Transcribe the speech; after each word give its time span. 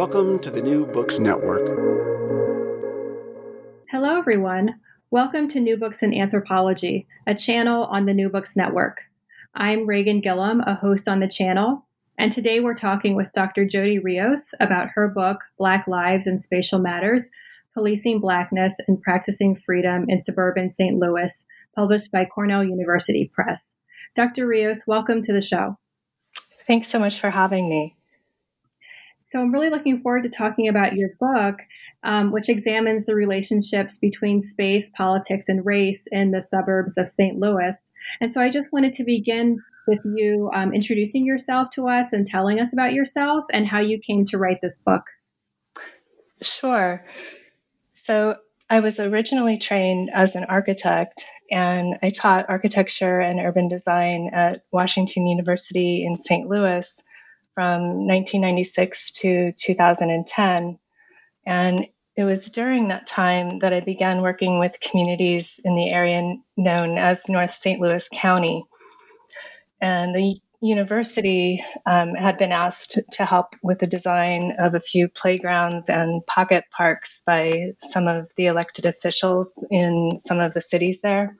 Welcome 0.00 0.38
to 0.38 0.50
the 0.50 0.62
New 0.62 0.86
Books 0.86 1.18
Network. 1.18 1.60
Hello, 3.90 4.16
everyone. 4.16 4.80
Welcome 5.10 5.46
to 5.48 5.60
New 5.60 5.76
Books 5.76 6.02
in 6.02 6.14
Anthropology, 6.14 7.06
a 7.26 7.34
channel 7.34 7.84
on 7.84 8.06
the 8.06 8.14
New 8.14 8.30
Books 8.30 8.56
Network. 8.56 9.02
I'm 9.54 9.80
Reighan 9.80 10.22
Gillam, 10.22 10.66
a 10.66 10.74
host 10.74 11.06
on 11.06 11.20
the 11.20 11.28
channel, 11.28 11.86
and 12.16 12.32
today 12.32 12.60
we're 12.60 12.72
talking 12.72 13.14
with 13.14 13.34
Dr. 13.34 13.66
Jodi 13.66 13.98
Rios 13.98 14.54
about 14.58 14.88
her 14.94 15.06
book, 15.06 15.44
Black 15.58 15.86
Lives 15.86 16.26
and 16.26 16.40
Spatial 16.40 16.78
Matters 16.78 17.30
Policing 17.74 18.20
Blackness 18.20 18.76
and 18.88 19.02
Practicing 19.02 19.54
Freedom 19.54 20.06
in 20.08 20.22
Suburban 20.22 20.70
St. 20.70 20.96
Louis, 20.98 21.44
published 21.76 22.10
by 22.10 22.24
Cornell 22.24 22.64
University 22.64 23.30
Press. 23.34 23.74
Dr. 24.14 24.46
Rios, 24.46 24.86
welcome 24.86 25.20
to 25.20 25.34
the 25.34 25.42
show. 25.42 25.76
Thanks 26.66 26.88
so 26.88 26.98
much 26.98 27.20
for 27.20 27.28
having 27.28 27.68
me. 27.68 27.98
So 29.30 29.40
I'm 29.40 29.52
really 29.52 29.70
looking 29.70 30.00
forward 30.00 30.24
to 30.24 30.28
talking 30.28 30.68
about 30.68 30.96
your 30.96 31.10
book, 31.20 31.60
um, 32.02 32.32
which 32.32 32.48
examines 32.48 33.04
the 33.04 33.14
relationships 33.14 33.96
between 33.96 34.40
space, 34.40 34.90
politics, 34.90 35.48
and 35.48 35.64
race 35.64 36.08
in 36.10 36.32
the 36.32 36.42
suburbs 36.42 36.98
of 36.98 37.08
St. 37.08 37.38
Louis. 37.38 37.76
And 38.20 38.34
so 38.34 38.40
I 38.40 38.50
just 38.50 38.72
wanted 38.72 38.92
to 38.94 39.04
begin 39.04 39.58
with 39.86 40.00
you 40.04 40.50
um, 40.52 40.74
introducing 40.74 41.24
yourself 41.24 41.70
to 41.70 41.86
us 41.86 42.12
and 42.12 42.26
telling 42.26 42.58
us 42.58 42.72
about 42.72 42.92
yourself 42.92 43.44
and 43.52 43.68
how 43.68 43.78
you 43.78 44.00
came 44.00 44.24
to 44.26 44.38
write 44.38 44.58
this 44.60 44.78
book. 44.78 45.04
Sure. 46.42 47.04
So 47.92 48.34
I 48.68 48.80
was 48.80 48.98
originally 48.98 49.58
trained 49.58 50.10
as 50.12 50.34
an 50.34 50.44
architect, 50.44 51.24
and 51.52 51.98
I 52.02 52.10
taught 52.10 52.48
architecture 52.48 53.20
and 53.20 53.38
urban 53.38 53.68
design 53.68 54.30
at 54.32 54.64
Washington 54.72 55.28
University 55.28 56.04
in 56.04 56.18
St. 56.18 56.48
Louis 56.48 57.02
from 57.60 58.06
1996 58.06 59.10
to 59.10 59.52
2010. 59.52 60.78
And 61.44 61.86
it 62.16 62.24
was 62.24 62.48
during 62.48 62.88
that 62.88 63.06
time 63.06 63.58
that 63.58 63.74
I 63.74 63.80
began 63.80 64.22
working 64.22 64.58
with 64.58 64.80
communities 64.80 65.60
in 65.62 65.74
the 65.74 65.90
area 65.90 66.36
known 66.56 66.96
as 66.96 67.28
North 67.28 67.50
St. 67.50 67.78
Louis 67.78 68.08
County. 68.14 68.64
And 69.78 70.14
the 70.14 70.40
university 70.62 71.62
um, 71.84 72.14
had 72.14 72.38
been 72.38 72.52
asked 72.52 72.98
to 73.12 73.26
help 73.26 73.48
with 73.62 73.78
the 73.78 73.86
design 73.86 74.56
of 74.58 74.74
a 74.74 74.80
few 74.80 75.10
playgrounds 75.10 75.90
and 75.90 76.24
pocket 76.24 76.64
parks 76.74 77.22
by 77.26 77.72
some 77.82 78.08
of 78.08 78.30
the 78.38 78.46
elected 78.46 78.86
officials 78.86 79.66
in 79.70 80.12
some 80.16 80.40
of 80.40 80.54
the 80.54 80.62
cities 80.62 81.02
there. 81.02 81.36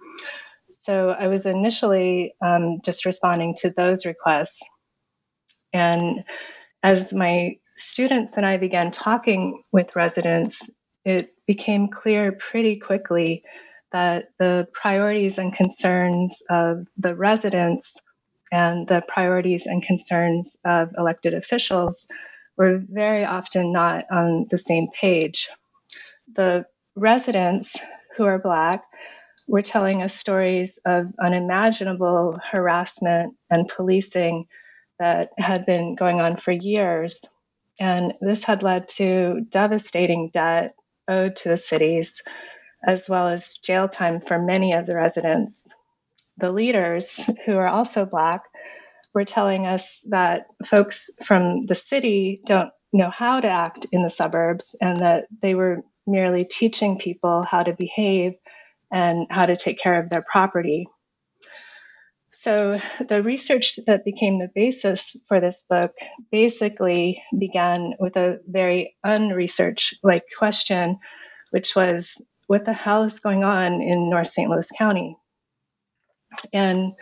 So 0.70 1.16
I 1.18 1.28
was 1.28 1.46
initially 1.46 2.34
um, 2.44 2.80
just 2.84 3.06
responding 3.06 3.54
to 3.60 3.70
those 3.70 4.04
requests. 4.04 4.62
And 5.72 6.24
as 6.82 7.12
my 7.12 7.58
students 7.76 8.36
and 8.36 8.46
I 8.46 8.56
began 8.56 8.90
talking 8.90 9.62
with 9.72 9.96
residents, 9.96 10.70
it 11.04 11.34
became 11.46 11.88
clear 11.88 12.32
pretty 12.32 12.76
quickly 12.76 13.42
that 13.92 14.30
the 14.38 14.68
priorities 14.72 15.38
and 15.38 15.52
concerns 15.52 16.42
of 16.48 16.86
the 16.96 17.14
residents 17.14 18.00
and 18.52 18.86
the 18.86 19.02
priorities 19.06 19.66
and 19.66 19.82
concerns 19.82 20.58
of 20.64 20.90
elected 20.96 21.34
officials 21.34 22.10
were 22.56 22.78
very 22.78 23.24
often 23.24 23.72
not 23.72 24.04
on 24.10 24.46
the 24.50 24.58
same 24.58 24.88
page. 24.88 25.48
The 26.34 26.66
residents 26.94 27.80
who 28.16 28.24
are 28.24 28.38
Black 28.38 28.84
were 29.48 29.62
telling 29.62 30.02
us 30.02 30.14
stories 30.14 30.78
of 30.84 31.12
unimaginable 31.18 32.38
harassment 32.44 33.34
and 33.48 33.66
policing 33.68 34.46
that 35.00 35.30
had 35.38 35.66
been 35.66 35.96
going 35.96 36.20
on 36.20 36.36
for 36.36 36.52
years. 36.52 37.26
And 37.80 38.14
this 38.20 38.44
had 38.44 38.62
led 38.62 38.88
to 38.90 39.40
devastating 39.48 40.30
debt 40.32 40.74
owed 41.08 41.36
to 41.36 41.48
the 41.48 41.56
cities, 41.56 42.22
as 42.86 43.08
well 43.08 43.28
as 43.28 43.58
jail 43.58 43.88
time 43.88 44.20
for 44.20 44.38
many 44.38 44.74
of 44.74 44.86
the 44.86 44.94
residents. 44.94 45.74
The 46.38 46.52
leaders, 46.52 47.28
who 47.46 47.56
are 47.56 47.68
also 47.68 48.04
Black, 48.04 48.44
were 49.14 49.24
telling 49.24 49.66
us 49.66 50.04
that 50.10 50.46
folks 50.64 51.10
from 51.24 51.66
the 51.66 51.74
city 51.74 52.40
don't 52.46 52.70
know 52.92 53.10
how 53.10 53.40
to 53.40 53.48
act 53.48 53.86
in 53.92 54.02
the 54.02 54.10
suburbs 54.10 54.76
and 54.80 55.00
that 55.00 55.26
they 55.42 55.54
were 55.54 55.82
merely 56.06 56.44
teaching 56.44 56.98
people 56.98 57.42
how 57.42 57.62
to 57.62 57.72
behave 57.72 58.34
and 58.92 59.26
how 59.30 59.46
to 59.46 59.56
take 59.56 59.78
care 59.78 60.00
of 60.00 60.10
their 60.10 60.22
property. 60.22 60.86
So, 62.32 62.78
the 63.00 63.22
research 63.22 63.78
that 63.86 64.04
became 64.04 64.38
the 64.38 64.50
basis 64.54 65.16
for 65.26 65.40
this 65.40 65.64
book 65.68 65.92
basically 66.30 67.22
began 67.36 67.94
with 67.98 68.16
a 68.16 68.38
very 68.46 68.96
unresearch 69.02 69.94
like 70.02 70.22
question, 70.38 70.98
which 71.50 71.74
was 71.74 72.24
what 72.46 72.64
the 72.64 72.72
hell 72.72 73.02
is 73.02 73.20
going 73.20 73.42
on 73.42 73.82
in 73.82 74.10
North 74.10 74.28
St. 74.28 74.48
Louis 74.48 74.70
County? 74.78 75.16
And 76.52 76.92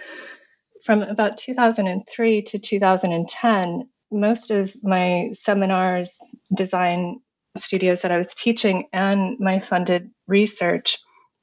from 0.84 1.02
about 1.02 1.36
2003 1.36 2.42
to 2.42 2.58
2010, 2.58 3.88
most 4.10 4.50
of 4.50 4.74
my 4.82 5.30
seminars, 5.32 6.42
design 6.54 7.20
studios 7.56 8.02
that 8.02 8.12
I 8.12 8.18
was 8.18 8.32
teaching, 8.32 8.88
and 8.92 9.38
my 9.38 9.60
funded 9.60 10.10
research 10.26 10.98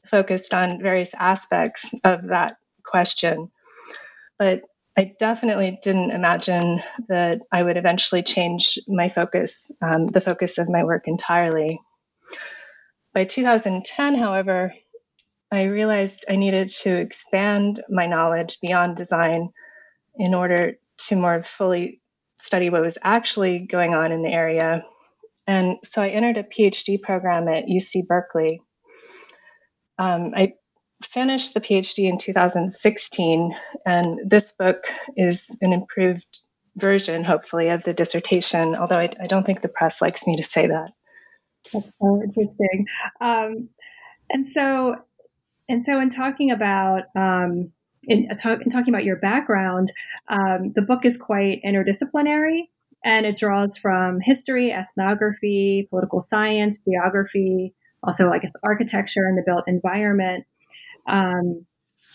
focused 0.08 0.54
on 0.54 0.82
various 0.82 1.14
aspects 1.14 1.94
of 2.04 2.28
that 2.28 2.58
question. 2.84 3.52
But 4.38 4.64
I 4.98 5.14
definitely 5.20 5.78
didn't 5.84 6.12
imagine 6.12 6.82
that 7.10 7.42
I 7.52 7.62
would 7.62 7.78
eventually 7.78 8.24
change 8.24 8.80
my 8.88 9.10
focus, 9.10 9.78
um, 9.82 10.08
the 10.08 10.22
focus 10.22 10.58
of 10.58 10.70
my 10.70 10.84
work 10.84 11.08
entirely. 11.08 11.80
By 13.14 13.26
2010, 13.26 14.16
however, 14.16 14.74
I 15.52 15.64
realized 15.64 16.26
I 16.30 16.38
needed 16.38 16.70
to 16.82 16.96
expand 16.96 17.84
my 17.90 18.08
knowledge 18.08 18.60
beyond 18.62 18.96
design 18.96 19.50
in 20.18 20.34
order 20.34 20.78
to 21.08 21.16
more 21.16 21.44
fully 21.44 22.02
study 22.40 22.70
what 22.70 22.82
was 22.82 22.98
actually 23.02 23.60
going 23.60 23.94
on 23.94 24.12
in 24.12 24.24
the 24.24 24.32
area. 24.32 24.86
And 25.48 25.78
so 25.84 26.02
I 26.02 26.10
entered 26.10 26.38
a 26.38 26.44
PhD 26.44 27.02
program 27.02 27.48
at 27.48 27.66
UC 27.66 28.08
Berkeley. 28.08 28.62
Um, 29.98 30.34
I 30.36 30.54
finished 31.04 31.54
the 31.54 31.62
PhD 31.62 32.10
in 32.10 32.18
2016, 32.18 33.56
and 33.86 34.20
this 34.30 34.52
book 34.52 34.86
is 35.16 35.58
an 35.62 35.74
improved 35.74 36.40
version, 36.76 37.24
hopefully, 37.24 37.70
of 37.70 37.84
the 37.84 37.94
dissertation, 37.94 38.76
although 38.76 39.00
I, 39.00 39.10
I 39.22 39.28
don't 39.28 39.46
think 39.46 39.62
the 39.62 39.70
press 39.70 40.02
likes 40.02 40.28
me 40.28 40.38
to 40.38 40.44
say 40.44 40.68
that. 40.68 40.92
That's 41.74 41.92
so 42.02 42.22
interesting. 42.24 42.86
Um, 43.22 43.70
and 44.30 44.46
so, 44.46 44.96
and 45.68 45.86
so, 45.86 46.00
in 46.00 46.10
talking 46.10 46.52
about 46.52 47.04
um, 47.16 47.72
in, 48.08 48.28
talk, 48.36 48.62
in, 48.62 48.70
talking 48.70 48.94
about 48.94 49.04
your 49.04 49.18
background, 49.18 49.92
um, 50.28 50.74
the 50.76 50.82
book 50.82 51.06
is 51.06 51.18
quite 51.18 51.62
interdisciplinary, 51.66 52.70
and 53.04 53.26
it 53.26 53.38
draws 53.38 53.78
from 53.78 54.20
history, 54.20 54.72
ethnography, 54.72 55.88
political 55.90 56.22
science, 56.22 56.80
geography, 56.88 57.74
also, 58.04 58.30
I 58.32 58.40
guess, 58.40 58.52
architecture 58.64 59.28
and 59.28 59.38
the 59.38 59.44
built 59.46 59.64
environment. 59.68 60.46
Um, 61.08 61.66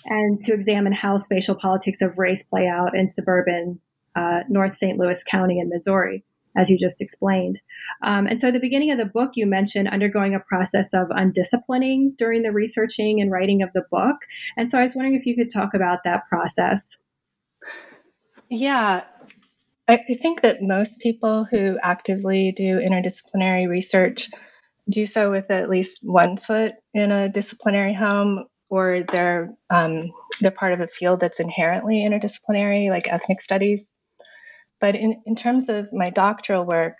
and 0.06 0.40
to 0.42 0.54
examine 0.54 0.92
how 0.92 1.16
spatial 1.19 1.54
politics 1.54 2.00
of 2.00 2.19
race 2.19 2.42
play 2.42 2.66
out 2.66 2.96
in 2.96 3.10
suburban 3.10 3.81
uh, 4.16 4.40
North 4.48 4.75
St. 4.75 4.98
Louis 4.98 5.22
County 5.25 5.58
in 5.58 5.69
Missouri, 5.69 6.25
as 6.56 6.70
you 6.70 6.78
just 6.78 7.00
explained. 7.00 7.60
Um, 8.02 8.26
and 8.26 8.40
so, 8.40 8.48
at 8.48 8.54
the 8.54 8.60
beginning 8.60 8.90
of 8.90 8.98
the 8.98 9.06
book, 9.06 9.32
you 9.34 9.46
mentioned 9.46 9.88
undergoing 9.88 10.34
a 10.34 10.40
process 10.40 10.92
of 10.94 11.08
undisciplining 11.08 12.16
during 12.16 12.42
the 12.42 12.52
researching 12.52 13.20
and 13.20 13.31
writing 13.31 13.62
of 13.62 13.72
the 13.72 13.84
book. 13.90 14.16
And 14.56 14.70
so, 14.70 14.78
I 14.78 14.82
was 14.82 14.94
wondering 14.94 15.14
if 15.14 15.26
you 15.26 15.36
could 15.36 15.50
talk 15.50 15.75
about 15.75 16.00
that 16.04 16.28
process. 16.28 16.96
Yeah. 18.48 19.04
I 19.86 19.96
think 19.96 20.43
that 20.43 20.62
most 20.62 21.00
people 21.00 21.44
who 21.44 21.76
actively 21.82 22.52
do 22.52 22.78
interdisciplinary 22.78 23.69
research 23.69 24.31
do 24.88 25.04
so 25.04 25.32
with 25.32 25.50
at 25.50 25.69
least 25.69 26.00
one 26.04 26.36
foot 26.36 26.75
in 26.94 27.10
a 27.10 27.28
disciplinary 27.28 27.93
home 27.93 28.44
or 28.70 29.02
they're 29.02 29.52
um, 29.69 30.12
they're 30.40 30.50
part 30.50 30.72
of 30.72 30.81
a 30.81 30.87
field 30.87 31.20
that's 31.20 31.40
inherently 31.40 32.06
interdisciplinary, 32.08 32.88
like 32.88 33.12
ethnic 33.12 33.43
studies. 33.43 33.94
But 34.81 34.94
in, 34.94 35.22
in 35.26 35.37
terms 35.37 35.69
of 35.69 35.93
my 35.93 36.11
doctoral 36.11 36.64
work, 36.64 36.96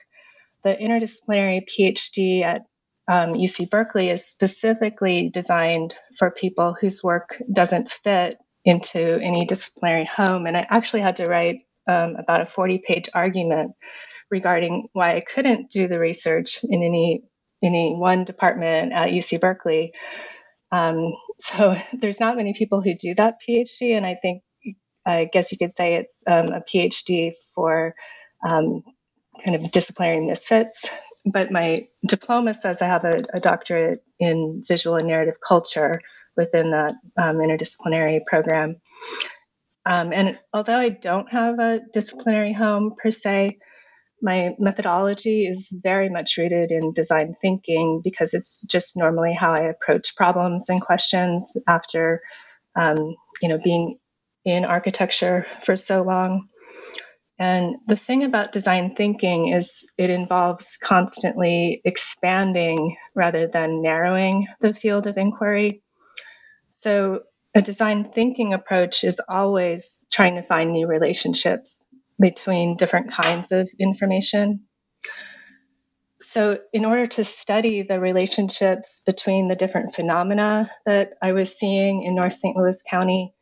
the 0.64 0.76
interdisciplinary 0.76 1.62
PhD 1.67 2.43
at 2.43 2.62
um, 3.08 3.32
UC 3.34 3.70
Berkeley 3.70 4.11
is 4.11 4.26
specifically 4.26 5.31
designed 5.32 5.94
for 6.19 6.31
people 6.31 6.76
whose 6.78 7.02
work 7.02 7.43
doesn't 7.50 7.90
fit 7.90 8.37
into 8.64 9.19
any 9.20 9.46
disciplinary 9.46 10.05
home. 10.05 10.46
And 10.46 10.56
I 10.56 10.67
actually 10.69 11.00
had 11.00 11.17
to 11.17 11.26
write 11.26 11.61
um, 11.88 12.17
about 12.17 12.43
a 12.43 12.46
40 12.46 12.82
page 12.87 13.08
argument 13.14 13.72
regarding 14.31 14.88
why 14.93 15.17
I 15.17 15.20
couldn't 15.20 15.70
do 15.70 15.88
the 15.88 15.99
research 15.99 16.62
in 16.62 16.82
any 16.82 17.25
any 17.62 17.94
one 17.94 18.25
department 18.25 18.93
at 18.93 19.11
UC 19.11 19.40
Berkeley. 19.40 19.93
Um, 20.72 21.12
so 21.40 21.76
there's 21.92 22.20
not 22.20 22.37
many 22.37 22.54
people 22.54 22.82
who 22.82 22.94
do 22.94 23.14
that 23.16 23.37
PhD, 23.46 23.96
and 23.96 24.06
I 24.06 24.14
think 24.14 24.42
I 25.06 25.25
guess 25.25 25.52
you 25.52 25.58
could 25.58 25.75
say 25.75 25.94
it's 25.94 26.25
um, 26.26 26.48
a 26.48 26.60
PhD 26.60 27.32
for 27.54 27.94
um, 28.48 28.82
kind 29.44 29.56
of 29.56 29.70
disciplinary 29.70 30.20
misfits. 30.25 30.90
But 31.26 31.50
my 31.50 31.88
diploma 32.06 32.54
says 32.54 32.82
I 32.82 32.87
have 32.87 33.04
a, 33.04 33.22
a 33.34 33.40
doctorate 33.40 34.02
in 34.19 34.62
visual 34.66 34.96
and 34.96 35.08
narrative 35.08 35.37
culture 35.46 36.00
within 36.37 36.70
that 36.70 36.94
um, 37.19 37.37
interdisciplinary 37.38 38.20
program. 38.26 38.76
Um, 39.86 40.12
and 40.12 40.38
although 40.52 40.76
I 40.78 40.90
don't 40.90 41.31
have 41.32 41.58
a 41.58 41.81
disciplinary 41.93 42.52
home 42.52 42.94
per 43.02 43.10
se, 43.10 43.58
my 44.22 44.55
methodology 44.58 45.46
is 45.46 45.78
very 45.82 46.08
much 46.08 46.37
rooted 46.37 46.70
in 46.70 46.93
design 46.93 47.34
thinking 47.40 48.00
because 48.02 48.34
it's 48.34 48.67
just 48.67 48.96
normally 48.96 49.34
how 49.34 49.52
I 49.52 49.62
approach 49.62 50.17
problems 50.17 50.69
and 50.69 50.81
questions 50.81 51.56
after, 51.69 52.22
um, 52.76 53.14
you 53.40 53.49
know, 53.49 53.58
being 53.58 53.99
in 54.44 54.64
architecture 54.64 55.46
for 55.62 55.76
so 55.76 56.02
long. 56.02 56.49
And 57.38 57.76
the 57.87 57.96
thing 57.96 58.25
about 58.25 58.52
design 58.52 58.94
thinking 58.94 59.49
is 59.49 59.90
it 59.96 60.11
involves 60.11 60.76
constantly 60.76 61.81
expanding 61.84 62.96
rather 63.14 63.46
than 63.46 63.81
narrowing 63.81 64.46
the 64.61 64.75
field 64.75 65.06
of 65.06 65.17
inquiry. 65.17 65.82
So, 66.69 67.22
a 67.55 67.62
design 67.62 68.12
thinking 68.12 68.52
approach 68.52 69.02
is 69.02 69.20
always 69.26 70.06
trying 70.12 70.37
to 70.37 70.43
find 70.43 70.72
new 70.72 70.87
relationships 70.87 71.80
between 72.20 72.76
different 72.76 73.12
kinds 73.12 73.52
of 73.52 73.69
information. 73.78 74.67
So, 76.20 76.58
in 76.72 76.84
order 76.84 77.06
to 77.06 77.25
study 77.25 77.82
the 77.82 77.99
relationships 77.99 79.02
between 79.06 79.49
the 79.49 79.56
different 79.56 79.94
phenomena 79.94 80.70
that 80.84 81.14
I 81.22 81.32
was 81.32 81.56
seeing 81.56 82.02
in 82.02 82.14
North 82.14 82.34
St. 82.34 82.56
Louis 82.56 82.82
County, 82.88 83.34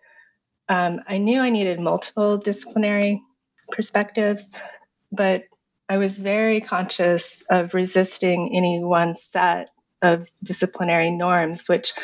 um, 0.68 1.00
I 1.06 1.18
knew 1.18 1.40
I 1.40 1.50
needed 1.50 1.80
multiple 1.80 2.38
disciplinary 2.38 3.22
perspectives, 3.70 4.62
but 5.10 5.44
I 5.88 5.98
was 5.98 6.18
very 6.18 6.60
conscious 6.60 7.42
of 7.50 7.74
resisting 7.74 8.52
any 8.54 8.84
one 8.84 9.14
set 9.14 9.70
of 10.02 10.28
disciplinary 10.42 11.10
norms, 11.10 11.68
which 11.68 11.94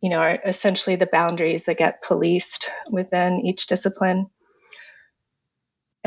you 0.00 0.10
know 0.10 0.18
are 0.18 0.38
essentially 0.46 0.96
the 0.96 1.06
boundaries 1.06 1.64
that 1.64 1.76
get 1.76 2.02
policed 2.02 2.70
within 2.90 3.40
each 3.44 3.66
discipline. 3.66 4.30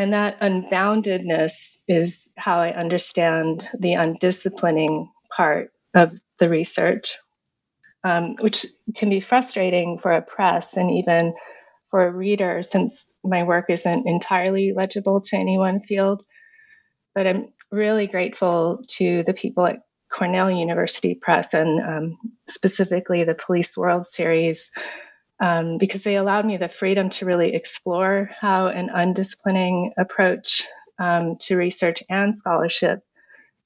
And 0.02 0.14
that 0.14 0.40
unboundedness 0.40 1.78
is 1.88 2.34
how 2.36 2.58
I 2.58 2.72
understand 2.72 3.70
the 3.78 3.94
undisciplining 3.94 5.10
part 5.30 5.72
of 5.94 6.20
the 6.40 6.50
research, 6.50 7.20
um, 8.04 8.36
which 8.40 8.66
can 8.96 9.12
be 9.12 9.20
frustrating 9.20 10.00
for 10.00 10.12
a 10.12 10.24
press 10.24 10.76
and 10.76 10.90
even 10.90 11.36
for 11.92 12.04
a 12.04 12.12
reader 12.12 12.64
since 12.64 13.20
my 13.24 13.44
work 13.44 13.66
isn't 13.70 14.08
entirely 14.08 14.74
legible 14.74 15.22
to 15.22 15.38
any 15.38 15.60
one 15.60 15.82
field. 15.82 16.24
But 17.14 17.28
I'm 17.28 17.54
really 17.72 18.08
grateful 18.08 18.82
to 18.96 19.22
the 19.22 19.36
people 19.36 19.68
at 19.68 19.84
Cornell 20.12 20.50
University 20.50 21.14
Press 21.14 21.54
and 21.54 21.80
um, 21.80 22.18
specifically 22.50 23.24
the 23.24 23.36
Police 23.36 23.78
World 23.78 24.08
series 24.08 24.72
um, 25.42 25.80
because 25.80 26.04
they 26.04 26.16
allowed 26.16 26.46
me 26.46 26.58
the 26.58 26.70
freedom 26.70 27.10
to 27.10 27.26
really 27.26 27.56
explore 27.56 28.30
how 28.40 28.68
an 28.68 28.90
undisciplining 28.90 29.92
approach 29.98 30.68
um, 31.00 31.38
to 31.38 31.58
research 31.58 32.04
and 32.10 32.38
scholarship 32.38 33.00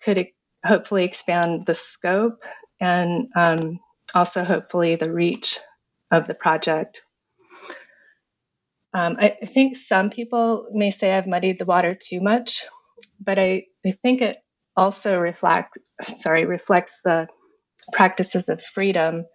could 0.01 0.27
hopefully 0.65 1.03
expand 1.03 1.65
the 1.65 1.75
scope 1.75 2.43
and 2.79 3.27
um, 3.35 3.79
also 4.13 4.45
hopefully 4.45 4.95
the 4.95 5.11
reach 5.11 5.59
of 6.11 6.27
the 6.27 6.33
project. 6.33 7.01
Um, 8.93 9.17
I, 9.19 9.35
I, 9.41 9.45
think 9.45 9.75
some 9.75 10.09
people 10.09 10.67
may 10.71 10.91
say 10.91 11.11
I've 11.11 11.27
muddied 11.27 11.59
the 11.59 11.65
water 11.65 11.97
too 12.01 12.21
much, 12.21 12.63
but 13.19 13.37
I, 13.37 13.65
I 13.85 13.91
think 13.91 14.21
it 14.21 14.37
also 14.77 15.19
reflect, 15.19 15.77
sorry, 16.05 16.45
reflects 16.45 17.01
the 17.03 17.27
practices 17.91 18.47
of 18.47 18.63
freedom 18.63 19.25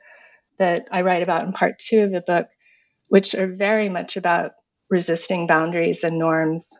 that 0.60 0.86
I 0.92 1.02
write 1.02 1.24
about 1.24 1.44
in 1.44 1.52
part 1.52 1.80
two 1.80 2.04
of 2.04 2.12
the 2.12 2.20
book, 2.20 2.46
which 3.08 3.34
are 3.34 3.48
very 3.48 3.88
much 3.88 4.16
about 4.16 4.52
resisting 4.88 5.48
boundaries 5.48 6.04
and 6.04 6.18
norms. 6.18 6.78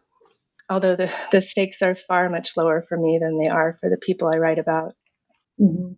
Although 0.69 0.95
the, 0.95 1.13
the 1.33 1.41
stakes 1.41 1.83
are 1.83 1.97
far 1.97 2.29
much 2.29 2.57
lower 2.57 2.85
for 2.89 2.97
me 2.97 3.19
than 3.21 3.39
they 3.43 3.49
are 3.49 3.77
for 3.81 3.91
the 3.91 3.97
people 3.97 4.31
I 4.33 4.39
write 4.39 4.61
about. 4.61 4.95
Mm-hmm. 5.61 5.95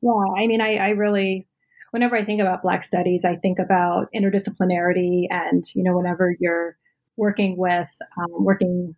Yeah, 0.00 0.42
I 0.42 0.46
mean, 0.46 0.62
I, 0.62 0.76
I 0.76 0.88
really, 0.90 1.46
whenever 1.90 2.16
I 2.16 2.24
think 2.24 2.40
about 2.40 2.62
Black 2.62 2.82
studies, 2.82 3.26
I 3.26 3.36
think 3.36 3.58
about 3.58 4.08
interdisciplinarity, 4.16 5.26
and 5.28 5.64
you 5.74 5.82
know, 5.82 5.96
whenever 5.96 6.34
you're 6.40 6.78
working 7.16 7.58
with, 7.58 7.88
um, 8.16 8.44
working 8.44 8.96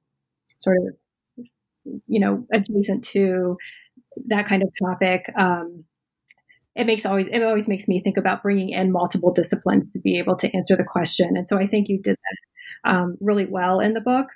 sort 0.59 0.77
of, 0.77 1.47
you 2.07 2.21
know, 2.21 2.47
adjacent 2.53 3.03
to 3.05 3.57
that 4.27 4.47
kind 4.47 4.63
of 4.63 4.69
topic, 4.81 5.25
um, 5.37 5.85
it 6.77 6.87
makes 6.87 7.05
always 7.05 7.27
it 7.27 7.43
always 7.43 7.69
makes 7.69 7.89
me 7.89 8.01
think 8.01 8.17
about 8.17 8.43
bringing 8.43 8.71
in 8.71 8.93
multiple 8.93 9.33
disciplines 9.33 9.93
to 9.93 9.99
be 9.99 10.19
able 10.19 10.37
to 10.37 10.57
answer 10.57 10.77
the 10.77 10.85
question. 10.85 11.37
And 11.37 11.49
so 11.49 11.59
I 11.59 11.67
think 11.67 11.89
you 11.89 12.01
did 12.01 12.17
that 12.17 12.91
um, 12.91 13.17
really 13.21 13.47
well 13.47 13.81
in 13.81 13.95
the 13.95 14.01
book. 14.01 14.29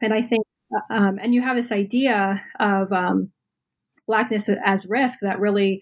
And 0.00 0.12
I 0.14 0.22
think, 0.22 0.44
um, 0.90 1.18
and 1.20 1.34
you 1.34 1.42
have 1.42 1.56
this 1.56 1.72
idea 1.72 2.44
of 2.60 2.92
um, 2.92 3.32
blackness 4.06 4.48
as 4.64 4.86
risk 4.86 5.18
that 5.22 5.40
really 5.40 5.80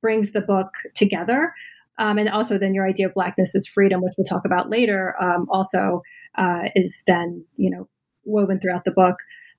brings 0.00 0.32
the 0.32 0.40
book 0.40 0.74
together. 0.94 1.52
Um, 1.98 2.18
and 2.18 2.28
also, 2.28 2.58
then 2.58 2.74
your 2.74 2.86
idea 2.86 3.08
of 3.08 3.14
blackness 3.14 3.56
as 3.56 3.66
freedom, 3.66 4.00
which 4.00 4.14
we'll 4.16 4.24
talk 4.24 4.44
about 4.44 4.70
later, 4.70 5.20
um, 5.20 5.48
also 5.50 6.02
uh, 6.36 6.68
is 6.76 7.02
then 7.08 7.44
you 7.56 7.70
know 7.70 7.88
woven 8.24 8.60
throughout 8.60 8.84
the 8.84 8.92
book. 8.92 9.16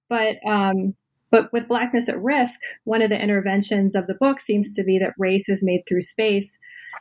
But 0.07 0.37
um, 0.47 0.95
but 1.31 1.51
with 1.53 1.67
Blackness 1.67 2.09
at 2.09 2.21
Risk, 2.21 2.59
one 2.83 3.01
of 3.01 3.09
the 3.09 3.21
interventions 3.21 3.95
of 3.95 4.07
the 4.07 4.15
book 4.15 4.39
seems 4.39 4.73
to 4.73 4.83
be 4.83 4.97
that 4.99 5.13
race 5.17 5.49
is 5.49 5.63
made 5.63 5.83
through 5.87 6.01
space. 6.01 6.57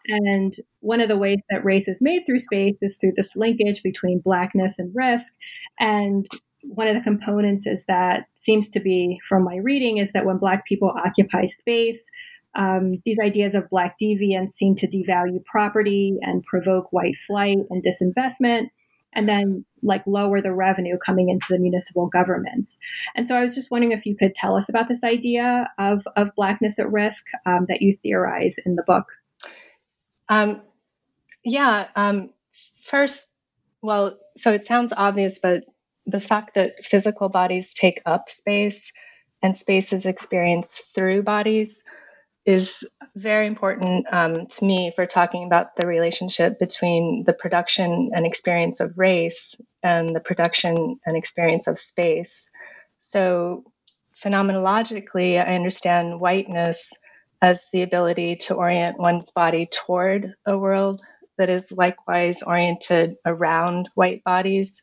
And 0.06 0.54
one 0.80 1.00
of 1.00 1.08
the 1.08 1.16
ways 1.16 1.40
that 1.50 1.64
race 1.64 1.88
is 1.88 2.00
made 2.00 2.24
through 2.26 2.38
space 2.38 2.78
is 2.82 2.96
through 2.96 3.12
this 3.16 3.36
linkage 3.36 3.82
between 3.82 4.20
Blackness 4.20 4.78
and 4.78 4.92
risk. 4.94 5.32
And 5.78 6.26
one 6.62 6.88
of 6.88 6.94
the 6.94 7.00
components 7.00 7.66
is 7.66 7.84
that 7.86 8.26
seems 8.34 8.68
to 8.70 8.80
be 8.80 9.18
from 9.26 9.44
my 9.44 9.56
reading 9.56 9.98
is 9.98 10.12
that 10.12 10.26
when 10.26 10.38
Black 10.38 10.66
people 10.66 10.92
occupy 11.04 11.46
space, 11.46 12.10
um, 12.54 13.00
these 13.04 13.18
ideas 13.22 13.54
of 13.54 13.70
Black 13.70 13.96
deviance 14.02 14.50
seem 14.50 14.74
to 14.76 14.88
devalue 14.88 15.44
property 15.44 16.16
and 16.22 16.42
provoke 16.44 16.92
white 16.92 17.16
flight 17.26 17.58
and 17.70 17.84
disinvestment. 17.84 18.68
And 19.12 19.28
then 19.28 19.64
like 19.82 20.06
lower 20.06 20.40
the 20.40 20.52
revenue 20.52 20.98
coming 20.98 21.28
into 21.28 21.46
the 21.50 21.58
municipal 21.58 22.06
governments. 22.06 22.78
And 23.14 23.28
so 23.28 23.36
I 23.36 23.42
was 23.42 23.54
just 23.54 23.70
wondering 23.70 23.92
if 23.92 24.06
you 24.06 24.16
could 24.16 24.34
tell 24.34 24.56
us 24.56 24.68
about 24.68 24.88
this 24.88 25.04
idea 25.04 25.70
of, 25.78 26.06
of 26.16 26.34
blackness 26.34 26.78
at 26.78 26.90
risk 26.90 27.26
um, 27.46 27.66
that 27.68 27.82
you 27.82 27.92
theorize 27.92 28.56
in 28.64 28.74
the 28.74 28.82
book. 28.82 29.12
Um, 30.28 30.62
yeah. 31.44 31.88
Um, 31.96 32.30
first, 32.80 33.32
well, 33.82 34.18
so 34.36 34.52
it 34.52 34.64
sounds 34.64 34.92
obvious, 34.96 35.38
but 35.38 35.64
the 36.06 36.20
fact 36.20 36.54
that 36.54 36.84
physical 36.84 37.28
bodies 37.28 37.74
take 37.74 38.02
up 38.04 38.30
space 38.30 38.92
and 39.42 39.56
space 39.56 39.92
is 39.92 40.06
experienced 40.06 40.94
through 40.94 41.22
bodies 41.22 41.84
is 42.48 42.88
very 43.14 43.46
important 43.46 44.06
um, 44.10 44.46
to 44.46 44.64
me 44.64 44.90
for 44.96 45.04
talking 45.04 45.44
about 45.44 45.76
the 45.76 45.86
relationship 45.86 46.58
between 46.58 47.24
the 47.26 47.34
production 47.34 48.10
and 48.14 48.24
experience 48.24 48.80
of 48.80 48.96
race 48.96 49.60
and 49.82 50.16
the 50.16 50.20
production 50.20 50.98
and 51.04 51.14
experience 51.14 51.66
of 51.66 51.78
space. 51.78 52.50
So, 53.00 53.64
phenomenologically, 54.18 55.38
I 55.38 55.56
understand 55.56 56.20
whiteness 56.20 56.94
as 57.42 57.68
the 57.70 57.82
ability 57.82 58.36
to 58.36 58.54
orient 58.54 58.98
one's 58.98 59.30
body 59.30 59.68
toward 59.70 60.32
a 60.46 60.56
world 60.56 61.02
that 61.36 61.50
is 61.50 61.70
likewise 61.70 62.42
oriented 62.42 63.16
around 63.26 63.90
white 63.94 64.24
bodies, 64.24 64.82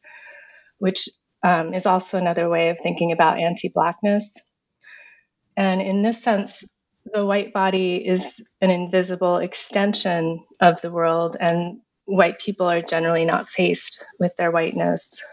which 0.77 1.10
um, 1.41 1.74
is 1.74 1.88
also 1.88 2.19
another 2.19 2.48
way 2.48 2.69
of 2.69 2.77
thinking 2.77 3.12
about 3.12 3.39
anti 3.39 3.69
Blackness. 3.69 4.39
And 5.57 5.81
in 5.81 6.03
this 6.03 6.22
sense, 6.22 6.63
the 7.13 7.25
white 7.25 7.53
body 7.53 7.97
is 7.97 8.45
an 8.62 8.69
invisible 8.69 9.38
extension 9.38 10.43
of 10.59 10.81
the 10.81 10.91
world, 10.91 11.38
and 11.39 11.79
white 12.05 12.39
people 12.39 12.67
are 12.67 12.81
generally 12.81 13.25
not 13.25 13.50
faced 13.50 14.03
with 14.19 14.35
their 14.38 14.51
whiteness. 14.51 15.24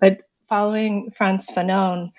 But 0.00 0.20
following 0.48 1.12
Frantz 1.16 1.50
Fanon, 1.50 2.12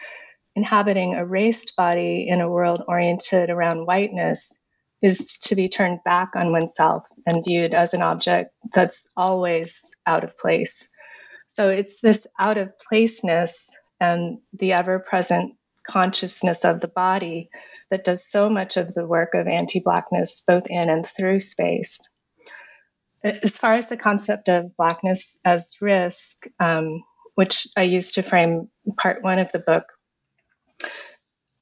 inhabiting 0.55 1.15
a 1.15 1.25
raced 1.25 1.75
body 1.75 2.27
in 2.29 2.41
a 2.41 2.49
world 2.49 2.83
oriented 2.87 3.49
around 3.49 3.85
whiteness 3.85 4.59
is 5.01 5.39
to 5.39 5.55
be 5.55 5.69
turned 5.69 5.99
back 6.03 6.31
on 6.35 6.51
oneself 6.51 7.07
and 7.27 7.43
viewed 7.45 7.73
as 7.73 7.93
an 7.93 8.01
object 8.01 8.53
that's 8.73 9.11
always 9.15 9.91
out 10.05 10.23
of 10.23 10.37
place. 10.37 10.89
So 11.47 11.69
it's 11.69 12.01
this 12.01 12.25
out 12.39 12.57
of 12.57 12.79
placeness 12.79 13.75
and 13.99 14.39
the 14.53 14.73
ever 14.73 14.99
present 14.99 15.55
consciousness 15.87 16.65
of 16.65 16.79
the 16.81 16.87
body 16.87 17.49
does 18.03 18.29
so 18.29 18.49
much 18.49 18.77
of 18.77 18.93
the 18.93 19.05
work 19.05 19.33
of 19.33 19.47
anti 19.47 19.79
Blackness, 19.79 20.43
both 20.45 20.67
in 20.67 20.89
and 20.89 21.05
through 21.05 21.39
space. 21.39 22.09
As 23.23 23.57
far 23.57 23.73
as 23.73 23.89
the 23.89 23.97
concept 23.97 24.49
of 24.49 24.75
Blackness 24.77 25.39
as 25.43 25.77
risk, 25.81 26.47
um, 26.59 27.03
which 27.35 27.67
I 27.75 27.83
use 27.83 28.11
to 28.11 28.23
frame 28.23 28.69
part 28.97 29.23
one 29.23 29.39
of 29.39 29.51
the 29.51 29.59
book, 29.59 29.85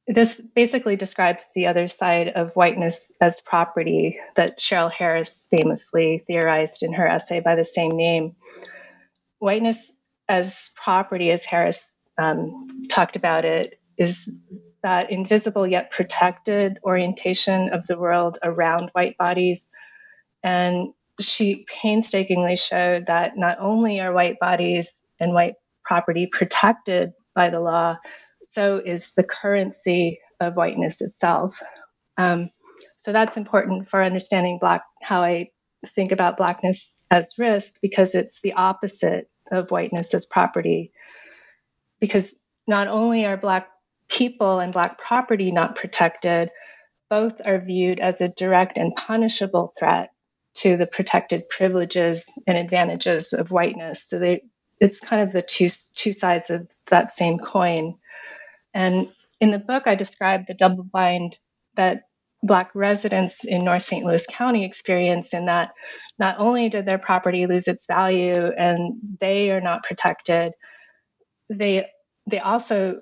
this 0.07 0.41
basically 0.55 0.97
describes 0.97 1.49
the 1.55 1.67
other 1.67 1.87
side 1.87 2.29
of 2.29 2.51
whiteness 2.55 3.13
as 3.21 3.39
property 3.39 4.19
that 4.35 4.59
Cheryl 4.59 4.91
Harris 4.91 5.47
famously 5.49 6.23
theorized 6.27 6.83
in 6.83 6.93
her 6.93 7.07
essay 7.07 7.39
by 7.39 7.55
the 7.55 7.63
same 7.63 7.91
name. 7.91 8.35
Whiteness 9.39 9.95
as 10.27 10.71
property, 10.75 11.31
as 11.31 11.45
Harris 11.45 11.93
um, 12.17 12.83
talked 12.89 13.15
about 13.15 13.45
it, 13.45 13.79
is 13.97 14.29
that 14.83 15.11
invisible 15.11 15.65
yet 15.65 15.91
protected 15.91 16.79
orientation 16.83 17.73
of 17.73 17.87
the 17.87 17.97
world 17.97 18.37
around 18.43 18.89
white 18.93 19.17
bodies. 19.17 19.71
And 20.43 20.93
she 21.19 21.65
painstakingly 21.67 22.57
showed 22.57 23.07
that 23.07 23.37
not 23.37 23.57
only 23.59 24.01
are 24.01 24.13
white 24.13 24.39
bodies 24.39 25.05
and 25.19 25.33
white 25.33 25.55
property 25.83 26.27
protected 26.31 27.13
by 27.33 27.49
the 27.49 27.61
law, 27.61 27.97
so 28.43 28.81
is 28.83 29.13
the 29.13 29.23
currency 29.23 30.19
of 30.39 30.55
whiteness 30.55 31.01
itself. 31.01 31.61
Um, 32.17 32.49
so 32.97 33.11
that's 33.11 33.37
important 33.37 33.89
for 33.89 34.03
understanding 34.03 34.57
black 34.59 34.83
how 35.01 35.23
I 35.23 35.49
think 35.85 36.11
about 36.11 36.37
blackness 36.37 37.05
as 37.09 37.35
risk 37.37 37.79
because 37.81 38.15
it's 38.15 38.41
the 38.41 38.53
opposite 38.53 39.29
of 39.51 39.71
whiteness 39.71 40.13
as 40.13 40.25
property. 40.25 40.91
Because 41.99 42.43
not 42.67 42.87
only 42.87 43.25
are 43.25 43.37
black 43.37 43.67
people 44.09 44.59
and 44.59 44.73
black 44.73 44.99
property 44.99 45.51
not 45.51 45.75
protected, 45.75 46.51
both 47.09 47.41
are 47.45 47.59
viewed 47.59 47.99
as 47.99 48.21
a 48.21 48.29
direct 48.29 48.77
and 48.77 48.95
punishable 48.95 49.73
threat 49.77 50.09
to 50.55 50.77
the 50.77 50.87
protected 50.87 51.49
privileges 51.49 52.41
and 52.47 52.57
advantages 52.57 53.33
of 53.33 53.51
whiteness. 53.51 54.07
So 54.07 54.19
they, 54.19 54.43
it's 54.79 54.99
kind 54.99 55.21
of 55.21 55.31
the 55.31 55.41
two 55.41 55.67
two 55.95 56.13
sides 56.13 56.49
of 56.49 56.67
that 56.87 57.11
same 57.11 57.39
coin. 57.39 57.95
And 58.73 59.09
in 59.39 59.51
the 59.51 59.59
book, 59.59 59.83
I 59.85 59.95
describe 59.95 60.47
the 60.47 60.53
double 60.53 60.83
bind 60.83 61.37
that 61.75 62.03
Black 62.43 62.71
residents 62.75 63.45
in 63.45 63.63
North 63.63 63.83
St. 63.83 64.05
Louis 64.05 64.27
County 64.27 64.65
experience 64.65 65.33
in 65.33 65.45
that 65.45 65.71
not 66.19 66.35
only 66.39 66.67
did 66.67 66.85
their 66.85 66.97
property 66.97 67.47
lose 67.47 67.69
its 67.69 67.87
value 67.87 68.51
and 68.57 68.95
they 69.19 69.49
are 69.51 69.61
not 69.61 69.83
protected, 69.83 70.51
they 71.49 71.87
they 72.29 72.39
also 72.39 73.01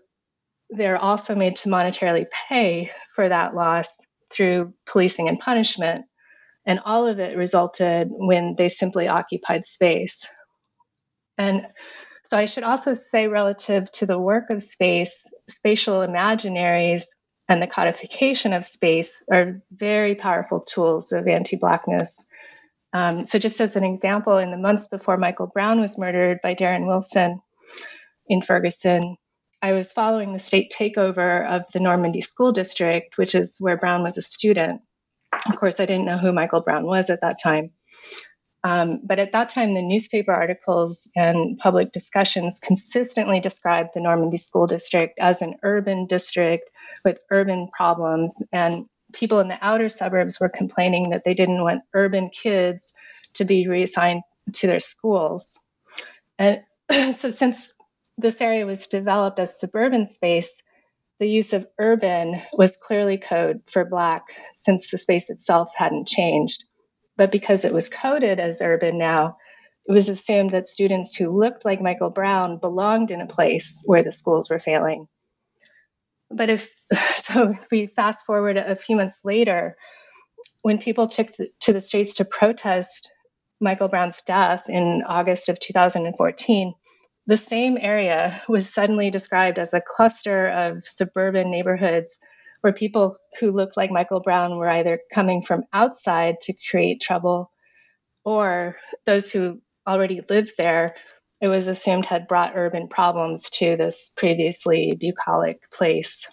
they're 0.72 0.98
also 0.98 1.36
made 1.36 1.58
to 1.58 1.70
monetarily 1.70 2.26
pay 2.30 2.92
for 3.14 3.28
that 3.28 3.54
loss 3.54 4.00
through 4.32 4.74
policing 4.86 5.28
and 5.28 5.40
punishment. 5.40 6.06
And 6.66 6.80
all 6.86 7.08
of 7.08 7.20
it 7.20 7.38
resulted 7.38 8.08
when 8.10 8.56
they 8.58 8.70
simply 8.70 9.08
occupied 9.08 9.66
space. 9.66 10.28
And 11.38 11.68
so 12.24 12.38
I 12.38 12.46
should 12.46 12.64
also 12.64 12.94
say, 12.94 13.28
relative 13.28 13.92
to 13.94 14.06
the 14.06 14.20
work 14.20 14.50
of 14.52 14.62
space, 14.62 15.34
spatial 15.50 16.00
imaginaries 16.00 17.06
and 17.50 17.62
the 17.62 17.68
codification 17.68 18.54
of 18.54 18.64
space 18.64 19.26
are 19.32 19.62
very 19.72 20.16
powerful 20.16 20.62
tools 20.62 21.12
of 21.12 21.28
anti 21.28 21.58
Blackness. 21.58 22.30
Um, 22.94 23.26
so, 23.26 23.40
just 23.40 23.60
as 23.60 23.76
an 23.76 23.84
example, 23.84 24.38
in 24.38 24.52
the 24.52 24.58
months 24.58 24.88
before 24.88 25.18
Michael 25.18 25.48
Brown 25.48 25.82
was 25.82 25.98
murdered 25.98 26.40
by 26.44 26.56
Darren 26.56 26.88
Wilson 26.88 27.42
in 28.28 28.42
Ferguson, 28.42 29.18
I 29.62 29.74
was 29.74 29.94
following 29.94 30.34
the 30.34 30.40
state 30.40 30.74
takeover 30.76 31.48
of 31.48 31.72
the 31.72 31.80
Normandy 31.80 32.22
School 32.22 32.52
District, 32.52 33.18
which 33.18 33.36
is 33.36 33.58
where 33.60 33.78
Brown 33.78 34.02
was 34.02 34.18
a 34.18 34.22
student. 34.22 34.82
Of 35.48 35.56
course, 35.56 35.80
I 35.80 35.86
didn't 35.86 36.06
know 36.06 36.18
who 36.18 36.34
Michael 36.34 36.62
Brown 36.62 36.86
was 36.86 37.10
at 37.10 37.22
that 37.22 37.38
time. 37.42 37.72
Um, 38.64 39.02
but 39.04 39.20
at 39.20 39.32
that 39.32 39.50
time, 39.50 39.74
the 39.74 39.82
newspaper 39.82 40.32
articles 40.32 41.12
and 41.16 41.58
public 41.58 41.92
discussions 41.92 42.60
consistently 42.60 43.40
described 43.40 43.90
the 43.94 44.02
Normandy 44.02 44.38
School 44.38 44.68
District 44.68 45.18
as 45.20 45.42
an 45.42 45.56
urban 45.64 46.06
district 46.06 46.70
with 47.04 47.20
urban 47.32 47.70
problems. 47.76 48.44
And 48.52 48.86
people 49.14 49.40
in 49.40 49.48
the 49.48 49.58
outer 49.62 49.90
suburbs 49.90 50.40
were 50.40 50.50
complaining 50.50 51.10
that 51.12 51.24
they 51.24 51.34
didn't 51.34 51.62
want 51.62 51.84
urban 51.94 52.30
kids 52.30 52.94
to 53.36 53.46
be 53.46 53.68
reassigned 53.68 54.22
to 54.54 54.68
their 54.68 54.80
schools. 54.80 55.60
And 56.38 56.62
so, 57.16 57.30
since 57.30 57.74
this 58.22 58.42
area 58.42 58.66
was 58.66 58.88
developed 58.88 59.40
as 59.40 59.60
suburban 59.60 60.08
space, 60.08 60.62
the 61.20 61.28
use 61.28 61.54
of 61.54 61.68
urban 61.78 62.42
was 62.54 62.78
clearly 62.78 63.18
code 63.18 63.62
for 63.68 63.86
Black 63.86 64.24
since 64.54 64.90
the 64.90 64.98
space 64.98 65.30
itself 65.30 65.72
hadn't 65.76 66.08
changed. 66.08 66.64
But 67.18 67.32
because 67.32 67.66
it 67.66 67.74
was 67.74 67.90
coded 67.90 68.40
as 68.40 68.62
urban 68.62 68.98
now, 68.98 69.38
it 69.86 69.92
was 69.92 70.10
assumed 70.10 70.52
that 70.52 70.68
students 70.68 71.16
who 71.16 71.30
looked 71.30 71.66
like 71.66 71.82
Michael 71.82 72.10
Brown 72.10 72.58
belonged 72.58 73.12
in 73.12 73.22
a 73.22 73.28
place 73.28 73.84
where 73.86 74.04
the 74.04 74.12
schools 74.12 74.50
were 74.50 74.60
failing. 74.60 75.08
But 76.30 76.50
if 76.50 76.74
so, 77.16 77.52
if 77.52 77.68
we 77.72 77.88
fast 77.88 78.26
forward 78.26 78.58
a 78.58 78.76
few 78.76 78.96
months 78.96 79.22
later, 79.24 79.76
when 80.62 80.78
people 80.78 81.08
took 81.08 81.30
to 81.62 81.74
the 81.74 81.82
streets 81.82 82.16
to 82.16 82.26
protest 82.26 83.12
Michael 83.60 83.90
Brown's 83.90 84.22
death 84.24 84.64
in 84.68 85.04
August 85.08 85.50
of 85.50 85.60
2014, 85.60 86.74
the 87.28 87.38
same 87.38 87.78
area 87.80 88.42
was 88.48 88.74
suddenly 88.74 89.10
described 89.10 89.60
as 89.60 89.74
a 89.74 89.82
cluster 89.82 90.48
of 90.50 90.88
suburban 90.88 91.52
neighborhoods 91.52 92.20
where 92.62 92.74
people 92.74 93.18
who 93.40 93.52
looked 93.52 93.78
like 93.78 93.92
Michael 93.92 94.20
Brown 94.20 94.58
were 94.58 94.70
either 94.70 95.00
coming 95.14 95.44
from 95.44 95.64
outside 95.74 96.42
to 96.42 96.54
create 96.70 97.02
trouble 97.02 97.52
or 98.24 98.78
those 99.06 99.32
who 99.32 99.62
already 99.88 100.22
lived 100.30 100.54
there, 100.58 100.96
it 101.42 101.48
was 101.48 101.68
assumed 101.68 102.06
had 102.06 102.28
brought 102.28 102.56
urban 102.56 102.88
problems 102.88 103.50
to 103.50 103.76
this 103.76 104.14
previously 104.16 104.96
bucolic 105.00 105.70
place. 105.72 106.28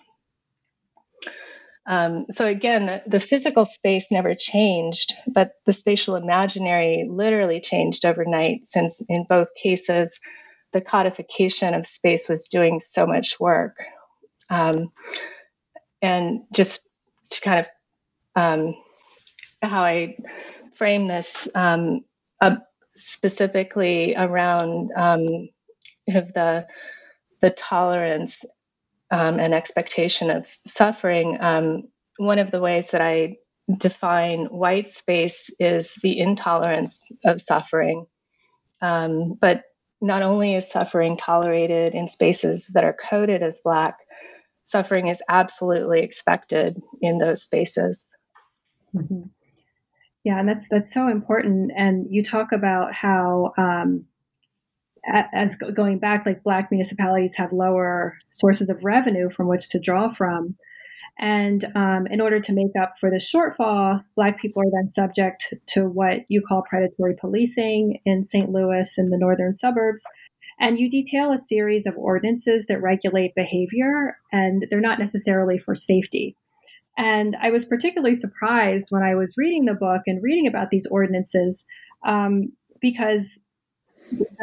Um, 1.87 2.27
so 2.31 2.45
again, 2.45 3.01
the, 3.07 3.19
physical 3.19 3.65
space 3.65 4.13
never 4.13 4.35
changed, 4.35 5.15
but 5.27 5.53
the 5.65 5.73
spatial 5.73 6.17
imaginary 6.17 7.07
literally 7.09 7.63
changed 7.63 8.05
overnight, 8.05 8.67
since 8.67 9.03
in 9.09 9.25
both 9.27 9.55
cases, 9.55 10.21
the 10.73 10.81
codification 10.81 11.75
of 11.75 11.87
space 11.87 12.29
was 12.29 12.49
doing 12.49 12.81
so 12.81 13.07
much 13.07 13.41
work. 13.41 13.77
Um, 14.51 14.93
and 16.03 16.43
just 16.53 16.89
to 17.31 17.41
kind 17.41 17.61
of 17.61 17.69
um, 18.37 18.75
how 19.63 19.83
I 19.83 20.17
frame 20.75 21.07
this, 21.09 21.49
um, 21.55 22.05
a 22.41 22.59
specifically 22.95 24.15
around 24.17 24.91
um, 24.97 25.49
of 26.09 26.33
the 26.33 26.67
the 27.41 27.51
tolerance 27.51 28.45
um, 29.11 29.39
and 29.39 29.55
expectation 29.55 30.31
of 30.31 30.47
suffering. 30.67 31.39
Um, 31.41 31.85
one 32.17 32.39
of 32.39 32.51
the 32.51 32.61
ways 32.61 32.91
that 32.91 33.01
I 33.01 33.37
define 33.77 34.47
white 34.47 34.89
space 34.89 35.55
is 35.61 35.95
the 36.03 36.19
intolerance 36.19 37.13
of 37.25 37.41
suffering. 37.41 38.07
Um, 38.81 39.35
but 39.41 39.63
not 40.01 40.23
only 40.23 40.55
is 40.55 40.71
suffering 40.71 41.17
tolerated 41.17 41.95
in 41.95 42.09
spaces 42.09 42.69
that 42.75 42.85
are 42.85 42.97
coded 43.09 43.43
as 43.43 43.61
Black, 43.63 43.99
suffering 44.65 45.09
is 45.09 45.23
absolutely 45.29 46.01
expected 46.01 46.81
in 47.01 47.19
those 47.19 47.43
spaces. 47.43 48.17
Mm-hmm. 48.95 49.23
Yeah, 50.25 50.39
and 50.41 50.49
that's 50.49 50.69
that's 50.69 50.93
so 50.93 51.09
important. 51.09 51.73
And 51.77 52.07
you 52.11 52.23
talk 52.23 52.53
about 52.53 52.95
how, 52.95 53.53
um, 53.57 54.05
as 55.33 55.57
going 55.57 55.99
back, 55.99 56.27
like 56.27 56.43
Black 56.43 56.71
municipalities 56.71 57.37
have 57.37 57.53
lower 57.53 58.19
sources 58.31 58.69
of 58.69 58.85
revenue 58.85 59.31
from 59.31 59.49
which 59.49 59.71
to 59.71 59.81
draw 59.81 60.09
from. 60.09 60.57
And 61.19 61.65
um, 61.75 62.07
in 62.09 62.21
order 62.21 62.39
to 62.39 62.53
make 62.53 62.73
up 62.81 62.93
for 62.99 63.11
the 63.11 63.19
shortfall, 63.19 64.05
Black 64.15 64.41
people 64.41 64.63
are 64.63 64.71
then 64.71 64.89
subject 64.89 65.53
to 65.69 65.85
what 65.85 66.21
you 66.29 66.41
call 66.41 66.63
predatory 66.63 67.15
policing 67.19 68.01
in 68.05 68.23
St. 68.23 68.51
Louis 68.51 68.89
and 68.97 69.13
the 69.13 69.19
northern 69.19 69.53
suburbs. 69.53 70.03
And 70.61 70.79
you 70.79 70.89
detail 70.91 71.33
a 71.33 71.39
series 71.39 71.87
of 71.87 71.97
ordinances 71.97 72.67
that 72.67 72.83
regulate 72.83 73.35
behavior, 73.35 74.17
and 74.33 74.67
they're 74.71 74.81
not 74.81 74.99
necessarily 74.99 75.59
for 75.59 75.75
safety. 75.75 76.37
And 76.97 77.37
I 77.41 77.51
was 77.51 77.65
particularly 77.65 78.15
surprised 78.15 78.89
when 78.91 79.05
I 79.05 79.15
was 79.15 79.35
reading 79.37 79.67
the 79.67 79.75
book 79.75 80.03
and 80.07 80.23
reading 80.23 80.49
about 80.49 80.71
these 80.71 80.87
ordinances 80.87 81.65
um, 82.05 82.53
because 82.81 83.39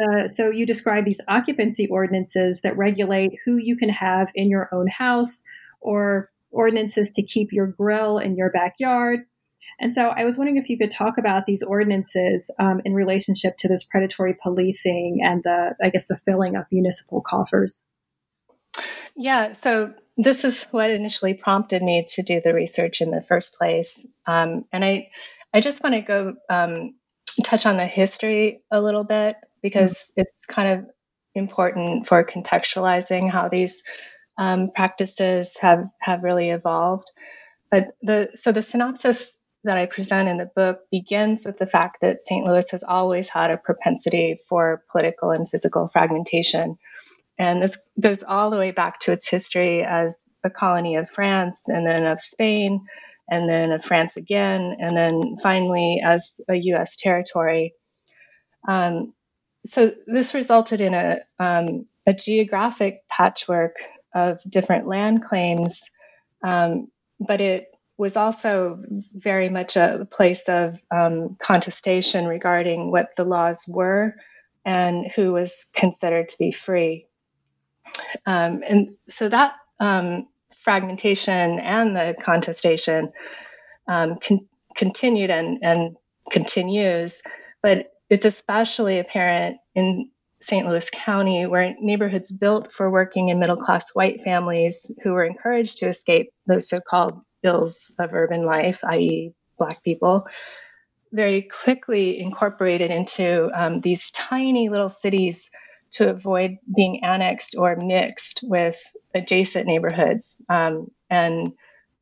uh, 0.02 0.26
so 0.26 0.50
you 0.50 0.64
describe 0.64 1.04
these 1.04 1.20
occupancy 1.28 1.86
ordinances 1.88 2.60
that 2.62 2.76
regulate 2.76 3.32
who 3.44 3.56
you 3.56 3.76
can 3.76 3.88
have 3.88 4.30
in 4.34 4.48
your 4.48 4.68
own 4.72 4.86
house 4.86 5.42
or 5.80 6.28
ordinances 6.56 7.10
to 7.12 7.22
keep 7.22 7.52
your 7.52 7.66
grill 7.66 8.18
in 8.18 8.34
your 8.34 8.50
backyard. 8.50 9.20
And 9.78 9.92
so 9.92 10.08
I 10.08 10.24
was 10.24 10.38
wondering 10.38 10.56
if 10.56 10.70
you 10.70 10.78
could 10.78 10.90
talk 10.90 11.18
about 11.18 11.44
these 11.44 11.62
ordinances 11.62 12.50
um, 12.58 12.80
in 12.84 12.94
relationship 12.94 13.58
to 13.58 13.68
this 13.68 13.84
predatory 13.84 14.34
policing 14.42 15.18
and 15.22 15.42
the, 15.42 15.74
I 15.82 15.90
guess, 15.90 16.06
the 16.06 16.16
filling 16.16 16.56
of 16.56 16.64
municipal 16.72 17.20
coffers. 17.20 17.82
Yeah, 19.14 19.52
so 19.52 19.92
this 20.16 20.44
is 20.44 20.64
what 20.70 20.90
initially 20.90 21.34
prompted 21.34 21.82
me 21.82 22.06
to 22.08 22.22
do 22.22 22.40
the 22.42 22.54
research 22.54 23.02
in 23.02 23.10
the 23.10 23.22
first 23.22 23.58
place. 23.58 24.06
Um, 24.26 24.64
and 24.72 24.82
I, 24.84 25.10
I 25.52 25.60
just 25.60 25.82
want 25.82 25.94
to 25.94 26.00
go 26.00 26.34
um, 26.48 26.94
touch 27.44 27.66
on 27.66 27.76
the 27.76 27.86
history 27.86 28.62
a 28.70 28.80
little 28.80 29.04
bit 29.04 29.36
because 29.62 29.94
mm-hmm. 29.94 30.22
it's 30.22 30.46
kind 30.46 30.78
of 30.78 30.86
important 31.34 32.06
for 32.06 32.24
contextualizing 32.24 33.30
how 33.30 33.48
these 33.48 33.82
um, 34.38 34.70
practices 34.74 35.56
have 35.60 35.88
have 36.00 36.22
really 36.22 36.50
evolved. 36.50 37.10
But 37.70 37.96
the 38.02 38.30
so 38.34 38.52
the 38.52 38.62
synopsis 38.62 39.40
that 39.64 39.78
I 39.78 39.86
present 39.86 40.28
in 40.28 40.36
the 40.38 40.50
book 40.54 40.80
begins 40.90 41.44
with 41.44 41.58
the 41.58 41.66
fact 41.66 42.00
that 42.00 42.22
St. 42.22 42.46
Louis 42.46 42.70
has 42.70 42.84
always 42.84 43.28
had 43.28 43.50
a 43.50 43.56
propensity 43.56 44.38
for 44.48 44.84
political 44.90 45.30
and 45.30 45.50
physical 45.50 45.88
fragmentation. 45.88 46.78
And 47.38 47.60
this 47.60 47.88
goes 48.00 48.22
all 48.22 48.50
the 48.50 48.58
way 48.58 48.70
back 48.70 49.00
to 49.00 49.12
its 49.12 49.28
history 49.28 49.82
as 49.82 50.28
a 50.44 50.50
colony 50.50 50.96
of 50.96 51.10
France 51.10 51.68
and 51.68 51.86
then 51.86 52.06
of 52.06 52.20
Spain 52.20 52.86
and 53.28 53.48
then 53.48 53.72
of 53.72 53.84
France 53.84 54.16
again, 54.16 54.76
and 54.78 54.96
then 54.96 55.36
finally 55.42 56.00
as 56.02 56.40
a 56.48 56.54
US 56.54 56.94
territory. 56.96 57.74
Um, 58.68 59.14
so 59.64 59.92
this 60.06 60.32
resulted 60.32 60.80
in 60.80 60.94
a, 60.94 61.18
um, 61.40 61.86
a 62.06 62.14
geographic 62.14 63.02
patchwork 63.08 63.74
of 64.16 64.40
different 64.48 64.88
land 64.88 65.22
claims, 65.22 65.90
um, 66.42 66.88
but 67.20 67.40
it 67.40 67.68
was 67.98 68.16
also 68.16 68.82
very 69.14 69.48
much 69.48 69.76
a 69.76 70.08
place 70.10 70.48
of 70.48 70.80
um, 70.90 71.36
contestation 71.38 72.26
regarding 72.26 72.90
what 72.90 73.14
the 73.16 73.24
laws 73.24 73.64
were 73.68 74.14
and 74.64 75.06
who 75.14 75.32
was 75.32 75.70
considered 75.74 76.30
to 76.30 76.38
be 76.38 76.50
free. 76.50 77.06
Um, 78.26 78.62
and 78.66 78.96
so 79.08 79.28
that 79.28 79.52
um, 79.80 80.26
fragmentation 80.62 81.60
and 81.60 81.94
the 81.94 82.16
contestation 82.20 83.12
um, 83.86 84.18
con- 84.26 84.48
continued 84.74 85.30
and, 85.30 85.58
and 85.62 85.96
continues, 86.30 87.22
but 87.62 87.92
it's 88.10 88.26
especially 88.26 88.98
apparent 88.98 89.58
in 89.74 90.10
St. 90.40 90.66
Louis 90.66 90.88
County, 90.90 91.46
where 91.46 91.74
neighborhoods 91.80 92.30
built 92.30 92.72
for 92.72 92.90
working 92.90 93.30
and 93.30 93.40
middle 93.40 93.56
class 93.56 93.94
white 93.94 94.20
families 94.20 94.90
who 95.02 95.12
were 95.12 95.24
encouraged 95.24 95.78
to 95.78 95.88
escape 95.88 96.30
those 96.46 96.68
so 96.68 96.80
called 96.80 97.20
ills 97.42 97.94
of 97.98 98.12
urban 98.12 98.44
life, 98.44 98.80
i.e., 98.84 99.32
Black 99.58 99.82
people, 99.82 100.26
very 101.12 101.42
quickly 101.42 102.20
incorporated 102.20 102.90
into 102.90 103.50
um, 103.54 103.80
these 103.80 104.10
tiny 104.10 104.68
little 104.68 104.90
cities 104.90 105.50
to 105.92 106.10
avoid 106.10 106.58
being 106.74 107.02
annexed 107.02 107.54
or 107.56 107.74
mixed 107.74 108.40
with 108.42 108.78
adjacent 109.14 109.66
neighborhoods. 109.66 110.44
Um, 110.50 110.90
and 111.08 111.52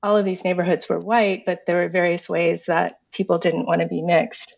all 0.02 0.16
of 0.16 0.24
these 0.24 0.42
neighborhoods 0.42 0.88
were 0.88 0.98
white, 0.98 1.44
but 1.46 1.60
there 1.66 1.76
were 1.76 1.88
various 1.88 2.28
ways 2.28 2.64
that 2.66 2.98
people 3.12 3.38
didn't 3.38 3.66
want 3.66 3.82
to 3.82 3.86
be 3.86 4.02
mixed 4.02 4.56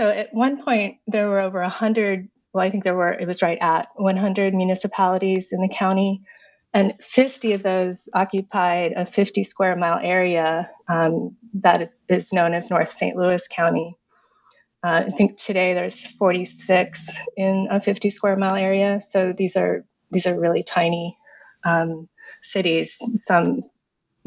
so 0.00 0.08
at 0.08 0.32
one 0.32 0.62
point 0.62 0.96
there 1.06 1.28
were 1.28 1.40
over 1.40 1.60
100 1.60 2.26
well 2.54 2.64
i 2.64 2.70
think 2.70 2.84
there 2.84 2.96
were 2.96 3.12
it 3.12 3.26
was 3.26 3.42
right 3.42 3.58
at 3.60 3.88
100 3.96 4.54
municipalities 4.54 5.52
in 5.52 5.60
the 5.60 5.68
county. 5.68 6.22
And 6.72 6.94
50 7.02 7.54
of 7.54 7.62
those 7.64 8.08
occupied 8.14 8.92
a 8.92 9.04
50 9.04 9.42
square 9.44 9.74
mile 9.74 9.98
area 10.00 10.70
um, 10.88 11.36
that 11.54 11.90
is, 12.08 12.32
known 12.32 12.54
as 12.54 12.70
north 12.70 12.90
st 12.90 13.14
louis 13.14 13.46
county. 13.48 13.94
Uh, 14.82 15.04
i 15.06 15.10
think 15.10 15.36
today 15.36 15.74
there's 15.74 16.06
46 16.06 17.14
in 17.36 17.68
a 17.70 17.78
50 17.78 18.08
square 18.08 18.36
mile 18.36 18.56
area. 18.56 19.02
So 19.02 19.34
these 19.36 19.56
are 19.56 19.84
these 20.10 20.26
are 20.26 20.40
really 20.40 20.62
tiny 20.62 21.18
um, 21.62 22.08
cities 22.42 22.96
some 23.26 23.60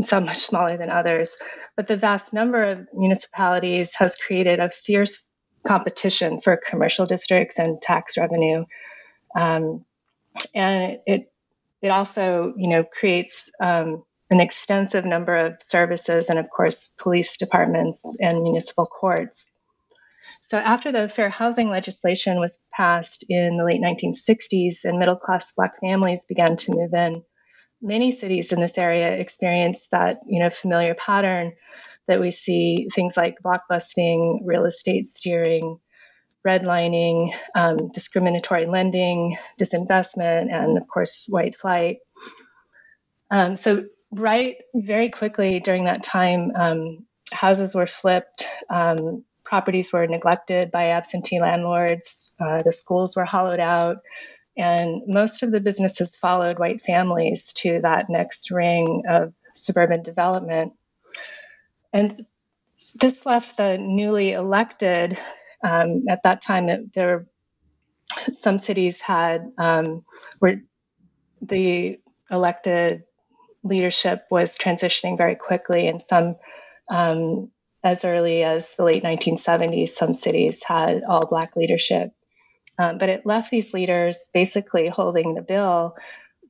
some 0.01 0.25
much 0.25 0.45
smaller 0.45 0.77
than 0.77 0.91
others. 0.91 1.37
But 1.75 1.87
the 1.87 1.97
vast 1.97 2.31
number 2.31 2.61
of 2.63 2.87
municipalities 2.93 3.95
has 3.95 4.15
created 4.15 4.59
a 4.59 4.69
fierce 4.69 5.32
competition 5.65 6.41
for 6.41 6.57
commercial 6.57 7.05
districts 7.05 7.59
and 7.59 7.81
tax 7.81 8.17
revenue. 8.17 8.65
Um, 9.35 9.85
and 10.53 10.99
it 11.05 11.31
it 11.81 11.89
also 11.89 12.53
you 12.57 12.69
know 12.69 12.83
creates 12.83 13.51
um, 13.61 14.03
an 14.29 14.39
extensive 14.39 15.05
number 15.05 15.35
of 15.35 15.61
services 15.61 16.29
and 16.29 16.39
of 16.39 16.49
course 16.49 16.95
police 16.99 17.37
departments 17.37 18.17
and 18.19 18.43
municipal 18.43 18.85
courts. 18.85 19.55
So 20.41 20.57
after 20.57 20.91
the 20.91 21.07
fair 21.07 21.29
housing 21.29 21.69
legislation 21.69 22.39
was 22.39 22.65
passed 22.73 23.25
in 23.29 23.57
the 23.57 23.63
late 23.63 23.81
1960s 23.81 24.83
and 24.83 24.99
middle 24.99 25.15
class 25.15 25.53
black 25.53 25.79
families 25.79 26.25
began 26.25 26.57
to 26.57 26.75
move 26.75 26.93
in, 26.93 27.23
many 27.81 28.11
cities 28.11 28.51
in 28.51 28.59
this 28.59 28.77
area 28.77 29.11
experienced 29.11 29.91
that 29.91 30.19
you 30.27 30.39
know 30.39 30.49
familiar 30.49 30.95
pattern 30.95 31.53
that 32.07 32.19
we 32.19 32.31
see 32.31 32.89
things 32.93 33.15
like 33.15 33.37
blockbusting, 33.43 34.41
real 34.45 34.65
estate 34.65 35.09
steering, 35.09 35.79
redlining, 36.45 37.33
um, 37.55 37.91
discriminatory 37.93 38.65
lending, 38.65 39.37
disinvestment, 39.59 40.53
and 40.53 40.77
of 40.77 40.87
course, 40.87 41.27
white 41.29 41.55
flight. 41.55 41.99
Um, 43.31 43.55
so, 43.55 43.85
right 44.11 44.57
very 44.75 45.09
quickly 45.09 45.59
during 45.59 45.85
that 45.85 46.03
time, 46.03 46.51
um, 46.55 47.05
houses 47.31 47.73
were 47.73 47.87
flipped, 47.87 48.47
um, 48.69 49.23
properties 49.43 49.91
were 49.91 50.07
neglected 50.07 50.71
by 50.71 50.89
absentee 50.89 51.39
landlords, 51.39 52.35
uh, 52.39 52.61
the 52.63 52.71
schools 52.71 53.15
were 53.15 53.25
hollowed 53.25 53.59
out, 53.59 53.97
and 54.57 55.01
most 55.07 55.43
of 55.43 55.51
the 55.51 55.59
businesses 55.59 56.15
followed 56.15 56.59
white 56.59 56.83
families 56.83 57.53
to 57.53 57.79
that 57.81 58.09
next 58.09 58.51
ring 58.51 59.03
of 59.07 59.33
suburban 59.55 60.03
development. 60.03 60.73
And 61.93 62.25
this 62.99 63.25
left 63.25 63.57
the 63.57 63.77
newly 63.77 64.33
elected, 64.33 65.17
um, 65.63 66.05
at 66.09 66.23
that 66.23 66.41
time, 66.41 66.69
it, 66.69 66.93
there 66.93 67.27
some 68.33 68.59
cities 68.59 68.99
had 68.99 69.51
um, 69.57 70.03
where 70.39 70.63
the 71.41 71.99
elected 72.29 73.03
leadership 73.63 74.25
was 74.29 74.57
transitioning 74.57 75.17
very 75.17 75.35
quickly, 75.35 75.87
and 75.87 76.01
some 76.01 76.35
um, 76.89 77.49
as 77.83 78.05
early 78.05 78.43
as 78.43 78.75
the 78.75 78.83
late 78.83 79.03
1970s, 79.03 79.89
some 79.89 80.13
cities 80.13 80.63
had 80.63 81.03
all 81.03 81.25
black 81.25 81.55
leadership. 81.55 82.11
Um, 82.77 82.97
but 82.97 83.09
it 83.09 83.25
left 83.25 83.51
these 83.51 83.73
leaders 83.73 84.29
basically 84.33 84.87
holding 84.87 85.35
the 85.35 85.41
bill 85.41 85.95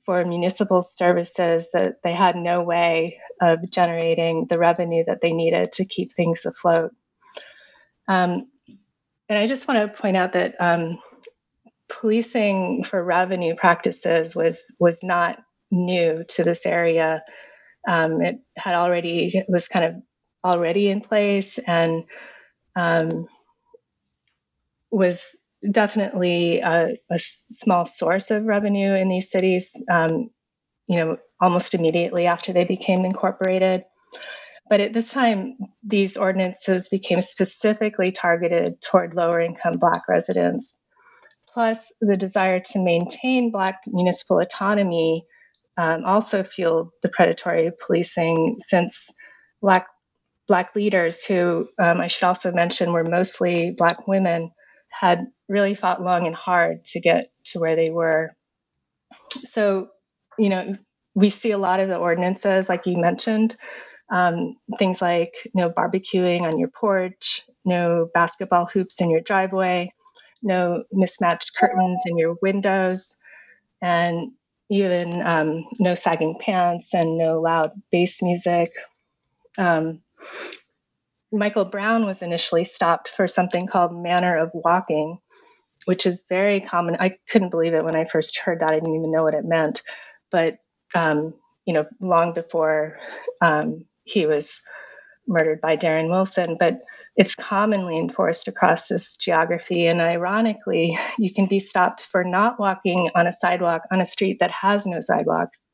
for 0.05 0.25
municipal 0.25 0.81
services 0.81 1.71
that 1.71 2.01
they 2.03 2.13
had 2.13 2.35
no 2.35 2.61
way 2.61 3.19
of 3.41 3.69
generating 3.69 4.45
the 4.49 4.59
revenue 4.59 5.03
that 5.05 5.21
they 5.21 5.33
needed 5.33 5.73
to 5.73 5.85
keep 5.85 6.13
things 6.13 6.45
afloat. 6.45 6.91
Um, 8.07 8.49
and 9.29 9.39
I 9.39 9.47
just 9.47 9.67
want 9.67 9.79
to 9.79 10.01
point 10.01 10.17
out 10.17 10.33
that 10.33 10.55
um, 10.59 10.99
policing 11.89 12.83
for 12.83 13.03
revenue 13.03 13.55
practices 13.55 14.35
was 14.35 14.75
was 14.79 15.03
not 15.03 15.39
new 15.71 16.23
to 16.29 16.43
this 16.43 16.65
area. 16.65 17.23
Um, 17.87 18.21
it 18.21 18.39
had 18.57 18.75
already 18.75 19.31
it 19.33 19.45
was 19.47 19.67
kind 19.67 19.85
of 19.85 19.95
already 20.43 20.89
in 20.89 21.01
place 21.01 21.57
and 21.59 22.03
um, 22.75 23.27
was 24.91 25.42
definitely 25.69 26.59
a, 26.59 26.97
a, 27.09 27.19
small 27.19 27.85
source 27.85 28.31
of 28.31 28.45
revenue 28.45 28.93
in 28.93 29.09
these 29.09 29.31
cities. 29.31 29.81
Um, 29.89 30.29
you 30.87 30.97
know, 30.97 31.17
almost 31.39 31.73
immediately 31.73 32.27
after 32.27 32.53
they 32.53 32.65
became 32.65 33.05
incorporated. 33.05 33.85
But 34.69 34.79
at 34.79 34.93
this 34.93 35.11
time, 35.11 35.57
these 35.83 36.17
ordinances 36.17 36.89
became 36.89 37.21
specifically 37.21 38.11
targeted 38.11 38.81
toward 38.81 39.13
lower 39.13 39.39
income 39.39 39.77
Black 39.77 40.07
residents. 40.07 40.85
Plus, 41.47 41.91
the 42.01 42.15
desire 42.15 42.59
to 42.59 42.83
maintain 42.83 43.51
Black 43.51 43.81
municipal 43.85 44.39
autonomy 44.39 45.25
um, 45.77 46.05
also 46.05 46.43
fueled 46.43 46.91
the 47.01 47.09
predatory 47.09 47.71
policing 47.85 48.55
since 48.59 49.13
Black, 49.61 49.87
Black 50.47 50.75
leaders, 50.75 51.25
who 51.25 51.67
um, 51.79 52.01
I 52.01 52.07
should 52.07 52.25
also 52.25 52.51
mention 52.51 52.93
were 52.93 53.03
mostly 53.03 53.71
Black 53.71 54.07
women, 54.07 54.51
had 54.89 55.27
really 55.53 55.75
fought 55.75 56.01
long 56.01 56.25
and 56.25 56.35
hard 56.35 56.83
to 56.83 56.99
get 56.99 57.31
to 57.45 57.59
where 57.59 57.75
they 57.75 57.91
were. 57.91 58.35
So, 59.29 59.89
you 60.39 60.49
know, 60.49 60.75
we 61.13 61.29
see 61.29 61.51
a 61.51 61.59
lot 61.59 61.79
of 61.79 61.89
the 61.89 61.97
ordinances, 61.97 62.67
like 62.67 62.87
you 62.87 62.97
mentioned, 62.97 63.55
um, 64.09 64.55
things 64.79 64.99
like 64.99 65.31
no 65.53 65.69
barbecuing 65.69 66.41
on 66.41 66.57
your 66.57 66.69
porch, 66.69 67.43
no 67.63 68.09
basketball 68.15 68.65
hoops 68.65 68.99
in 68.99 69.11
your 69.11 69.21
driveway, 69.21 69.93
no 70.41 70.83
mismatched 70.91 71.55
curtains 71.55 72.01
in 72.07 72.17
your 72.17 72.35
windows, 72.41 73.17
and 73.79 74.31
even 74.71 75.21
um, 75.21 75.65
no 75.79 75.93
sagging 75.93 76.37
pants 76.39 76.95
and 76.95 77.15
no 77.15 77.39
loud 77.39 77.69
bass 77.91 78.23
music. 78.23 78.71
Um, 79.59 80.01
Michael 81.33 81.65
Brown 81.65 82.05
was 82.05 82.21
initially 82.21 82.63
stopped 82.63 83.09
for 83.09 83.27
something 83.27 83.65
called 83.65 83.91
manner 83.95 84.37
of 84.37 84.51
walking, 84.53 85.17
which 85.85 86.05
is 86.05 86.25
very 86.29 86.61
common. 86.61 86.97
I 86.99 87.17
couldn't 87.29 87.49
believe 87.49 87.73
it 87.73 87.83
when 87.83 87.95
I 87.95 88.05
first 88.05 88.39
heard 88.39 88.59
that. 88.59 88.71
I 88.71 88.75
didn't 88.75 88.95
even 88.95 89.11
know 89.11 89.23
what 89.23 89.33
it 89.33 89.45
meant. 89.45 89.81
But, 90.31 90.57
um, 90.95 91.33
you 91.65 91.73
know, 91.73 91.85
long 91.99 92.33
before 92.33 92.97
um, 93.41 93.85
he 94.03 94.25
was 94.25 94.61
murdered 95.27 95.61
by 95.61 95.77
Darren 95.77 96.09
Wilson, 96.09 96.57
but 96.59 96.81
it's 97.15 97.35
commonly 97.35 97.97
enforced 97.97 98.47
across 98.47 98.87
this 98.87 99.17
geography. 99.17 99.85
And 99.87 100.01
ironically, 100.01 100.97
you 101.17 101.33
can 101.33 101.45
be 101.45 101.59
stopped 101.59 102.07
for 102.11 102.23
not 102.23 102.59
walking 102.59 103.11
on 103.15 103.27
a 103.27 103.31
sidewalk 103.31 103.83
on 103.91 104.01
a 104.01 104.05
street 104.05 104.39
that 104.39 104.51
has 104.51 104.85
no 104.85 104.99
sidewalks. 104.99 105.67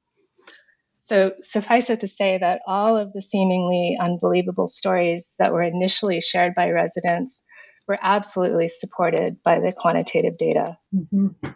So, 1.01 1.31
suffice 1.41 1.89
it 1.89 2.01
to 2.01 2.07
say 2.07 2.37
that 2.37 2.61
all 2.67 2.97
of 2.97 3.13
the 3.13 3.21
seemingly 3.21 3.97
unbelievable 3.99 4.67
stories 4.67 5.35
that 5.39 5.53
were 5.53 5.63
initially 5.63 6.19
shared 6.19 6.53
by 6.53 6.69
residents 6.71 7.45
were 7.89 7.99
absolutely 8.01 8.69
supported 8.69 9.43
by 9.43 9.59
the 9.59 9.73
quantitative 9.73 10.37
data. 10.37 10.77
Mm-hmm. 10.95 11.49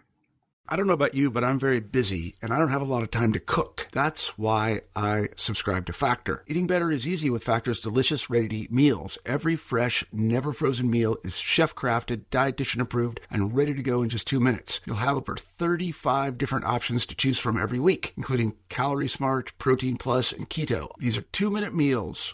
I 0.68 0.76
don't 0.76 0.88
know 0.88 0.94
about 0.94 1.14
you, 1.14 1.30
but 1.30 1.44
I'm 1.44 1.60
very 1.60 1.82
busy 1.82 2.36
and 2.42 2.54
I 2.54 2.58
don't 2.58 2.70
have 2.70 2.82
a 2.82 2.86
lot 2.86 3.04
of 3.04 3.12
time 3.12 3.34
to 3.34 3.40
cook. 3.40 3.90
That's 3.92 4.38
why 4.38 4.82
I 4.96 5.28
subscribe 5.36 5.86
to 5.86 5.94
Factor. 5.94 6.44
Eating 6.48 6.68
better 6.68 6.90
is 6.90 7.06
easy 7.06 7.30
with 7.30 7.44
Factor's 7.44 7.82
delicious, 7.82 8.30
ready 8.30 8.48
to 8.48 8.56
eat 8.56 8.72
meals. 8.72 9.18
Every 9.26 9.56
fresh, 9.56 10.06
never 10.12 10.54
frozen 10.54 10.90
meal 10.90 11.18
is 11.24 11.36
chef 11.36 11.76
crafted, 11.76 12.24
dietitian 12.32 12.82
approved, 12.82 13.20
and 13.30 13.56
ready 13.56 13.74
to 13.74 13.84
go 13.84 14.02
in 14.02 14.10
just 14.10 14.26
two 14.26 14.40
minutes. 14.40 14.80
You'll 14.86 14.96
have 14.96 15.18
over 15.18 15.36
35 15.36 16.38
different 16.38 16.66
options 16.66 17.06
to 17.08 17.16
choose 17.16 17.38
from 17.38 17.62
every 17.62 17.80
week, 17.80 18.14
including 18.16 18.56
Calorie 18.70 19.10
Smart, 19.10 19.52
Protein 19.60 19.98
Plus, 19.98 20.32
and 20.32 20.50
Keto. 20.50 20.90
These 20.98 21.18
are 21.18 21.24
two 21.24 21.52
minute 21.52 21.76
meals. 21.76 22.34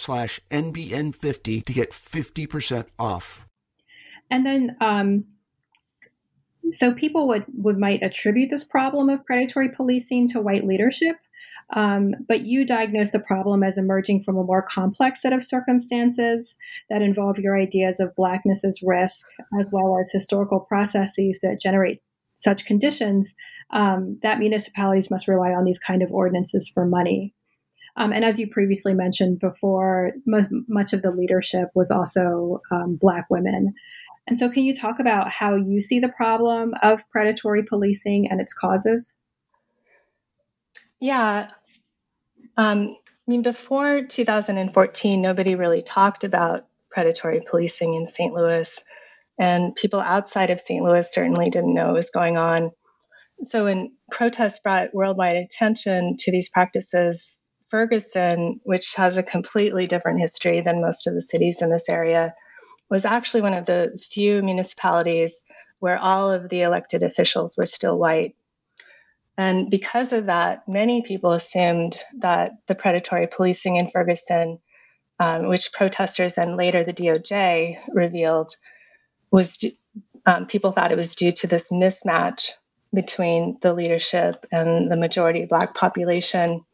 slash 0.00 0.40
NBN50 0.50 1.64
to 1.64 1.72
get 1.72 1.92
50% 1.92 2.86
off. 2.98 3.46
And 4.30 4.46
then, 4.46 4.76
um, 4.80 5.24
so 6.70 6.92
people 6.92 7.26
would, 7.28 7.44
would 7.54 7.78
might 7.78 8.02
attribute 8.02 8.50
this 8.50 8.64
problem 8.64 9.08
of 9.08 9.24
predatory 9.24 9.68
policing 9.70 10.28
to 10.28 10.40
white 10.40 10.66
leadership. 10.66 11.16
Um, 11.72 12.14
but 12.28 12.42
you 12.42 12.64
diagnose 12.64 13.10
the 13.10 13.20
problem 13.20 13.62
as 13.62 13.78
emerging 13.78 14.24
from 14.24 14.36
a 14.36 14.42
more 14.42 14.62
complex 14.62 15.22
set 15.22 15.32
of 15.32 15.44
circumstances 15.44 16.56
that 16.88 17.02
involve 17.02 17.38
your 17.38 17.56
ideas 17.56 18.00
of 18.00 18.14
blackness 18.16 18.64
as 18.64 18.82
risk, 18.82 19.26
as 19.58 19.68
well 19.70 19.98
as 20.00 20.10
historical 20.10 20.60
processes 20.60 21.38
that 21.42 21.60
generate 21.60 22.00
such 22.34 22.64
conditions 22.64 23.34
um, 23.70 24.18
that 24.22 24.38
municipalities 24.38 25.10
must 25.10 25.28
rely 25.28 25.50
on 25.50 25.64
these 25.64 25.78
kind 25.78 26.02
of 26.02 26.10
ordinances 26.10 26.68
for 26.68 26.86
money. 26.86 27.34
Um, 27.96 28.12
and 28.12 28.24
as 28.24 28.38
you 28.38 28.48
previously 28.48 28.94
mentioned 28.94 29.40
before, 29.40 30.12
much 30.26 30.92
of 30.92 31.02
the 31.02 31.10
leadership 31.10 31.68
was 31.74 31.90
also 31.90 32.62
um, 32.70 32.96
Black 32.96 33.26
women. 33.30 33.74
And 34.26 34.38
so, 34.38 34.48
can 34.48 34.62
you 34.62 34.74
talk 34.74 35.00
about 35.00 35.30
how 35.30 35.56
you 35.56 35.80
see 35.80 35.98
the 35.98 36.08
problem 36.08 36.74
of 36.82 37.08
predatory 37.10 37.62
policing 37.62 38.30
and 38.30 38.40
its 38.40 38.54
causes? 38.54 39.12
Yeah. 41.00 41.48
Um, 42.56 42.96
I 43.26 43.30
mean, 43.30 43.42
before 43.42 44.02
2014, 44.02 45.20
nobody 45.20 45.54
really 45.54 45.82
talked 45.82 46.24
about 46.24 46.66
predatory 46.90 47.40
policing 47.48 47.94
in 47.94 48.06
St. 48.06 48.34
Louis. 48.34 48.84
And 49.38 49.74
people 49.74 50.00
outside 50.00 50.50
of 50.50 50.60
St. 50.60 50.84
Louis 50.84 51.10
certainly 51.10 51.48
didn't 51.48 51.74
know 51.74 51.86
what 51.86 51.94
was 51.94 52.10
going 52.10 52.36
on. 52.36 52.72
So, 53.42 53.64
when 53.64 53.92
protests 54.10 54.58
brought 54.58 54.94
worldwide 54.94 55.36
attention 55.36 56.16
to 56.18 56.30
these 56.30 56.50
practices, 56.50 57.49
Ferguson, 57.70 58.60
which 58.64 58.94
has 58.94 59.16
a 59.16 59.22
completely 59.22 59.86
different 59.86 60.20
history 60.20 60.60
than 60.60 60.80
most 60.80 61.06
of 61.06 61.14
the 61.14 61.22
cities 61.22 61.62
in 61.62 61.70
this 61.70 61.88
area, 61.88 62.34
was 62.88 63.04
actually 63.04 63.42
one 63.42 63.54
of 63.54 63.66
the 63.66 63.98
few 64.10 64.42
municipalities 64.42 65.46
where 65.78 65.96
all 65.96 66.30
of 66.30 66.48
the 66.48 66.62
elected 66.62 67.02
officials 67.02 67.56
were 67.56 67.66
still 67.66 67.98
white. 67.98 68.34
And 69.38 69.70
because 69.70 70.12
of 70.12 70.26
that, 70.26 70.68
many 70.68 71.02
people 71.02 71.32
assumed 71.32 71.96
that 72.18 72.52
the 72.66 72.74
predatory 72.74 73.26
policing 73.26 73.76
in 73.76 73.90
Ferguson, 73.90 74.58
um, 75.18 75.48
which 75.48 75.72
protesters 75.72 76.36
and 76.36 76.56
later 76.56 76.84
the 76.84 76.92
DOJ 76.92 77.78
revealed, 77.88 78.54
was 79.30 79.64
um, 80.26 80.46
people 80.46 80.72
thought 80.72 80.92
it 80.92 80.98
was 80.98 81.14
due 81.14 81.32
to 81.32 81.46
this 81.46 81.70
mismatch 81.70 82.52
between 82.92 83.56
the 83.62 83.72
leadership 83.72 84.44
and 84.50 84.90
the 84.90 84.96
majority 84.96 85.46
Black 85.46 85.74
population 85.74 86.64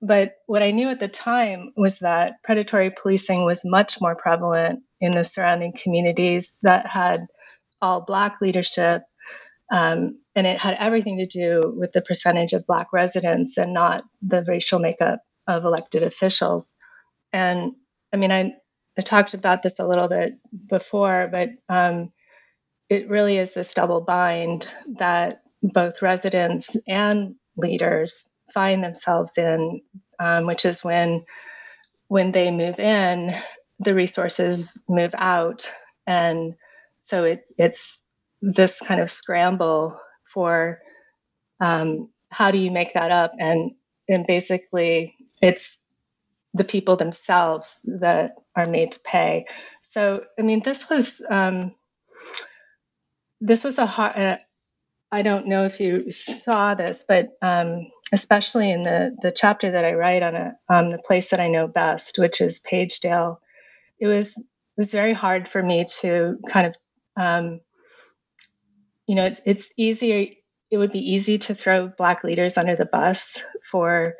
but 0.00 0.36
what 0.46 0.62
I 0.62 0.70
knew 0.70 0.88
at 0.88 1.00
the 1.00 1.08
time 1.08 1.72
was 1.76 2.00
that 2.00 2.42
predatory 2.44 2.90
policing 2.90 3.44
was 3.44 3.64
much 3.64 4.00
more 4.00 4.14
prevalent 4.14 4.82
in 5.00 5.12
the 5.12 5.24
surrounding 5.24 5.72
communities 5.72 6.60
that 6.62 6.86
had 6.86 7.20
all 7.82 8.02
Black 8.02 8.36
leadership. 8.40 9.02
Um, 9.70 10.20
and 10.34 10.46
it 10.46 10.60
had 10.60 10.76
everything 10.78 11.18
to 11.18 11.26
do 11.26 11.74
with 11.76 11.92
the 11.92 12.00
percentage 12.00 12.52
of 12.52 12.66
Black 12.66 12.92
residents 12.92 13.58
and 13.58 13.74
not 13.74 14.04
the 14.22 14.44
racial 14.46 14.78
makeup 14.78 15.20
of 15.46 15.64
elected 15.64 16.02
officials. 16.02 16.76
And 17.32 17.72
I 18.12 18.16
mean, 18.16 18.30
I, 18.32 18.54
I 18.96 19.02
talked 19.02 19.34
about 19.34 19.62
this 19.62 19.80
a 19.80 19.86
little 19.86 20.08
bit 20.08 20.34
before, 20.68 21.28
but 21.30 21.50
um, 21.68 22.12
it 22.88 23.10
really 23.10 23.36
is 23.36 23.52
this 23.52 23.74
double 23.74 24.00
bind 24.00 24.72
that 24.98 25.42
both 25.62 26.02
residents 26.02 26.76
and 26.86 27.34
leaders 27.56 28.34
find 28.54 28.82
themselves 28.82 29.38
in, 29.38 29.82
um, 30.18 30.46
which 30.46 30.64
is 30.64 30.84
when 30.84 31.24
when 32.08 32.32
they 32.32 32.50
move 32.50 32.80
in, 32.80 33.34
the 33.80 33.94
resources 33.94 34.82
move 34.88 35.14
out, 35.16 35.72
and 36.06 36.54
so 37.00 37.24
it's 37.24 37.52
it's 37.58 38.06
this 38.42 38.80
kind 38.80 39.00
of 39.00 39.10
scramble 39.10 39.98
for 40.24 40.80
um, 41.60 42.10
how 42.30 42.50
do 42.50 42.58
you 42.58 42.70
make 42.70 42.94
that 42.94 43.10
up, 43.10 43.32
and 43.38 43.72
and 44.08 44.26
basically 44.26 45.14
it's 45.42 45.82
the 46.54 46.64
people 46.64 46.96
themselves 46.96 47.80
that 48.00 48.34
are 48.56 48.66
made 48.66 48.92
to 48.92 49.00
pay. 49.00 49.46
So, 49.82 50.24
I 50.38 50.42
mean, 50.42 50.62
this 50.62 50.90
was 50.90 51.22
um, 51.28 51.74
this 53.40 53.64
was 53.64 53.78
a 53.78 53.86
hard. 53.86 54.40
I 55.10 55.22
don't 55.22 55.46
know 55.46 55.64
if 55.64 55.80
you 55.80 56.10
saw 56.10 56.74
this, 56.74 57.04
but 57.08 57.30
um, 57.40 57.90
especially 58.12 58.70
in 58.70 58.82
the 58.82 59.16
the 59.20 59.32
chapter 59.32 59.70
that 59.70 59.84
I 59.84 59.94
write 59.94 60.22
on 60.22 60.34
a 60.34 60.58
on 60.68 60.90
the 60.90 60.98
place 60.98 61.30
that 61.30 61.40
I 61.40 61.48
know 61.48 61.66
best, 61.66 62.18
which 62.18 62.40
is 62.40 62.60
Pagedale, 62.60 63.38
it 63.98 64.06
was 64.06 64.38
it 64.38 64.46
was 64.76 64.92
very 64.92 65.12
hard 65.12 65.48
for 65.48 65.62
me 65.62 65.86
to 66.00 66.38
kind 66.48 66.66
of 66.66 66.76
um, 67.16 67.60
you 69.06 69.14
know 69.14 69.24
it's 69.24 69.40
it's 69.46 69.72
easier 69.76 70.26
it 70.70 70.76
would 70.76 70.92
be 70.92 71.14
easy 71.14 71.38
to 71.38 71.54
throw 71.54 71.88
black 71.88 72.22
leaders 72.24 72.58
under 72.58 72.76
the 72.76 72.84
bus 72.84 73.42
for 73.70 74.14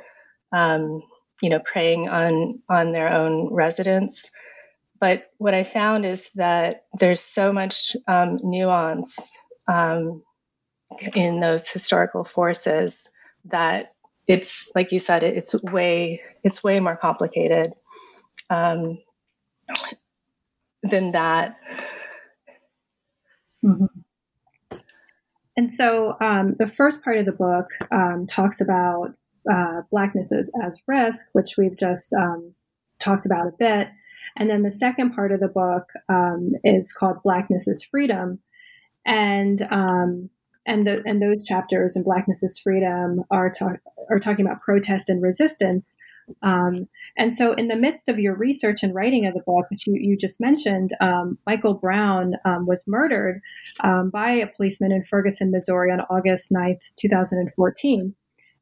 um, 0.52 1.02
you 1.42 1.50
know 1.50 1.60
preying 1.60 2.08
on 2.08 2.60
on 2.68 2.92
their 2.92 3.12
own 3.12 3.52
residents. 3.52 4.30
But 5.00 5.30
what 5.36 5.54
i 5.54 5.62
found 5.62 6.04
is 6.04 6.30
that 6.34 6.86
there's 6.98 7.20
so 7.20 7.52
much 7.52 7.96
um, 8.08 8.38
nuance 8.42 9.32
um, 9.68 10.22
in 11.14 11.40
those 11.40 11.68
historical 11.68 12.24
forces 12.24 13.10
that 13.46 13.94
it's 14.26 14.70
like 14.74 14.92
you 14.92 14.98
said 14.98 15.22
it, 15.22 15.36
it's 15.36 15.60
way 15.62 16.20
it's 16.44 16.62
way 16.62 16.80
more 16.80 16.96
complicated 16.96 17.72
um, 18.50 18.98
than 20.82 21.12
that. 21.12 21.56
Mm-hmm. 23.64 24.76
and 25.56 25.72
so 25.72 26.16
um, 26.20 26.54
the 26.60 26.68
first 26.68 27.02
part 27.02 27.16
of 27.16 27.26
the 27.26 27.32
book 27.32 27.66
um, 27.90 28.24
talks 28.28 28.60
about 28.60 29.14
uh, 29.52 29.82
blackness 29.90 30.30
as, 30.30 30.48
as, 30.62 30.80
risk 30.86 31.24
which 31.32 31.56
we've 31.58 31.76
just 31.76 32.12
um, 32.12 32.54
talked 33.00 33.26
about 33.26 33.48
a 33.48 33.52
bit. 33.58 33.88
And 34.36 34.48
then 34.48 34.62
the 34.62 34.70
second 34.70 35.10
part 35.10 35.32
of 35.32 35.40
the 35.40 35.48
book 35.48 35.88
um, 36.08 36.52
is 36.62 36.92
called 36.92 37.22
blackness 37.24 37.66
as 37.66 37.82
freedom. 37.82 38.38
And 39.04 39.66
um, 39.70 40.30
and 40.68 40.86
the 40.86 41.02
and 41.06 41.20
those 41.20 41.42
chapters 41.42 41.96
in 41.96 42.04
Blackness 42.04 42.42
is 42.42 42.58
Freedom 42.58 43.24
are 43.30 43.50
are 44.10 44.18
talking 44.18 44.46
about 44.46 44.60
protest 44.60 45.08
and 45.08 45.22
resistance. 45.22 45.96
Um, 46.42 46.88
and 47.16 47.34
so, 47.34 47.54
in 47.54 47.68
the 47.68 47.76
midst 47.76 48.08
of 48.08 48.18
your 48.18 48.36
research 48.36 48.82
and 48.82 48.94
writing 48.94 49.26
of 49.26 49.34
the 49.34 49.40
book, 49.40 49.66
which 49.70 49.86
you, 49.86 49.94
you 49.98 50.16
just 50.16 50.38
mentioned, 50.38 50.94
um, 51.00 51.38
Michael 51.46 51.74
Brown 51.74 52.34
um, 52.44 52.66
was 52.66 52.84
murdered 52.86 53.40
um, 53.80 54.10
by 54.10 54.30
a 54.30 54.46
policeman 54.46 54.92
in 54.92 55.02
Ferguson, 55.02 55.50
Missouri, 55.50 55.90
on 55.90 56.00
August 56.10 56.52
9th, 56.52 56.92
2014. 57.00 58.14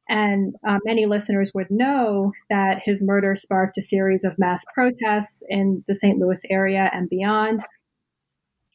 And 0.09 0.55
uh, 0.65 0.77
many 0.85 1.05
listeners 1.05 1.51
would 1.53 1.69
know 1.69 2.31
that 2.49 2.81
his 2.81 3.01
murder 3.01 3.35
sparked 3.35 3.77
a 3.77 3.81
series 3.81 4.23
of 4.23 4.39
mass 4.39 4.63
protests 4.73 5.43
in 5.49 5.83
the 5.85 5.95
St. 5.95 6.17
Louis 6.17 6.41
area 6.49 6.89
and 6.93 7.09
beyond 7.09 7.61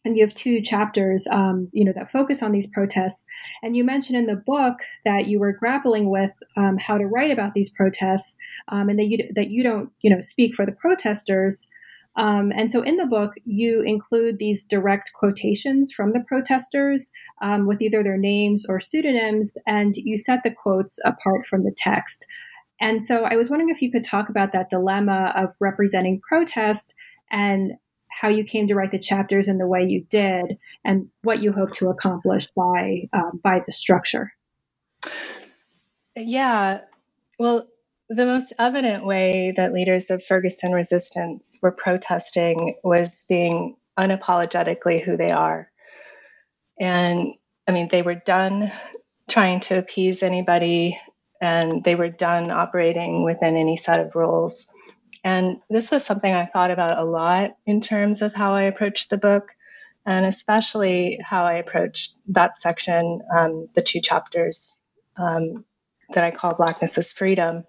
and 0.05 0.17
you 0.17 0.25
have 0.25 0.35
two 0.35 0.61
chapters 0.61 1.27
um, 1.31 1.69
you 1.73 1.85
know 1.85 1.93
that 1.95 2.11
focus 2.11 2.43
on 2.43 2.53
these 2.53 2.67
protests. 2.67 3.25
And 3.63 3.77
you 3.77 3.85
mentioned 3.85 4.19
in 4.19 4.27
the 4.27 4.37
book 4.37 4.81
that 5.05 5.27
you 5.27 5.39
were 5.39 5.53
grappling 5.53 6.11
with 6.11 6.33
um, 6.57 6.79
how 6.79 6.99
to 6.99 7.07
write 7.07 7.31
about 7.31 7.55
these 7.55 7.71
protests 7.71 8.37
um, 8.69 8.89
and 8.89 8.99
that 8.99 9.07
you 9.07 9.19
that 9.35 9.51
you 9.51 9.63
don't 9.63 9.91
you 10.01 10.11
know 10.11 10.21
speak 10.21 10.55
for 10.55 10.67
the 10.67 10.73
protesters. 10.73 11.67
Um, 12.15 12.53
and 12.55 12.71
so 12.71 12.83
in 12.83 12.97
the 12.99 13.07
book 13.07 13.33
you 13.45 13.83
include 13.87 14.39
these 14.39 14.65
direct 14.65 15.13
quotations 15.15 15.93
from 15.93 16.13
the 16.13 16.21
protesters 16.21 17.11
um, 17.41 17.67
with 17.67 17.81
either 17.81 18.03
their 18.03 18.19
names 18.19 18.67
or 18.69 18.81
pseudonyms 18.81 19.53
and 19.67 19.95
you 19.97 20.19
set 20.19 20.43
the 20.43 20.55
quotes 20.55 20.99
apart 21.07 21.47
from 21.47 21.65
the 21.65 21.75
text. 21.77 22.27
And 22.81 23.03
so 23.03 23.25
i 23.25 23.37
was 23.37 23.49
wondering 23.49 23.71
if 23.71 23.81
you 23.81 23.91
could 23.91 24.05
talk 24.05 24.29
about 24.29 24.53
that 24.53 24.69
dilemma 24.69 25.33
of 25.37 25.55
representing 25.59 26.21
protest 26.29 26.95
and 27.31 27.73
how 28.13 28.29
you 28.29 28.45
came 28.45 28.69
to 28.69 28.77
write 28.77 28.93
the 28.93 29.01
chapters 29.01 29.49
in 29.49 29.59
the 29.59 29.69
way 29.69 29.85
you 29.87 30.05
did 30.11 30.59
and 30.85 31.09
what 31.23 31.43
you 31.43 31.53
hope 31.53 31.73
to 31.75 31.91
accomplish 31.91 32.49
by 32.57 33.09
um, 33.15 33.41
by 33.45 33.63
the 33.67 33.73
structure. 33.73 34.33
Yeah. 36.17 36.81
Well 37.39 37.69
the 38.11 38.27
most 38.27 38.53
evident 38.59 39.07
way 39.07 39.53
that 39.57 39.73
leaders 39.73 40.11
of 40.11 40.25
ferguson 40.25 40.73
resistance 40.73 41.59
were 41.63 41.73
protesting 41.73 42.77
was 42.85 43.27
being 43.29 43.77
unapologetically 43.99 45.03
who 45.03 45.17
they 45.17 45.31
are. 45.33 45.71
And 46.81 47.35
i 47.69 47.73
mean 47.73 47.89
they 47.91 48.03
were 48.03 48.17
done 48.17 48.73
trying 49.29 49.61
to 49.61 49.79
appease 49.79 50.23
anybody 50.23 50.99
and 51.41 51.83
they 51.85 51.95
were 51.95 52.09
done 52.11 52.51
operating 52.51 53.25
within 53.25 53.57
any 53.57 53.77
set 53.77 54.01
of 54.01 54.15
rules 54.15 54.73
and 55.25 55.59
this 55.71 55.91
was 55.91 56.05
something 56.05 56.33
I 56.33 56.47
thought 56.47 56.71
about 56.71 56.99
a 56.99 57.05
lot 57.05 57.57
in 57.67 57.81
terms 57.81 58.23
of 58.23 58.35
how 58.35 58.55
I 58.55 58.63
approached 58.65 59.11
the 59.11 59.19
book, 59.19 59.53
and 60.05 60.27
especially 60.27 61.21
how 61.23 61.45
I 61.45 61.55
approached 61.55 62.19
that 62.29 62.57
section, 62.57 63.21
um, 63.37 63.69
the 63.75 63.83
two 63.83 64.01
chapters 64.01 64.81
um, 65.17 65.65
that 66.13 66.25
I 66.25 66.33
call 66.33 66.55
Blackness 66.55 66.99
is 66.99 67.13
Freedom. 67.13 67.65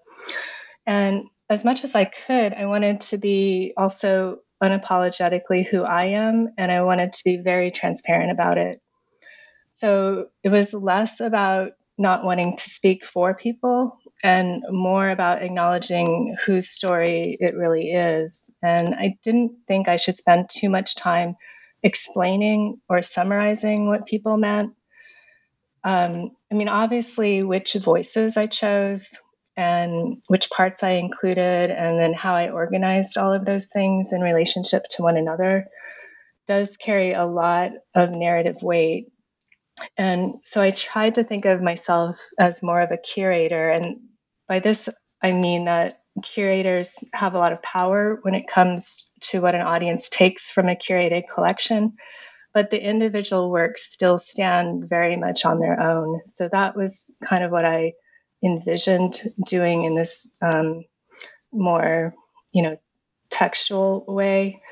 And 0.86 1.24
as 1.48 1.64
much 1.64 1.84
as 1.84 1.94
I 1.94 2.04
could, 2.04 2.52
I 2.52 2.66
wanted 2.66 3.02
to 3.02 3.18
be 3.18 3.72
also 3.76 4.40
unapologetically 4.62 5.66
who 5.66 5.82
I 5.82 6.06
am, 6.06 6.54
and 6.58 6.72
I 6.72 6.82
wanted 6.82 7.12
to 7.12 7.24
be 7.24 7.36
very 7.36 7.70
transparent 7.70 8.32
about 8.32 8.58
it. 8.58 8.80
So 9.68 10.28
it 10.42 10.48
was 10.48 10.74
less 10.74 11.20
about 11.20 11.72
not 11.96 12.24
wanting 12.24 12.56
to 12.56 12.68
speak 12.68 13.04
for 13.04 13.34
people 13.34 13.98
and 14.24 14.64
more 14.70 15.10
about 15.10 15.42
acknowledging 15.42 16.34
whose 16.46 16.70
story 16.70 17.36
it 17.38 17.54
really 17.54 17.90
is. 17.90 18.56
And 18.62 18.94
I 18.94 19.18
didn't 19.22 19.52
think 19.68 19.86
I 19.86 19.96
should 19.96 20.16
spend 20.16 20.48
too 20.48 20.70
much 20.70 20.96
time 20.96 21.36
explaining 21.82 22.80
or 22.88 23.02
summarizing 23.02 23.86
what 23.86 24.06
people 24.06 24.38
meant. 24.38 24.72
Um, 25.84 26.30
I 26.50 26.54
mean, 26.54 26.68
obviously, 26.68 27.42
which 27.42 27.74
voices 27.74 28.38
I 28.38 28.46
chose 28.46 29.18
and 29.58 30.22
which 30.28 30.48
parts 30.48 30.82
I 30.82 30.92
included, 30.92 31.70
and 31.70 32.00
then 32.00 32.14
how 32.14 32.34
I 32.34 32.48
organized 32.48 33.18
all 33.18 33.34
of 33.34 33.44
those 33.44 33.68
things 33.68 34.14
in 34.14 34.22
relationship 34.22 34.84
to 34.92 35.02
one 35.02 35.18
another 35.18 35.66
does 36.46 36.78
carry 36.78 37.12
a 37.12 37.26
lot 37.26 37.72
of 37.94 38.10
narrative 38.10 38.62
weight. 38.62 39.12
And 39.98 40.36
so 40.42 40.62
I 40.62 40.70
tried 40.70 41.16
to 41.16 41.24
think 41.24 41.44
of 41.44 41.60
myself 41.60 42.18
as 42.38 42.62
more 42.62 42.80
of 42.80 42.90
a 42.90 42.96
curator. 42.96 43.70
And 43.70 44.00
by 44.48 44.60
this, 44.60 44.88
I 45.22 45.32
mean 45.32 45.66
that 45.66 46.00
curators 46.22 47.02
have 47.12 47.34
a 47.34 47.38
lot 47.38 47.52
of 47.52 47.62
power 47.62 48.18
when 48.22 48.34
it 48.34 48.46
comes 48.46 49.12
to 49.20 49.40
what 49.40 49.54
an 49.54 49.62
audience 49.62 50.08
takes 50.08 50.50
from 50.50 50.68
a 50.68 50.76
curated 50.76 51.24
collection, 51.32 51.94
but 52.52 52.70
the 52.70 52.80
individual 52.80 53.50
works 53.50 53.92
still 53.92 54.18
stand 54.18 54.88
very 54.88 55.16
much 55.16 55.44
on 55.44 55.60
their 55.60 55.80
own. 55.80 56.20
So 56.26 56.48
that 56.48 56.76
was 56.76 57.18
kind 57.24 57.42
of 57.42 57.50
what 57.50 57.64
I 57.64 57.94
envisioned 58.44 59.20
doing 59.46 59.84
in 59.84 59.96
this 59.96 60.36
um, 60.40 60.84
more, 61.52 62.14
you 62.52 62.62
know, 62.62 62.76
textual 63.30 64.04
way. 64.06 64.62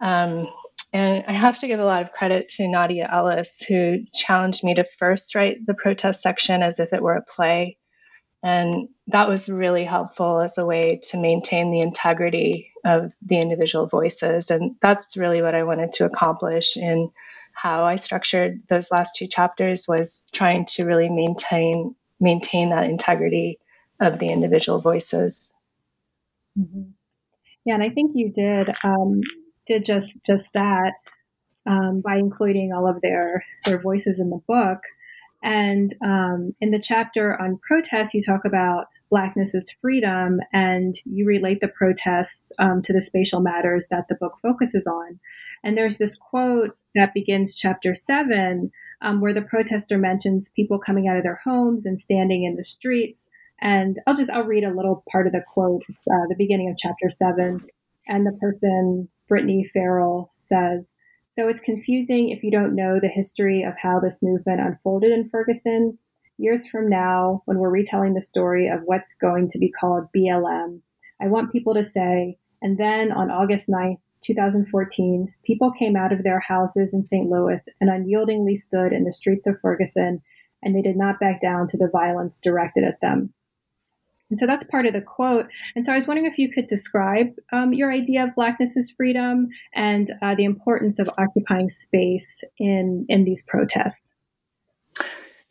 Um, 0.00 0.48
and 0.92 1.24
I 1.26 1.32
have 1.32 1.58
to 1.60 1.66
give 1.66 1.80
a 1.80 1.84
lot 1.84 2.02
of 2.02 2.12
credit 2.12 2.50
to 2.50 2.68
Nadia 2.68 3.08
Ellis, 3.10 3.62
who 3.66 4.04
challenged 4.12 4.62
me 4.62 4.74
to 4.74 4.84
first 4.84 5.34
write 5.34 5.64
the 5.66 5.74
protest 5.74 6.20
section 6.20 6.62
as 6.62 6.78
if 6.78 6.92
it 6.92 7.02
were 7.02 7.16
a 7.16 7.24
play 7.24 7.78
and 8.44 8.90
that 9.06 9.26
was 9.26 9.48
really 9.48 9.84
helpful 9.84 10.40
as 10.40 10.58
a 10.58 10.66
way 10.66 11.00
to 11.08 11.18
maintain 11.18 11.70
the 11.70 11.80
integrity 11.80 12.72
of 12.84 13.16
the 13.22 13.40
individual 13.40 13.86
voices. 13.86 14.50
And 14.50 14.76
that's 14.82 15.16
really 15.16 15.40
what 15.40 15.54
I 15.54 15.64
wanted 15.64 15.92
to 15.94 16.04
accomplish 16.04 16.76
in 16.76 17.10
how 17.54 17.84
I 17.84 17.96
structured 17.96 18.60
those 18.68 18.90
last 18.90 19.14
two 19.16 19.28
chapters 19.28 19.86
was 19.88 20.28
trying 20.30 20.66
to 20.66 20.84
really 20.84 21.08
maintain 21.08 21.94
maintain 22.20 22.68
that 22.70 22.84
integrity 22.84 23.58
of 23.98 24.18
the 24.18 24.28
individual 24.28 24.78
voices. 24.78 25.54
Mm-hmm. 26.58 26.90
Yeah, 27.64 27.74
and 27.74 27.82
I 27.82 27.88
think 27.88 28.12
you 28.14 28.30
did 28.30 28.68
um, 28.84 29.22
did 29.66 29.86
just 29.86 30.16
just 30.26 30.52
that 30.52 30.92
um, 31.64 32.02
by 32.02 32.16
including 32.16 32.74
all 32.74 32.86
of 32.86 33.00
their 33.00 33.42
their 33.64 33.78
voices 33.78 34.20
in 34.20 34.28
the 34.28 34.40
book. 34.46 34.82
And 35.44 35.94
um, 36.02 36.54
in 36.62 36.70
the 36.70 36.78
chapter 36.80 37.40
on 37.40 37.58
protests, 37.58 38.14
you 38.14 38.22
talk 38.22 38.46
about 38.46 38.86
blackness 39.10 39.54
as 39.54 39.70
freedom, 39.82 40.40
and 40.54 40.94
you 41.04 41.26
relate 41.26 41.60
the 41.60 41.68
protests 41.68 42.50
um, 42.58 42.80
to 42.82 42.94
the 42.94 43.02
spatial 43.02 43.40
matters 43.40 43.86
that 43.90 44.08
the 44.08 44.14
book 44.14 44.38
focuses 44.40 44.86
on. 44.86 45.20
And 45.62 45.76
there's 45.76 45.98
this 45.98 46.16
quote 46.16 46.76
that 46.94 47.12
begins 47.12 47.54
chapter 47.54 47.94
seven, 47.94 48.72
um, 49.02 49.20
where 49.20 49.34
the 49.34 49.42
protester 49.42 49.98
mentions 49.98 50.48
people 50.48 50.78
coming 50.78 51.08
out 51.08 51.18
of 51.18 51.22
their 51.22 51.40
homes 51.44 51.84
and 51.84 52.00
standing 52.00 52.44
in 52.44 52.56
the 52.56 52.64
streets. 52.64 53.28
And 53.60 53.98
I'll 54.06 54.16
just 54.16 54.30
I'll 54.30 54.44
read 54.44 54.64
a 54.64 54.74
little 54.74 55.04
part 55.12 55.26
of 55.26 55.34
the 55.34 55.44
quote. 55.46 55.82
Uh, 55.90 56.26
the 56.30 56.36
beginning 56.38 56.70
of 56.70 56.78
chapter 56.78 57.10
seven, 57.10 57.60
and 58.08 58.26
the 58.26 58.32
person 58.40 59.08
Brittany 59.28 59.70
Ferrell 59.74 60.32
says. 60.40 60.94
So 61.36 61.48
it's 61.48 61.60
confusing 61.60 62.30
if 62.30 62.44
you 62.44 62.52
don't 62.52 62.76
know 62.76 63.00
the 63.00 63.08
history 63.08 63.64
of 63.64 63.74
how 63.76 63.98
this 63.98 64.22
movement 64.22 64.60
unfolded 64.60 65.10
in 65.10 65.28
Ferguson. 65.28 65.98
Years 66.38 66.66
from 66.66 66.88
now, 66.88 67.42
when 67.46 67.58
we're 67.58 67.70
retelling 67.70 68.14
the 68.14 68.22
story 68.22 68.68
of 68.68 68.82
what's 68.84 69.14
going 69.20 69.48
to 69.50 69.58
be 69.58 69.70
called 69.70 70.08
BLM, 70.16 70.80
I 71.20 71.26
want 71.26 71.50
people 71.50 71.74
to 71.74 71.82
say, 71.82 72.38
and 72.62 72.78
then 72.78 73.10
on 73.10 73.32
August 73.32 73.68
9th, 73.68 73.98
2014, 74.22 75.34
people 75.44 75.72
came 75.72 75.96
out 75.96 76.12
of 76.12 76.22
their 76.22 76.40
houses 76.40 76.94
in 76.94 77.04
St. 77.04 77.28
Louis 77.28 77.60
and 77.80 77.90
unyieldingly 77.90 78.56
stood 78.56 78.92
in 78.92 79.04
the 79.04 79.12
streets 79.12 79.46
of 79.46 79.60
Ferguson, 79.60 80.22
and 80.62 80.74
they 80.74 80.82
did 80.82 80.96
not 80.96 81.20
back 81.20 81.40
down 81.40 81.66
to 81.68 81.76
the 81.76 81.90
violence 81.92 82.38
directed 82.38 82.84
at 82.84 83.00
them. 83.00 83.34
And 84.34 84.38
so 84.40 84.48
that's 84.48 84.64
part 84.64 84.84
of 84.84 84.94
the 84.94 85.00
quote. 85.00 85.46
And 85.76 85.86
so 85.86 85.92
I 85.92 85.94
was 85.94 86.08
wondering 86.08 86.26
if 86.26 86.38
you 86.38 86.50
could 86.50 86.66
describe 86.66 87.36
um, 87.52 87.72
your 87.72 87.92
idea 87.92 88.24
of 88.24 88.34
blackness 88.34 88.76
as 88.76 88.90
freedom 88.90 89.50
and 89.72 90.10
uh, 90.22 90.34
the 90.34 90.42
importance 90.42 90.98
of 90.98 91.08
occupying 91.16 91.68
space 91.68 92.42
in 92.58 93.06
in 93.08 93.22
these 93.22 93.44
protests. 93.44 94.10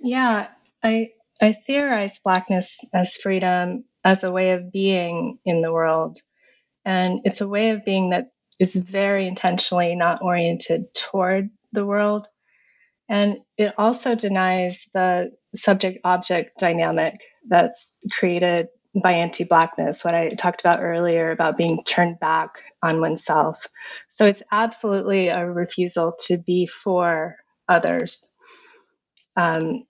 Yeah, 0.02 0.48
I 0.84 1.12
I 1.42 1.54
theorize 1.54 2.20
blackness 2.20 2.84
as 2.94 3.16
freedom 3.16 3.86
as 4.04 4.26
a 4.26 4.32
way 4.34 4.52
of 4.52 4.70
being 4.70 5.40
in 5.46 5.62
the 5.62 5.72
world, 5.72 6.18
and 6.84 7.22
it's 7.24 7.40
a 7.40 7.48
way 7.48 7.70
of 7.70 7.86
being 7.86 8.10
that 8.10 8.32
is 8.60 8.76
very 8.76 9.30
intentionally 9.30 9.96
not 9.96 10.22
oriented 10.22 10.94
toward 10.94 11.52
the 11.72 11.86
world. 11.86 12.28
And 13.08 13.38
it 13.58 13.76
also 13.78 14.16
denies 14.16 14.90
the 14.94 15.32
subject 15.56 16.00
object 16.04 16.60
dynamic 16.60 17.16
that's 17.48 17.98
created 18.12 18.68
by 19.02 19.14
anti 19.14 19.44
Blackness, 19.44 20.06
what 20.06 20.14
I 20.14 20.30
talked 20.30 20.62
about 20.62 20.82
earlier 20.82 21.32
about 21.32 21.58
being 21.58 21.84
turned 21.84 22.20
back 22.20 22.62
on 22.82 23.02
oneself. 23.02 23.68
So 24.10 24.26
it's 24.26 24.44
absolutely 24.52 25.30
a 25.30 25.46
refusal 25.50 26.16
to 26.28 26.38
be 26.38 26.68
for 26.68 27.38
others. 27.68 28.32
Um, 29.36 29.86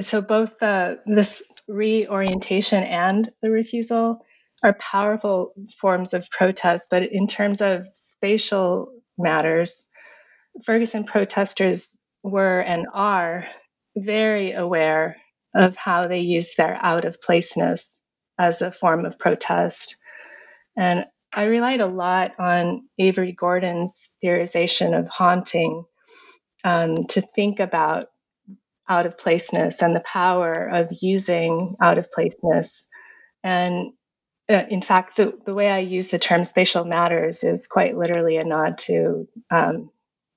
so 0.00 0.22
both 0.22 0.58
the, 0.58 1.00
this 1.06 1.42
reorientation 1.68 2.82
and 2.82 3.30
the 3.42 3.50
refusal 3.50 4.24
are 4.62 4.74
powerful 4.74 5.52
forms 5.78 6.14
of 6.14 6.30
protest, 6.30 6.88
but 6.90 7.02
in 7.02 7.26
terms 7.26 7.60
of 7.60 7.86
spatial 7.92 8.92
matters, 9.18 9.88
Ferguson 10.64 11.04
protesters 11.04 11.96
were 12.22 12.60
and 12.60 12.86
are 12.92 13.46
very 13.96 14.52
aware 14.52 15.16
of 15.54 15.76
how 15.76 16.08
they 16.08 16.20
use 16.20 16.54
their 16.54 16.78
out 16.80 17.04
of 17.04 17.20
placeness 17.22 18.02
as 18.38 18.62
a 18.62 18.72
form 18.72 19.04
of 19.04 19.18
protest. 19.18 19.96
And 20.76 21.06
I 21.32 21.44
relied 21.44 21.80
a 21.80 21.86
lot 21.86 22.34
on 22.38 22.88
Avery 22.98 23.32
Gordon's 23.32 24.16
theorization 24.24 24.98
of 24.98 25.08
haunting 25.08 25.84
um, 26.64 27.06
to 27.08 27.20
think 27.20 27.60
about 27.60 28.08
out 28.88 29.06
of 29.06 29.18
placeness 29.18 29.82
and 29.82 29.94
the 29.94 30.00
power 30.00 30.68
of 30.68 30.88
using 31.00 31.76
out 31.80 31.98
of 31.98 32.10
placeness. 32.10 32.88
And 33.42 33.92
uh, 34.48 34.64
in 34.68 34.82
fact, 34.82 35.16
the, 35.16 35.38
the 35.46 35.54
way 35.54 35.70
I 35.70 35.78
use 35.78 36.10
the 36.10 36.18
term 36.18 36.44
spatial 36.44 36.84
matters 36.84 37.44
is 37.44 37.66
quite 37.66 37.96
literally 37.96 38.36
a 38.36 38.44
nod 38.44 38.78
to 38.78 39.28
um, 39.50 39.90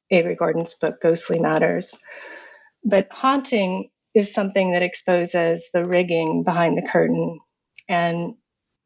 Avery 0.10 0.36
Gordon's 0.36 0.76
book, 0.76 1.02
Ghostly 1.02 1.40
Matters. 1.40 2.02
But 2.84 3.08
haunting 3.12 3.90
is 4.14 4.34
something 4.34 4.72
that 4.72 4.84
exposes 4.84 5.70
the 5.74 5.84
rigging 5.84 6.44
behind 6.44 6.78
the 6.78 6.88
curtain. 6.88 7.40
And 7.88 8.36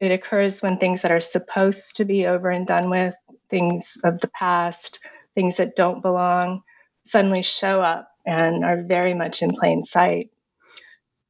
it 0.00 0.10
occurs 0.12 0.60
when 0.60 0.78
things 0.78 1.02
that 1.02 1.12
are 1.12 1.20
supposed 1.20 1.96
to 1.96 2.04
be 2.04 2.26
over 2.26 2.50
and 2.50 2.66
done 2.66 2.90
with, 2.90 3.14
things 3.48 3.98
of 4.02 4.20
the 4.20 4.28
past, 4.28 5.00
things 5.34 5.56
that 5.58 5.76
don't 5.76 6.02
belong, 6.02 6.62
suddenly 7.04 7.42
show 7.42 7.80
up 7.80 8.08
and 8.26 8.64
are 8.64 8.82
very 8.82 9.14
much 9.14 9.42
in 9.42 9.52
plain 9.52 9.82
sight. 9.82 10.30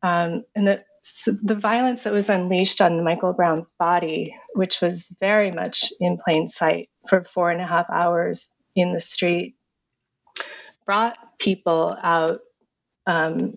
Um, 0.03 0.44
and 0.55 0.66
the, 0.66 0.85
so 1.03 1.33
the 1.33 1.55
violence 1.55 2.05
that 2.05 2.12
was 2.12 2.29
unleashed 2.29 2.81
on 2.81 3.05
Michael 3.05 3.33
Brown's 3.33 3.72
body, 3.72 4.37
which 4.55 4.81
was 4.81 5.16
very 5.20 5.51
much 5.51 5.92
in 6.01 6.18
plain 6.18 6.48
sight 6.48 6.88
for 7.09 7.25
four 7.25 7.51
and 7.51 7.61
a 7.61 7.66
half 7.66 7.87
hours 7.90 8.57
in 8.75 8.92
the 8.92 9.01
street, 9.01 9.57
brought 10.87 11.18
people 11.38 11.96
out, 12.03 12.40
um, 13.07 13.55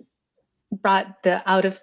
brought 0.71 1.23
the 1.23 1.47
out 1.49 1.65
of 1.65 1.79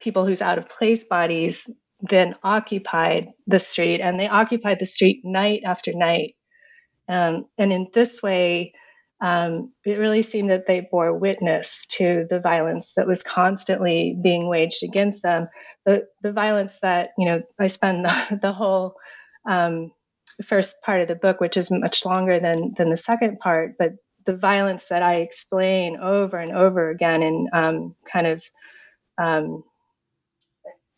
people 0.00 0.26
whose 0.26 0.42
out 0.42 0.58
of 0.58 0.68
place 0.68 1.04
bodies 1.04 1.70
then 2.00 2.34
occupied 2.42 3.32
the 3.46 3.58
street, 3.58 4.00
and 4.00 4.20
they 4.20 4.28
occupied 4.28 4.78
the 4.78 4.86
street 4.86 5.22
night 5.24 5.62
after 5.64 5.92
night. 5.94 6.36
Um, 7.08 7.46
and 7.56 7.72
in 7.72 7.88
this 7.92 8.22
way, 8.22 8.74
um, 9.20 9.72
it 9.84 9.98
really 9.98 10.22
seemed 10.22 10.50
that 10.50 10.66
they 10.66 10.80
bore 10.90 11.16
witness 11.16 11.86
to 11.92 12.26
the 12.28 12.40
violence 12.40 12.94
that 12.94 13.06
was 13.06 13.22
constantly 13.22 14.16
being 14.22 14.48
waged 14.48 14.82
against 14.84 15.22
them. 15.22 15.48
The, 15.86 16.06
the 16.22 16.32
violence 16.32 16.80
that, 16.80 17.10
you 17.16 17.26
know, 17.26 17.42
I 17.58 17.68
spend 17.68 18.04
the, 18.04 18.38
the 18.42 18.52
whole 18.52 18.96
um, 19.48 19.92
first 20.44 20.82
part 20.82 21.00
of 21.00 21.08
the 21.08 21.14
book, 21.14 21.40
which 21.40 21.56
is 21.56 21.70
much 21.70 22.04
longer 22.04 22.38
than, 22.40 22.72
than 22.76 22.90
the 22.90 22.96
second 22.96 23.38
part, 23.38 23.76
but 23.78 23.92
the 24.26 24.36
violence 24.36 24.88
that 24.88 25.02
I 25.02 25.16
explain 25.16 25.98
over 25.98 26.38
and 26.38 26.52
over 26.52 26.90
again 26.90 27.22
and 27.24 27.48
um, 27.54 27.96
kind 28.12 28.28
of, 28.28 28.44
um, 29.18 29.64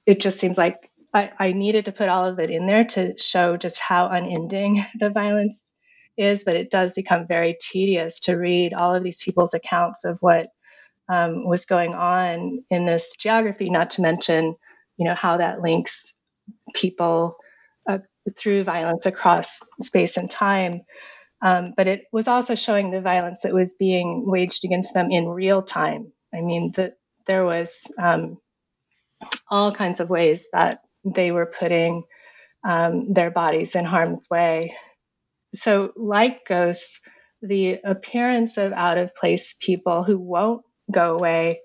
it 0.07 0.21
just 0.21 0.41
seems 0.41 0.59
like 0.59 0.91
I, 1.15 1.31
I 1.39 1.53
needed 1.53 1.87
to 1.87 1.93
put 1.93 2.09
all 2.09 2.27
of 2.27 2.41
it 2.41 2.51
in 2.51 2.67
there 2.67 2.85
to 2.85 3.19
show 3.19 3.57
just 3.57 3.81
how 3.81 4.09
unending 4.09 4.85
the 4.99 5.11
violence 5.11 5.73
is, 6.19 6.45
but 6.45 6.57
it 6.57 6.71
does 6.71 6.95
become 6.95 7.27
very 7.29 7.57
tedious 7.61 8.21
to 8.23 8.37
read 8.37 8.75
all 8.75 8.95
of 8.95 9.05
these 9.05 9.23
people's 9.23 9.55
accounts 9.55 10.05
of 10.05 10.19
what 10.21 10.49
um, 11.09 11.47
was 11.47 11.67
going 11.67 11.95
on 11.95 12.65
in 12.71 12.87
this 12.87 13.17
geography, 13.17 13.71
not 13.71 13.93
to 13.93 14.03
mention, 14.03 14.57
you 14.99 15.07
know, 15.07 15.17
how 15.17 15.39
that 15.39 15.63
links 15.63 16.15
people 16.75 17.37
uh, 17.91 17.99
through 18.37 18.65
violence 18.65 19.07
across 19.07 19.61
space 19.83 20.17
and 20.19 20.31
time. 20.31 20.83
Um, 21.43 21.75
but 21.77 21.87
it 21.87 22.05
was 22.13 22.29
also 22.29 22.55
showing 22.55 22.91
the 22.91 23.01
violence 23.03 23.43
that 23.43 23.55
was 23.55 23.75
being 23.75 24.25
waged 24.27 24.65
against 24.65 24.95
them 24.95 25.11
in 25.11 25.29
real 25.29 25.63
time. 25.63 26.13
I 26.35 26.41
mean, 26.41 26.73
there 27.27 27.45
was 27.45 27.93
um, 27.99 28.39
all 29.51 29.73
kinds 29.73 30.01
of 30.01 30.11
ways 30.11 30.49
that 30.53 30.81
they 31.05 31.31
were 31.31 31.47
putting 31.47 32.05
um, 32.65 33.13
their 33.13 33.31
bodies 33.31 33.77
in 33.77 33.85
harm's 33.85 34.29
way 34.31 34.75
so, 35.55 35.93
like 35.97 36.47
ghosts, 36.47 37.01
the 37.43 37.81
appearance 37.85 38.59
of 38.59 38.73
out 38.73 38.99
of 38.99 39.15
place 39.15 39.57
people 39.61 40.05
who 40.05 40.19
won't 40.19 40.63
go 40.93 41.15
away 41.17 41.61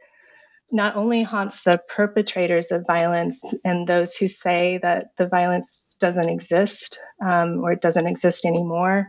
not 0.71 0.95
only 0.95 1.23
haunts 1.23 1.63
the 1.63 1.81
perpetrators 1.95 2.71
of 2.71 2.85
violence 2.87 3.53
and 3.65 3.87
those 3.87 4.15
who 4.17 4.27
say 4.27 4.79
that 4.81 5.07
the 5.17 5.27
violence 5.27 5.95
doesn't 5.99 6.29
exist 6.29 6.99
um, 7.23 7.59
or 7.63 7.73
it 7.73 7.81
doesn't 7.81 8.07
exist 8.07 8.45
anymore, 8.45 9.07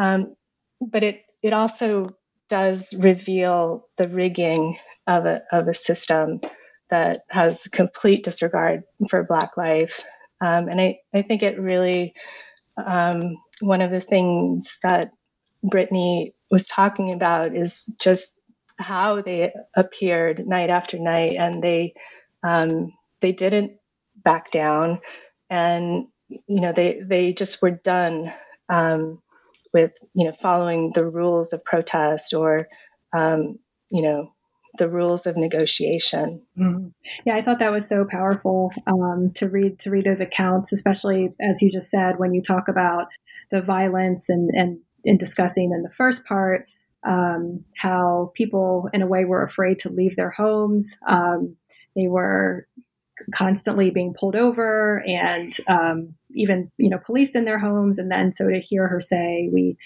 um, 0.00 0.36
but 0.80 1.04
it, 1.04 1.22
it 1.44 1.54
also 1.54 2.16
does 2.48 2.94
reveal 2.98 3.86
the 3.98 4.08
rigging 4.08 4.78
of 5.06 5.26
a, 5.26 5.42
of 5.52 5.68
a 5.68 5.74
system 5.74 6.40
that 6.90 7.22
has 7.30 7.68
complete 7.68 8.24
disregard 8.24 8.84
for 9.10 9.24
Black 9.24 9.56
life. 9.58 10.02
Um, 10.40 10.68
and 10.68 10.80
I, 10.80 11.00
I 11.14 11.22
think 11.22 11.44
it 11.44 11.60
really 11.60 12.14
um, 12.76 13.38
one 13.60 13.82
of 13.82 13.90
the 13.90 14.00
things 14.00 14.78
that 14.82 15.12
Brittany 15.62 16.34
was 16.50 16.66
talking 16.66 17.12
about 17.12 17.56
is 17.56 17.94
just 18.00 18.40
how 18.78 19.22
they 19.22 19.52
appeared 19.76 20.46
night 20.46 20.70
after 20.70 20.98
night, 20.98 21.36
and 21.38 21.62
they 21.62 21.94
um, 22.42 22.92
they 23.20 23.32
didn't 23.32 23.74
back 24.16 24.50
down, 24.50 25.00
and 25.50 26.06
you 26.28 26.60
know 26.60 26.72
they 26.72 27.00
they 27.04 27.32
just 27.32 27.62
were 27.62 27.70
done 27.72 28.32
um, 28.70 29.20
with 29.72 29.92
you 30.14 30.26
know 30.26 30.32
following 30.32 30.92
the 30.94 31.06
rules 31.06 31.52
of 31.52 31.64
protest 31.64 32.34
or 32.34 32.68
um, 33.12 33.58
you 33.90 34.02
know 34.02 34.32
the 34.78 34.88
rules 34.88 35.26
of 35.26 35.36
negotiation. 35.36 36.42
Mm-hmm. 36.58 36.88
Yeah, 37.24 37.36
I 37.36 37.42
thought 37.42 37.58
that 37.58 37.72
was 37.72 37.88
so 37.88 38.04
powerful 38.04 38.72
um, 38.86 39.32
to 39.34 39.48
read 39.48 39.78
to 39.80 39.90
read 39.90 40.04
those 40.04 40.20
accounts, 40.20 40.72
especially 40.72 41.30
as 41.40 41.62
you 41.62 41.70
just 41.70 41.90
said 41.90 42.18
when 42.18 42.34
you 42.34 42.42
talk 42.42 42.68
about 42.68 43.08
the 43.50 43.62
violence 43.62 44.28
and 44.28 44.50
and 44.54 44.78
in 45.04 45.16
discussing 45.16 45.72
in 45.72 45.82
the 45.82 45.90
first 45.90 46.24
part 46.24 46.66
um, 47.06 47.64
how 47.76 48.32
people 48.34 48.88
in 48.92 49.02
a 49.02 49.06
way 49.06 49.24
were 49.24 49.42
afraid 49.42 49.78
to 49.80 49.88
leave 49.90 50.16
their 50.16 50.30
homes. 50.30 50.96
Um, 51.06 51.56
they 51.96 52.08
were 52.08 52.66
constantly 53.34 53.90
being 53.90 54.14
pulled 54.14 54.36
over 54.36 55.02
and 55.06 55.56
um, 55.68 56.14
even 56.34 56.70
you 56.76 56.88
know 56.88 56.98
policed 56.98 57.36
in 57.36 57.44
their 57.44 57.58
homes, 57.58 57.98
and 57.98 58.10
then 58.10 58.32
so 58.32 58.48
to 58.48 58.60
hear 58.60 58.88
her 58.88 59.00
say 59.00 59.48
we 59.52 59.76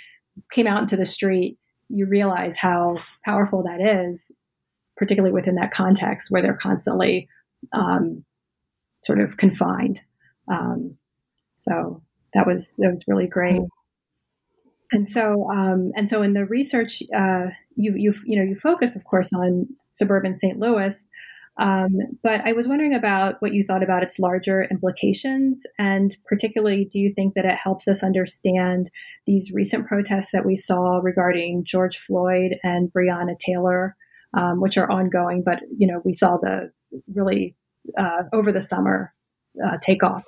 came 0.50 0.66
out 0.66 0.80
into 0.80 0.96
the 0.96 1.04
street 1.04 1.58
you 1.90 2.06
realize 2.06 2.56
how 2.56 2.96
powerful 3.24 3.62
that 3.62 3.80
is 3.80 4.32
particularly 4.96 5.32
within 5.32 5.56
that 5.56 5.70
context 5.70 6.30
where 6.30 6.42
they're 6.42 6.54
constantly 6.54 7.28
um, 7.72 8.24
sort 9.02 9.20
of 9.20 9.36
confined. 9.36 10.00
Um, 10.50 10.96
so 11.56 12.02
that 12.34 12.46
was 12.46 12.74
that 12.78 12.90
was 12.90 13.04
really 13.08 13.26
great. 13.26 13.60
And 14.92 15.08
so 15.08 15.50
um, 15.50 15.92
and 15.96 16.08
so 16.08 16.22
in 16.22 16.34
the 16.34 16.44
research, 16.44 17.02
uh, 17.16 17.46
you 17.74 17.94
you 17.96 18.12
you 18.24 18.36
know 18.36 18.44
you 18.44 18.54
focus, 18.54 18.94
of 18.94 19.04
course, 19.04 19.32
on 19.32 19.66
suburban 19.90 20.34
St. 20.34 20.58
Louis. 20.58 21.06
Um, 21.56 21.98
but 22.22 22.40
I 22.44 22.52
was 22.52 22.66
wondering 22.66 22.94
about 22.94 23.40
what 23.40 23.54
you 23.54 23.62
thought 23.62 23.82
about 23.82 24.02
its 24.02 24.18
larger 24.18 24.64
implications, 24.64 25.64
and 25.78 26.16
particularly, 26.26 26.84
do 26.84 26.98
you 26.98 27.08
think 27.08 27.34
that 27.34 27.44
it 27.44 27.56
helps 27.56 27.86
us 27.86 28.02
understand 28.02 28.90
these 29.26 29.52
recent 29.52 29.86
protests 29.86 30.32
that 30.32 30.44
we 30.44 30.56
saw 30.56 30.98
regarding 30.98 31.64
George 31.64 31.98
Floyd 31.98 32.56
and 32.64 32.92
Breonna 32.92 33.38
Taylor, 33.38 33.94
um, 34.36 34.60
which 34.60 34.76
are 34.76 34.90
ongoing? 34.90 35.42
But 35.44 35.60
you 35.76 35.86
know, 35.86 36.02
we 36.04 36.12
saw 36.12 36.38
the 36.38 36.72
really 37.14 37.54
uh, 37.96 38.24
over 38.32 38.50
the 38.50 38.60
summer 38.60 39.14
uh, 39.64 39.76
take 39.80 40.02
off. 40.02 40.24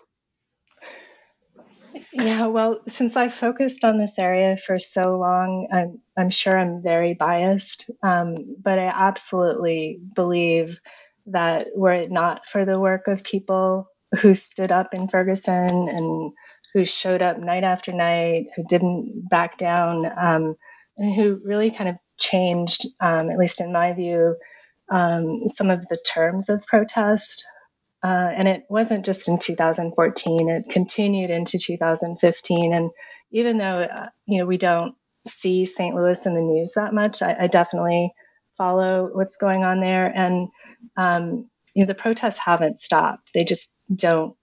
Yeah, 2.13 2.47
well, 2.47 2.81
since 2.89 3.17
I 3.17 3.29
focused 3.29 3.85
on 3.85 3.99
this 3.99 4.19
area 4.19 4.57
for 4.57 4.79
so 4.79 5.19
long, 5.19 5.69
I'm, 5.73 6.01
I'm 6.17 6.31
sure 6.31 6.59
I'm 6.59 6.83
very 6.83 7.15
biased, 7.15 7.91
um, 8.03 8.57
but 8.63 8.79
I 8.79 8.87
absolutely 8.87 9.99
believe 10.15 10.81
that 11.27 11.69
were 11.75 11.93
it 11.93 12.11
not 12.11 12.49
for 12.49 12.65
the 12.65 12.79
work 12.79 13.09
of 13.09 13.25
people 13.25 13.89
who 14.21 14.35
stood 14.35 14.73
up 14.73 14.95
in 14.95 15.09
Ferguson 15.09 15.89
and 15.89 16.33
who 16.75 16.85
showed 16.85 17.23
up 17.23 17.39
night 17.39 17.65
after 17.65 17.93
night, 17.93 18.47
who 18.57 18.65
didn't 18.69 19.29
back 19.29 19.59
down, 19.59 20.07
um, 20.07 20.57
and 20.97 21.15
who 21.15 21.41
really 21.45 21.71
kind 21.71 21.91
of 21.91 21.97
changed, 22.19 22.87
um, 23.01 23.31
at 23.31 23.39
least 23.39 23.61
in 23.61 23.73
my 23.73 23.93
view, 23.93 24.37
um, 24.91 25.49
some 25.49 25.71
of 25.71 25.87
the 25.89 25.99
terms 26.15 26.49
of 26.49 26.67
protest. 26.67 27.47
Uh, 28.03 28.31
and 28.37 28.47
it 28.49 28.65
wasn't 28.69 29.05
just 29.05 29.29
in 29.29 29.39
2014, 29.39 30.51
it 30.51 30.69
continued 30.71 31.31
into 31.31 31.59
2015. 31.59 32.75
And 32.75 32.91
even 33.33 33.59
though, 33.59 33.65
uh, 33.65 34.09
you 34.27 34.39
know, 34.39 34.47
we 34.47 34.59
don't 34.59 34.95
see 35.27 35.65
St. 35.65 35.95
Louis 35.95 36.25
in 36.27 36.35
the 36.35 36.41
news 36.41 36.75
that 36.77 36.95
much, 36.95 37.23
I, 37.23 37.37
I 37.43 37.47
definitely 37.49 38.13
follow 38.57 39.11
what's 39.13 39.37
going 39.37 39.65
on 39.65 39.81
there. 39.81 40.07
And 40.07 40.49
um, 40.97 41.49
you 41.75 41.83
know, 41.83 41.87
the 41.87 41.95
protests 41.95 42.39
haven't 42.39 42.81
stopped. 42.81 43.33
They 43.35 43.45
just 43.45 43.77
don't 43.95 44.37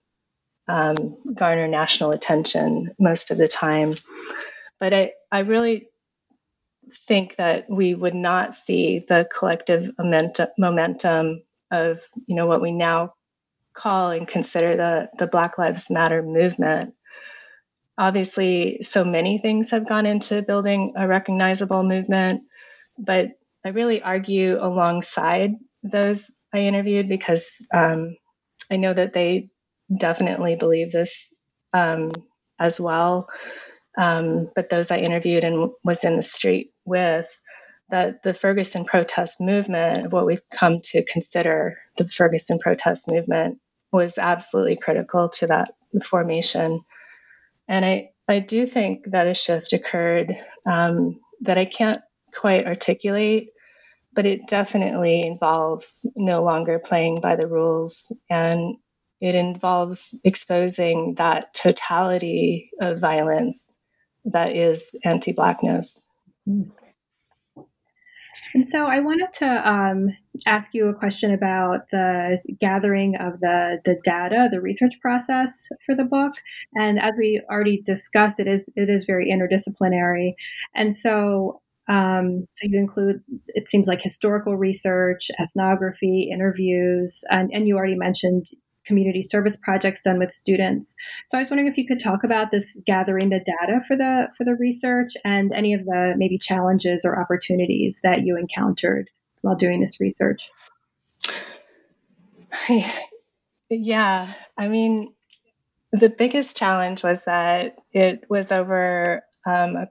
um, 0.68 1.18
garner 1.34 1.68
national 1.68 2.12
attention 2.12 2.92
most 3.00 3.32
of 3.32 3.38
the 3.38 3.48
time. 3.48 3.94
But 4.80 4.94
I, 4.94 5.12
I 5.32 5.40
really 5.40 5.90
think 7.08 7.38
that 7.38 7.70
we 7.70 7.96
would 7.96 8.16
not 8.16 8.56
see 8.56 9.00
the 9.08 9.28
collective 9.36 9.92
momentum 9.98 11.44
of, 11.72 12.02
you 12.28 12.36
know, 12.36 12.46
what 12.46 12.62
we 12.62 12.72
now 12.72 13.14
call 13.74 14.12
and 14.12 14.28
consider 14.28 14.78
the, 14.78 15.10
the 15.18 15.28
Black 15.28 15.58
Lives 15.58 15.90
Matter 15.90 16.22
movement. 16.22 16.94
Obviously, 17.98 18.80
so 18.82 19.04
many 19.04 19.38
things 19.38 19.72
have 19.72 19.88
gone 19.88 20.06
into 20.06 20.42
building 20.42 20.94
a 20.96 21.08
recognizable 21.08 21.84
movement, 21.84 22.44
but 22.98 23.30
I 23.66 23.70
really 23.70 24.02
argue 24.02 24.58
alongside 24.60 25.54
those 25.84 26.32
I 26.54 26.60
interviewed 26.60 27.10
because 27.10 27.68
um, 27.74 28.16
I 28.72 28.78
know 28.78 28.94
that 28.94 29.14
they 29.14 29.50
definitely 29.96 30.56
believe 30.56 30.92
this 30.92 31.34
um, 31.74 32.12
as 32.60 32.80
well. 32.80 33.30
Um, 33.98 34.50
but 34.56 34.70
those 34.70 34.90
I 34.90 34.98
interviewed 34.98 35.44
and 35.44 35.72
was 35.84 36.04
in 36.04 36.16
the 36.16 36.24
street 36.24 36.72
with, 36.86 37.28
that 37.90 38.24
the 38.24 38.34
Ferguson 38.34 38.86
protest 38.86 39.40
movement, 39.40 40.12
what 40.12 40.26
we've 40.26 40.48
come 40.50 40.82
to 40.82 41.04
consider 41.04 41.78
the 41.98 42.08
Ferguson 42.08 42.58
protest 42.58 43.08
movement, 43.08 43.60
was 43.92 44.18
absolutely 44.18 44.78
critical 44.78 45.30
to 45.30 45.48
that 45.48 45.76
formation. 46.04 46.82
And 47.68 47.86
I, 47.86 48.10
I 48.28 48.40
do 48.40 48.66
think 48.66 49.12
that 49.12 49.28
a 49.28 49.36
shift 49.36 49.74
occurred 49.74 50.36
um, 50.66 51.20
that 51.42 51.58
I 51.58 51.66
can't 51.66 52.02
quite 52.34 52.66
articulate 52.66 53.50
but 54.14 54.26
it 54.26 54.48
definitely 54.48 55.26
involves 55.26 56.10
no 56.16 56.44
longer 56.44 56.80
playing 56.80 57.20
by 57.22 57.36
the 57.36 57.48
rules 57.48 58.16
and 58.30 58.76
it 59.22 59.36
involves 59.36 60.20
exposing 60.24 61.16
that 61.16 61.54
totality 61.54 62.70
of 62.82 63.00
violence 63.00 63.80
that 64.26 64.56
is 64.56 65.00
anti-blackness 65.04 66.08
and 68.54 68.66
so 68.66 68.86
I 68.86 69.00
wanted 69.00 69.32
to 69.40 69.70
um, 69.70 70.10
ask 70.46 70.74
you 70.74 70.88
a 70.88 70.94
question 70.94 71.32
about 71.34 71.90
the 71.90 72.40
gathering 72.60 73.16
of 73.18 73.40
the, 73.40 73.80
the 73.84 74.00
data, 74.04 74.50
the 74.52 74.62
research 74.62 75.00
process 75.02 75.68
for 75.86 75.96
the 75.96 76.06
book. 76.06 76.34
And 76.76 77.00
as 77.00 77.14
we 77.18 77.42
already 77.50 77.82
discussed, 77.82 78.40
it 78.40 78.48
is 78.48 78.68
it 78.76 78.90
is 78.90 79.06
very 79.06 79.32
interdisciplinary. 79.32 80.34
And 80.76 80.96
so 80.96 81.62
um, 81.88 82.48
so 82.52 82.68
you 82.68 82.80
include, 82.80 83.22
it 83.48 83.68
seems 83.68 83.88
like 83.88 84.02
historical 84.02 84.56
research, 84.56 85.30
ethnography, 85.40 86.30
interviews, 86.32 87.24
and, 87.30 87.52
and 87.54 87.68
you 87.68 87.76
already 87.76 87.96
mentioned 87.96 88.48
community 88.86 89.22
service 89.22 89.56
projects 89.56 90.02
done 90.02 90.20
with 90.20 90.32
students. 90.32 90.94
So 91.30 91.38
I 91.38 91.42
was 91.42 91.50
wondering 91.50 91.70
if 91.70 91.78
you 91.78 91.88
could 91.88 92.00
talk 92.00 92.24
about 92.24 92.52
this 92.52 92.78
gathering 92.86 93.30
the 93.30 93.40
data 93.40 93.80
for 93.88 93.96
the 93.96 94.28
for 94.38 94.44
the 94.44 94.56
research 94.56 95.14
and 95.24 95.54
any 95.54 95.74
of 95.74 95.86
the 95.86 96.14
maybe 96.18 96.38
challenges 96.38 97.06
or 97.06 97.20
opportunities 97.20 98.02
that 98.04 98.26
you 98.26 98.38
encountered 98.38 99.10
while 99.42 99.56
doing 99.56 99.80
this 99.80 100.00
research. 100.00 100.50
Yeah, 103.70 104.32
I 104.58 104.68
mean, 104.68 105.14
the 105.92 106.10
biggest 106.10 106.58
challenge 106.58 107.04
was 107.04 107.26
that 107.26 107.76
it 107.92 108.26
was 108.30 108.52
over 108.52 109.24
um, 109.46 109.76
a 109.76 109.88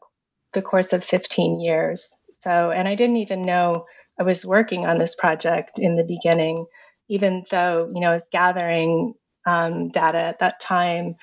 the 0.53 0.63
course 0.63 0.93
of 0.93 1.05
15 1.05 1.61
years. 1.61 2.25
So, 2.31 2.71
and 2.71 2.87
I 2.87 2.95
didn't 2.95 3.17
even 3.17 3.43
know 3.43 3.87
I 4.19 4.23
was 4.23 4.45
working 4.45 4.87
on 4.87 4.99
this 4.99 5.15
project 5.15 5.79
in 5.79 5.97
the 5.97 6.05
beginning, 6.05 6.67
even 7.09 7.45
though, 7.51 7.91
you 7.93 8.01
know, 8.01 8.11
I 8.11 8.15
was 8.15 8.29
gathering 8.29 9.15
um, 9.47 9.89
data 9.89 10.23
at 10.23 10.41
that 10.41 10.61
time, 10.61 11.17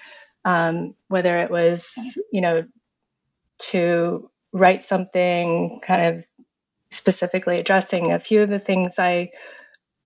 um, 0.45 0.95
whether 1.07 1.39
it 1.39 1.51
was, 1.51 2.21
you 2.31 2.41
know, 2.41 2.65
to 3.59 4.29
write 4.51 4.83
something 4.83 5.79
kind 5.85 6.17
of 6.17 6.27
specifically 6.91 7.59
addressing 7.59 8.11
a 8.11 8.19
few 8.19 8.41
of 8.41 8.49
the 8.49 8.59
things 8.59 8.97
I 8.97 9.31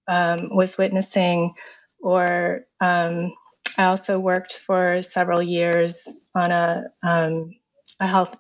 um, 0.08 0.54
was 0.54 0.78
witnessing, 0.78 1.54
or 2.02 2.66
um, 2.82 3.34
I 3.78 3.86
also 3.86 4.20
worked 4.20 4.58
for 4.58 5.02
several 5.02 5.42
years 5.42 6.28
on 6.36 6.52
a, 6.52 6.84
um, 7.02 7.56
a 8.00 8.08
health 8.08 8.36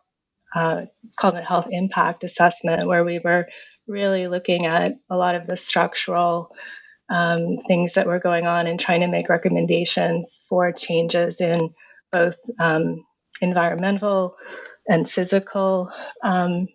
uh, 0.55 0.83
it's 1.03 1.15
called 1.15 1.35
a 1.35 1.41
health 1.41 1.67
impact 1.71 2.23
assessment, 2.23 2.87
where 2.87 3.03
we 3.03 3.19
were 3.19 3.47
really 3.87 4.27
looking 4.27 4.65
at 4.65 4.93
a 5.09 5.17
lot 5.17 5.35
of 5.35 5.47
the 5.47 5.57
structural 5.57 6.55
um, 7.09 7.57
things 7.67 7.93
that 7.93 8.07
were 8.07 8.19
going 8.19 8.47
on 8.47 8.67
and 8.67 8.79
trying 8.79 9.01
to 9.01 9.07
make 9.07 9.29
recommendations 9.29 10.45
for 10.47 10.71
changes 10.71 11.41
in 11.41 11.73
both 12.11 12.37
um, 12.59 13.05
environmental 13.41 14.35
and 14.87 15.09
physical 15.09 15.91
um, 16.23 16.67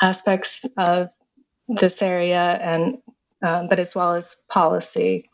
aspects 0.00 0.66
of 0.76 1.08
this 1.68 2.02
area, 2.02 2.42
and 2.42 2.98
um, 3.42 3.68
but 3.68 3.78
as 3.78 3.94
well 3.94 4.14
as 4.14 4.36
policy. 4.48 5.30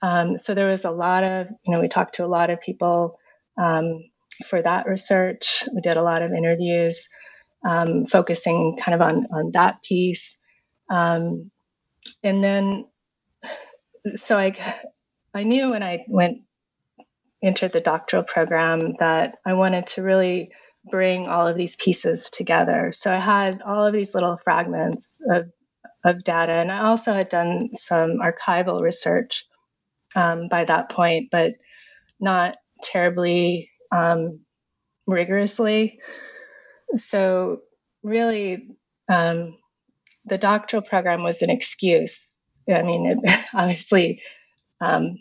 Um, 0.00 0.36
so 0.36 0.54
there 0.54 0.68
was 0.68 0.84
a 0.84 0.90
lot 0.90 1.24
of, 1.24 1.48
you 1.66 1.74
know, 1.74 1.80
we 1.80 1.88
talked 1.88 2.16
to 2.16 2.24
a 2.24 2.26
lot 2.26 2.50
of 2.50 2.60
people 2.60 3.18
um, 3.60 4.04
for 4.46 4.60
that 4.62 4.86
research. 4.86 5.64
We 5.74 5.80
did 5.80 5.96
a 5.96 6.02
lot 6.02 6.22
of 6.22 6.32
interviews 6.32 7.08
um, 7.66 8.06
focusing 8.06 8.76
kind 8.78 8.94
of 8.94 9.00
on, 9.00 9.26
on 9.32 9.50
that 9.52 9.82
piece. 9.82 10.38
Um, 10.90 11.50
and 12.22 12.42
then, 12.42 12.86
so 14.14 14.38
I, 14.38 14.54
I 15.34 15.42
knew 15.42 15.70
when 15.70 15.82
I 15.82 16.04
went, 16.08 16.38
entered 17.42 17.72
the 17.72 17.80
doctoral 17.80 18.22
program 18.22 18.94
that 18.98 19.38
I 19.44 19.54
wanted 19.54 19.88
to 19.88 20.02
really 20.02 20.50
bring 20.90 21.28
all 21.28 21.46
of 21.46 21.56
these 21.56 21.76
pieces 21.76 22.30
together. 22.30 22.90
So 22.92 23.12
I 23.12 23.18
had 23.18 23.62
all 23.62 23.86
of 23.86 23.92
these 23.92 24.14
little 24.14 24.38
fragments 24.38 25.20
of, 25.30 25.50
of 26.04 26.24
data, 26.24 26.52
and 26.52 26.72
I 26.72 26.86
also 26.86 27.12
had 27.12 27.28
done 27.28 27.70
some 27.74 28.18
archival 28.18 28.80
research 28.80 29.44
um, 30.14 30.48
by 30.48 30.64
that 30.64 30.88
point, 30.88 31.28
but 31.30 31.52
not 32.18 32.56
terribly 32.82 33.70
um, 33.92 34.40
rigorously. 35.06 36.00
So, 36.94 37.60
really, 38.02 38.76
um, 39.08 39.56
the 40.24 40.38
doctoral 40.38 40.82
program 40.82 41.22
was 41.22 41.42
an 41.42 41.50
excuse. 41.50 42.38
I 42.72 42.82
mean, 42.82 43.06
it 43.24 43.40
obviously 43.54 44.22
um, 44.80 45.18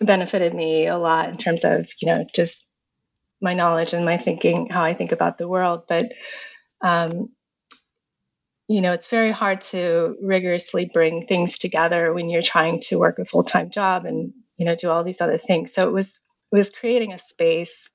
benefited 0.00 0.54
me 0.54 0.86
a 0.86 0.98
lot 0.98 1.28
in 1.28 1.36
terms 1.36 1.64
of, 1.64 1.88
you 2.00 2.12
know, 2.12 2.24
just 2.34 2.68
my 3.40 3.54
knowledge 3.54 3.92
and 3.92 4.04
my 4.04 4.18
thinking, 4.18 4.68
how 4.68 4.84
I 4.84 4.94
think 4.94 5.12
about 5.12 5.38
the 5.38 5.48
world. 5.48 5.82
But, 5.88 6.12
um, 6.80 7.30
you 8.68 8.80
know, 8.80 8.92
it's 8.92 9.08
very 9.08 9.32
hard 9.32 9.60
to 9.62 10.16
rigorously 10.22 10.88
bring 10.92 11.26
things 11.26 11.58
together 11.58 12.12
when 12.12 12.30
you're 12.30 12.42
trying 12.42 12.80
to 12.80 12.98
work 12.98 13.18
a 13.18 13.24
full 13.24 13.42
time 13.42 13.70
job 13.70 14.06
and, 14.06 14.32
you 14.56 14.64
know, 14.64 14.74
do 14.74 14.90
all 14.90 15.04
these 15.04 15.20
other 15.20 15.38
things. 15.38 15.74
So 15.74 15.86
it 15.88 15.92
was, 15.92 16.20
was 16.52 16.70
creating 16.70 17.12
a 17.12 17.18
space 17.18 17.88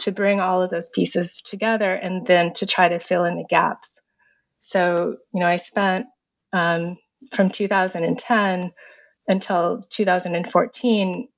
to 0.00 0.12
bring 0.12 0.40
all 0.40 0.62
of 0.62 0.70
those 0.70 0.90
pieces 0.90 1.42
together 1.42 1.94
and 1.94 2.26
then 2.26 2.52
to 2.54 2.66
try 2.66 2.88
to 2.88 2.98
fill 2.98 3.24
in 3.24 3.36
the 3.36 3.46
gaps. 3.48 4.00
So, 4.60 5.16
you 5.32 5.40
know, 5.40 5.46
I 5.46 5.56
spent 5.56 6.06
um, 6.52 6.96
from 7.32 7.50
2010 7.50 8.72
until 9.28 9.82
2014, 9.88 11.28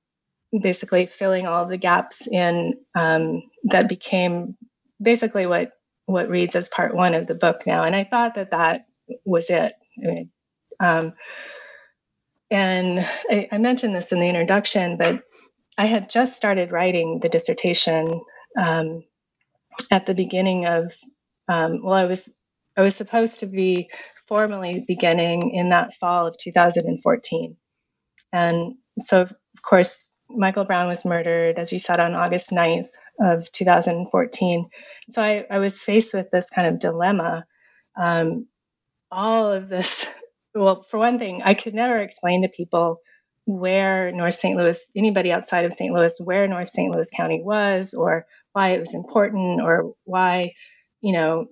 basically 0.62 1.06
filling 1.06 1.46
all 1.46 1.66
the 1.66 1.76
gaps 1.76 2.26
in 2.26 2.74
um, 2.94 3.42
that 3.64 3.88
became 3.88 4.56
basically 5.00 5.46
what 5.46 5.72
what 6.06 6.28
reads 6.28 6.54
as 6.54 6.68
part 6.68 6.94
one 6.94 7.14
of 7.14 7.26
the 7.26 7.34
book 7.34 7.66
now. 7.66 7.82
And 7.84 7.96
I 7.96 8.04
thought 8.04 8.34
that 8.34 8.50
that 8.50 8.86
was 9.24 9.48
it. 9.48 9.72
I 10.02 10.06
mean, 10.06 10.30
um, 10.78 11.14
and 12.50 13.00
I, 13.30 13.48
I, 13.50 13.58
mentioned 13.58 13.96
this 13.96 14.12
in 14.12 14.20
the 14.20 14.28
introduction, 14.28 14.98
but 14.98 15.22
I 15.78 15.86
had 15.86 16.10
just 16.10 16.36
started 16.36 16.72
writing 16.72 17.20
the 17.20 17.28
dissertation 17.28 18.20
um, 18.58 19.04
at 19.90 20.06
the 20.06 20.14
beginning 20.14 20.66
of. 20.66 20.94
Um, 21.48 21.82
well, 21.82 21.94
I 21.94 22.04
was 22.06 22.30
I 22.76 22.82
was 22.82 22.96
supposed 22.96 23.40
to 23.40 23.46
be 23.46 23.90
formally 24.28 24.84
beginning 24.86 25.52
in 25.52 25.70
that 25.70 25.94
fall 25.96 26.26
of 26.28 26.38
2014, 26.38 27.56
and 28.32 28.74
so 28.98 29.22
of 29.22 29.34
course 29.62 30.16
Michael 30.30 30.64
Brown 30.64 30.88
was 30.88 31.04
murdered, 31.04 31.58
as 31.58 31.72
you 31.72 31.78
said, 31.80 32.00
on 32.00 32.14
August 32.14 32.50
9th 32.50 32.88
of 33.20 33.50
2014. 33.52 34.70
So 35.10 35.22
I, 35.22 35.46
I 35.50 35.58
was 35.58 35.82
faced 35.82 36.14
with 36.14 36.30
this 36.30 36.50
kind 36.50 36.68
of 36.68 36.80
dilemma. 36.80 37.46
Um, 37.96 38.48
all 39.10 39.52
of 39.52 39.68
this, 39.70 40.12
well, 40.54 40.82
for 40.84 40.98
one 40.98 41.18
thing, 41.18 41.42
I 41.44 41.54
could 41.54 41.74
never 41.74 41.98
explain 41.98 42.42
to 42.42 42.48
people 42.48 43.00
where 43.46 44.10
North 44.12 44.34
St. 44.34 44.56
Louis, 44.56 44.90
anybody 44.96 45.32
outside 45.32 45.64
of 45.64 45.72
St. 45.72 45.92
Louis, 45.92 46.18
where 46.22 46.48
North 46.48 46.68
St. 46.68 46.92
Louis 46.92 47.10
County 47.10 47.42
was, 47.42 47.94
or 47.94 48.26
why 48.52 48.70
it 48.70 48.80
was 48.80 48.94
important, 48.94 49.60
or 49.60 49.94
why, 50.04 50.54
you 51.00 51.12
know, 51.12 51.46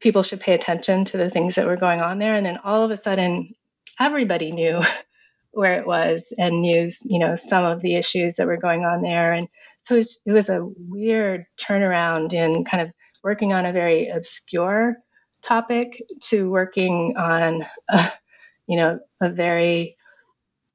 people 0.00 0.22
should 0.22 0.40
pay 0.40 0.54
attention 0.54 1.04
to 1.06 1.18
the 1.18 1.30
things 1.30 1.56
that 1.56 1.66
were 1.66 1.76
going 1.76 2.00
on 2.00 2.18
there. 2.18 2.34
And 2.34 2.46
then 2.46 2.58
all 2.64 2.82
of 2.82 2.90
a 2.90 2.96
sudden, 2.96 3.54
everybody 4.00 4.52
knew 4.52 4.80
where 5.50 5.78
it 5.78 5.86
was 5.86 6.32
and 6.38 6.62
knew, 6.62 6.88
you 7.04 7.18
know, 7.18 7.34
some 7.34 7.64
of 7.64 7.80
the 7.80 7.94
issues 7.94 8.36
that 8.36 8.46
were 8.46 8.56
going 8.56 8.84
on 8.84 9.02
there. 9.02 9.32
And 9.32 9.48
so 9.78 9.94
it 9.94 9.98
was, 9.98 10.22
it 10.26 10.32
was 10.32 10.48
a 10.48 10.66
weird 10.76 11.46
turnaround 11.58 12.32
in 12.32 12.64
kind 12.64 12.82
of 12.82 12.92
working 13.22 13.52
on 13.52 13.66
a 13.66 13.72
very 13.72 14.08
obscure 14.08 14.96
topic 15.42 16.02
to 16.22 16.50
working 16.50 17.14
on, 17.18 17.66
a, 17.88 18.10
you 18.66 18.76
know, 18.76 18.98
a 19.20 19.30
very 19.30 19.95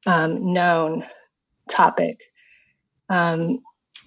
um, 0.06 0.54
known 0.54 1.06
topic. 1.70 2.20
Um, 3.10 3.60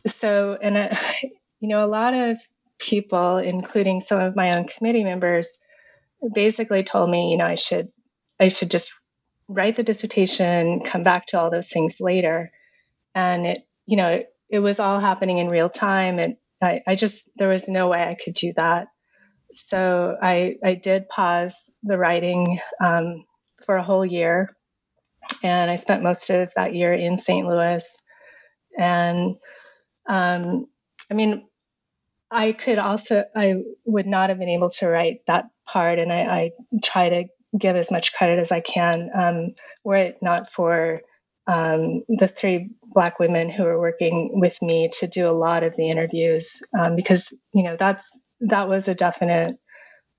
so, 0.06 0.58
and, 0.60 0.76
uh, 0.76 0.96
you 1.60 1.68
know, 1.68 1.84
a 1.84 1.88
lot 1.88 2.14
of 2.14 2.38
people, 2.78 3.38
including 3.38 4.00
some 4.00 4.20
of 4.20 4.36
my 4.36 4.56
own 4.56 4.66
committee 4.66 5.04
members, 5.04 5.58
basically 6.34 6.84
told 6.84 7.10
me, 7.10 7.30
you 7.30 7.36
know, 7.36 7.46
I 7.46 7.54
should, 7.54 7.90
I 8.40 8.48
should 8.48 8.70
just 8.70 8.92
write 9.48 9.76
the 9.76 9.82
dissertation, 9.82 10.80
come 10.80 11.02
back 11.02 11.26
to 11.26 11.40
all 11.40 11.50
those 11.50 11.70
things 11.70 12.00
later. 12.00 12.50
And 13.14 13.46
it, 13.46 13.66
you 13.86 13.96
know, 13.96 14.08
it, 14.08 14.34
it 14.48 14.58
was 14.58 14.80
all 14.80 15.00
happening 15.00 15.38
in 15.38 15.48
real 15.48 15.68
time. 15.68 16.18
And 16.18 16.36
I, 16.62 16.80
I 16.86 16.94
just, 16.94 17.30
there 17.36 17.48
was 17.48 17.68
no 17.68 17.88
way 17.88 17.98
I 17.98 18.16
could 18.22 18.34
do 18.34 18.52
that. 18.56 18.88
So 19.52 20.16
I, 20.20 20.56
I 20.64 20.74
did 20.74 21.08
pause 21.08 21.76
the 21.82 21.96
writing 21.98 22.58
um, 22.82 23.24
for 23.66 23.76
a 23.76 23.84
whole 23.84 24.04
year. 24.04 24.56
And 25.42 25.70
I 25.70 25.76
spent 25.76 26.02
most 26.02 26.30
of 26.30 26.52
that 26.56 26.74
year 26.74 26.92
in 26.92 27.16
St. 27.16 27.46
Louis. 27.46 28.02
And 28.78 29.36
um, 30.08 30.66
I 31.10 31.14
mean, 31.14 31.46
I 32.30 32.52
could 32.52 32.78
also, 32.78 33.24
I 33.36 33.62
would 33.84 34.06
not 34.06 34.30
have 34.30 34.38
been 34.38 34.48
able 34.48 34.70
to 34.70 34.88
write 34.88 35.20
that 35.26 35.46
part. 35.66 35.98
And 35.98 36.12
I, 36.12 36.20
I 36.22 36.50
try 36.82 37.08
to 37.08 37.24
give 37.58 37.76
as 37.76 37.90
much 37.90 38.12
credit 38.12 38.40
as 38.40 38.52
I 38.52 38.60
can, 38.60 39.10
um, 39.14 39.54
were 39.84 39.96
it 39.96 40.18
not 40.22 40.50
for 40.52 41.02
um, 41.46 42.02
the 42.08 42.28
three 42.28 42.70
black 42.82 43.18
women 43.18 43.50
who 43.50 43.64
were 43.64 43.78
working 43.78 44.40
with 44.40 44.60
me 44.62 44.90
to 45.00 45.06
do 45.06 45.28
a 45.28 45.32
lot 45.32 45.62
of 45.62 45.76
the 45.76 45.88
interviews, 45.88 46.62
um, 46.78 46.96
because 46.96 47.32
you 47.52 47.62
know 47.62 47.76
that's 47.78 48.22
that 48.40 48.68
was 48.68 48.88
a 48.88 48.94
definite 48.94 49.56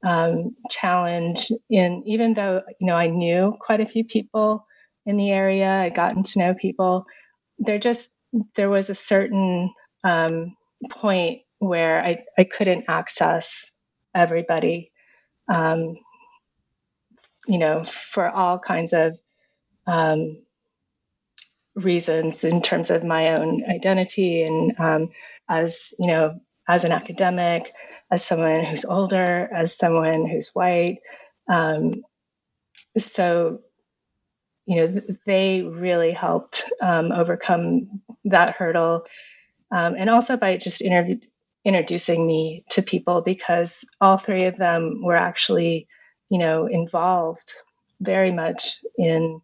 um, 0.06 0.56
challenge. 0.70 1.52
In 1.70 2.04
even 2.06 2.34
though 2.34 2.62
you 2.80 2.88
know 2.88 2.96
I 2.96 3.08
knew 3.08 3.56
quite 3.60 3.82
a 3.82 3.88
few 3.88 4.06
people 4.06 4.68
in 5.06 5.18
the 5.18 5.32
area, 5.32 5.70
I'd 5.70 5.96
gotten 5.96 6.24
to 6.24 6.40
know 6.40 6.54
people. 6.54 7.06
There 7.60 7.80
just 7.80 8.16
there 8.56 8.70
was 8.70 8.90
a 8.90 8.96
certain 8.96 9.74
um, 10.04 10.56
point 10.90 11.42
where 11.60 12.04
I 12.04 12.26
I 12.38 12.44
couldn't 12.46 12.86
access 12.88 13.74
everybody. 14.14 14.92
Um, 15.54 15.98
you 17.48 17.58
know, 17.60 17.86
for 17.86 18.30
all 18.30 18.60
kinds 18.60 18.94
of 18.94 19.20
um, 19.88 20.40
reasons 21.76 22.44
in 22.44 22.62
terms 22.62 22.90
of 22.90 23.04
my 23.04 23.36
own 23.36 23.64
identity 23.70 24.44
and 24.44 24.80
um, 24.80 25.10
as, 25.50 25.94
you 26.00 26.08
know, 26.08 26.40
as 26.68 26.84
an 26.84 26.92
academic, 26.92 27.74
as 28.12 28.26
someone 28.26 28.64
who's 28.66 28.86
older, 28.86 29.50
as 29.54 29.78
someone 29.78 30.28
who's 30.28 30.52
white. 30.54 31.00
Um, 31.50 32.04
so, 32.98 33.62
you 34.66 34.76
know, 34.88 35.02
they 35.26 35.62
really 35.62 36.12
helped 36.12 36.72
um, 36.82 37.12
overcome 37.12 38.02
that 38.26 38.56
hurdle. 38.56 39.06
Um, 39.72 39.96
and 39.98 40.10
also 40.10 40.38
by 40.38 40.58
just 40.58 40.82
introducing 41.64 42.26
me 42.26 42.64
to 42.70 42.82
people 42.82 43.22
because 43.22 43.86
all 44.00 44.18
three 44.18 44.46
of 44.46 44.58
them 44.58 45.02
were 45.04 45.16
actually 45.16 45.88
you 46.30 46.40
know, 46.40 46.68
involved 46.68 47.54
very 48.02 48.32
much 48.32 48.82
in 48.98 49.42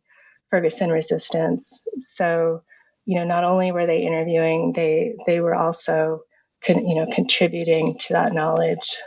Ferguson 0.49 0.89
resistance. 0.89 1.87
So, 1.97 2.63
you 3.05 3.15
know, 3.15 3.25
not 3.25 3.43
only 3.43 3.71
were 3.71 3.85
they 3.85 4.01
interviewing, 4.01 4.73
they 4.73 5.15
they 5.25 5.39
were 5.39 5.55
also, 5.55 6.23
con, 6.63 6.85
you 6.87 6.95
know, 6.95 7.11
contributing 7.11 7.97
to 7.99 8.13
that 8.13 8.33
knowledge. 8.33 8.97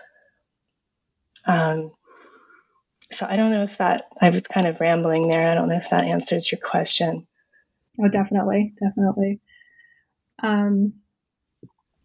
Um, 1.47 1.93
so 3.15 3.27
I 3.29 3.37
don't 3.37 3.51
know 3.51 3.65
if 3.65 3.79
that 3.79 4.09
I 4.21 4.31
was 4.31 4.47
kind 4.47 4.67
of 4.67 4.81
rambling 4.81 5.29
there. 5.29 5.51
I 5.51 5.55
don't 5.55 5.69
know 5.69 5.77
if 5.77 5.91
that 5.91 6.05
answers 6.05 6.51
your 6.51 6.61
question. 6.61 7.27
Oh, 8.01 8.09
definitely, 8.09 8.75
definitely. 8.81 9.41
Um, 10.43 10.95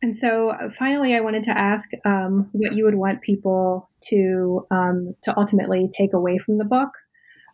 and 0.01 0.15
so 0.15 0.55
finally, 0.77 1.15
I 1.15 1.21
wanted 1.21 1.43
to 1.43 1.57
ask 1.57 1.89
um, 2.05 2.49
what 2.53 2.73
you 2.73 2.85
would 2.85 2.95
want 2.95 3.21
people 3.21 3.89
to 4.05 4.65
um, 4.71 5.15
to 5.23 5.37
ultimately 5.37 5.89
take 5.91 6.13
away 6.13 6.37
from 6.37 6.57
the 6.57 6.63
book 6.63 6.89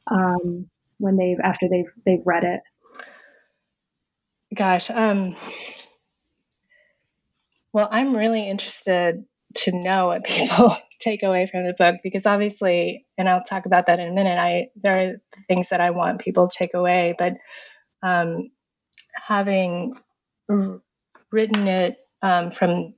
um, 0.07 0.69
when 0.97 1.17
they've 1.17 1.39
after 1.41 1.67
they've 1.69 1.91
they've 2.05 2.25
read 2.25 2.43
it. 2.43 2.61
Gosh, 4.53 4.91
um, 4.91 5.35
well, 7.73 7.89
I'm 7.91 8.15
really 8.15 8.47
interested 8.47 9.25
to 9.55 9.71
know 9.71 10.07
what 10.07 10.23
people 10.23 10.77
take 10.99 11.23
away 11.23 11.47
from 11.51 11.65
the 11.65 11.73
book 11.77 11.97
because 12.03 12.25
obviously, 12.25 13.05
and 13.17 13.29
I'll 13.29 13.43
talk 13.43 13.65
about 13.65 13.87
that 13.87 13.99
in 13.99 14.09
a 14.09 14.13
minute. 14.13 14.37
I 14.37 14.67
there 14.75 14.97
are 14.97 15.21
things 15.47 15.69
that 15.69 15.81
I 15.81 15.91
want 15.91 16.19
people 16.19 16.47
to 16.47 16.55
take 16.57 16.73
away, 16.73 17.15
but 17.17 17.33
um, 18.03 18.51
having 19.13 19.95
written 21.31 21.67
it 21.67 21.97
um, 22.21 22.51
from 22.51 22.93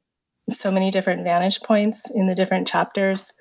so 0.50 0.72
many 0.72 0.92
different 0.92 1.24
vantage 1.24 1.62
points 1.62 2.12
in 2.12 2.28
the 2.28 2.36
different 2.36 2.68
chapters. 2.68 3.34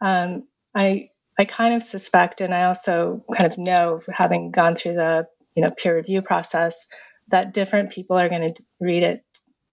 Um, 0.00 0.44
I 0.74 1.10
I 1.38 1.44
kind 1.44 1.74
of 1.74 1.82
suspect, 1.82 2.40
and 2.40 2.54
I 2.54 2.64
also 2.64 3.24
kind 3.34 3.50
of 3.50 3.58
know, 3.58 4.00
having 4.12 4.50
gone 4.50 4.76
through 4.76 4.94
the 4.94 5.26
you 5.54 5.62
know 5.62 5.70
peer 5.70 5.96
review 5.96 6.22
process, 6.22 6.86
that 7.28 7.54
different 7.54 7.92
people 7.92 8.16
are 8.18 8.28
going 8.28 8.54
to 8.54 8.62
read 8.80 9.02
it 9.02 9.24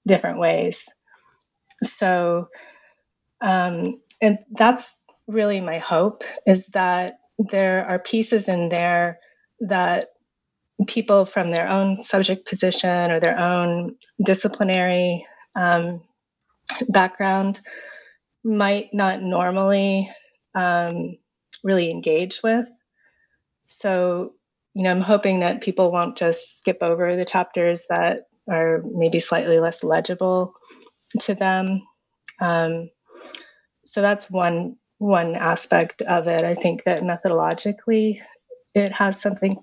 different 0.05 0.39
ways. 0.39 0.89
So, 1.83 2.47
um, 3.41 4.01
and 4.21 4.39
that's 4.51 5.03
really 5.27 5.61
my 5.61 5.77
hope 5.77 6.23
is 6.45 6.67
that 6.67 7.19
there 7.37 7.85
are 7.85 7.99
pieces 7.99 8.47
in 8.47 8.69
there 8.69 9.19
that 9.61 10.09
people 10.87 11.25
from 11.25 11.51
their 11.51 11.67
own 11.67 12.01
subject 12.03 12.47
position 12.47 13.11
or 13.11 13.19
their 13.19 13.37
own 13.37 13.95
disciplinary 14.23 15.25
um, 15.55 16.01
background 16.89 17.61
might 18.43 18.93
not 18.93 19.21
normally 19.21 20.09
um, 20.55 21.17
really 21.63 21.89
engage 21.91 22.41
with. 22.43 22.69
So, 23.65 24.33
you 24.73 24.83
know, 24.83 24.91
I'm 24.91 25.01
hoping 25.01 25.41
that 25.41 25.61
people 25.61 25.91
won't 25.91 26.17
just 26.17 26.59
skip 26.59 26.77
over 26.81 27.15
the 27.15 27.25
chapters 27.25 27.87
that 27.89 28.21
are 28.49 28.81
maybe 28.85 29.19
slightly 29.19 29.59
less 29.59 29.83
legible 29.83 30.53
to 31.21 31.35
them. 31.35 31.81
Um, 32.39 32.89
so 33.97 34.03
that's 34.03 34.29
one 34.29 34.75
one 34.99 35.35
aspect 35.35 36.03
of 36.03 36.27
it. 36.27 36.45
I 36.45 36.53
think 36.53 36.83
that 36.83 37.01
methodologically, 37.01 38.21
it 38.75 38.91
has 38.91 39.19
something 39.19 39.57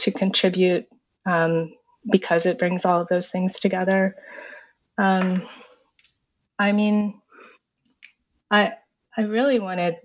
to 0.00 0.10
contribute 0.10 0.86
um, 1.24 1.72
because 2.10 2.44
it 2.44 2.58
brings 2.58 2.84
all 2.84 3.00
of 3.00 3.08
those 3.08 3.30
things 3.30 3.58
together. 3.58 4.14
Um, 4.98 5.48
I 6.58 6.72
mean, 6.72 7.18
I 8.50 8.74
I 9.16 9.22
really 9.22 9.58
wanted 9.58 9.96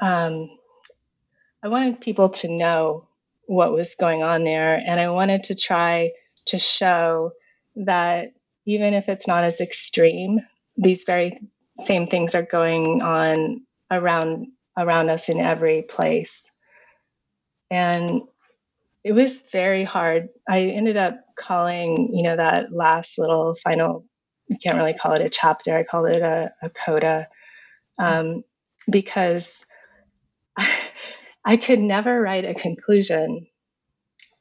um, 0.00 0.48
I 1.62 1.68
wanted 1.68 2.00
people 2.00 2.30
to 2.30 2.48
know 2.48 3.06
what 3.44 3.74
was 3.74 3.96
going 3.96 4.22
on 4.22 4.44
there. 4.44 4.76
And 4.76 4.98
I 4.98 5.10
wanted 5.10 5.44
to 5.44 5.54
try 5.54 6.12
to 6.46 6.58
show 6.58 7.32
that 7.76 8.32
even 8.64 8.94
if 8.94 9.10
it's 9.10 9.28
not 9.28 9.44
as 9.44 9.60
extreme, 9.60 10.40
these 10.78 11.04
very 11.04 11.38
same 11.78 12.06
things 12.06 12.34
are 12.34 12.42
going 12.42 13.02
on 13.02 13.62
around 13.90 14.48
around 14.76 15.10
us 15.10 15.28
in 15.28 15.40
every 15.40 15.82
place. 15.82 16.50
And 17.70 18.22
it 19.04 19.12
was 19.12 19.42
very 19.52 19.84
hard. 19.84 20.28
I 20.48 20.62
ended 20.62 20.96
up 20.96 21.20
calling, 21.36 22.10
you 22.14 22.22
know, 22.22 22.36
that 22.36 22.72
last 22.72 23.18
little 23.18 23.56
final, 23.56 24.04
you 24.48 24.56
can't 24.62 24.76
really 24.76 24.94
call 24.94 25.14
it 25.14 25.22
a 25.22 25.28
chapter, 25.28 25.76
I 25.76 25.82
call 25.82 26.06
it 26.06 26.22
a, 26.22 26.52
a 26.62 26.70
coda, 26.70 27.28
um, 27.98 28.44
because 28.90 29.66
I, 30.56 30.68
I 31.44 31.56
could 31.56 31.80
never 31.80 32.20
write 32.20 32.44
a 32.44 32.54
conclusion. 32.54 33.46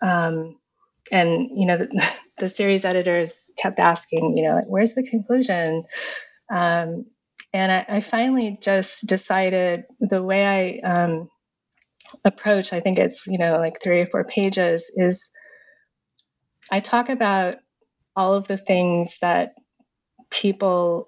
Um, 0.01 0.57
and, 1.11 1.49
you 1.55 1.65
know, 1.65 1.77
the, 1.77 2.09
the, 2.37 2.49
series 2.49 2.85
editors 2.85 3.51
kept 3.57 3.79
asking, 3.79 4.37
you 4.37 4.43
know, 4.43 4.61
where's 4.67 4.93
the 4.93 5.03
conclusion? 5.03 5.83
Um, 6.49 7.05
and 7.53 7.71
I, 7.71 7.85
I, 7.87 8.01
finally 8.01 8.57
just 8.61 9.07
decided 9.07 9.83
the 9.99 10.23
way 10.23 10.81
I 10.83 10.87
um, 10.87 11.29
approach, 12.23 12.71
I 12.73 12.79
think 12.79 12.97
it's, 12.97 13.27
you 13.27 13.37
know, 13.37 13.57
like 13.57 13.81
three 13.81 14.01
or 14.01 14.07
four 14.07 14.23
pages, 14.23 14.91
is 14.95 15.31
I 16.71 16.79
talk 16.79 17.09
about 17.09 17.57
all 18.15 18.33
of 18.33 18.47
the 18.47 18.57
things 18.57 19.17
that 19.21 19.53
people 20.29 21.07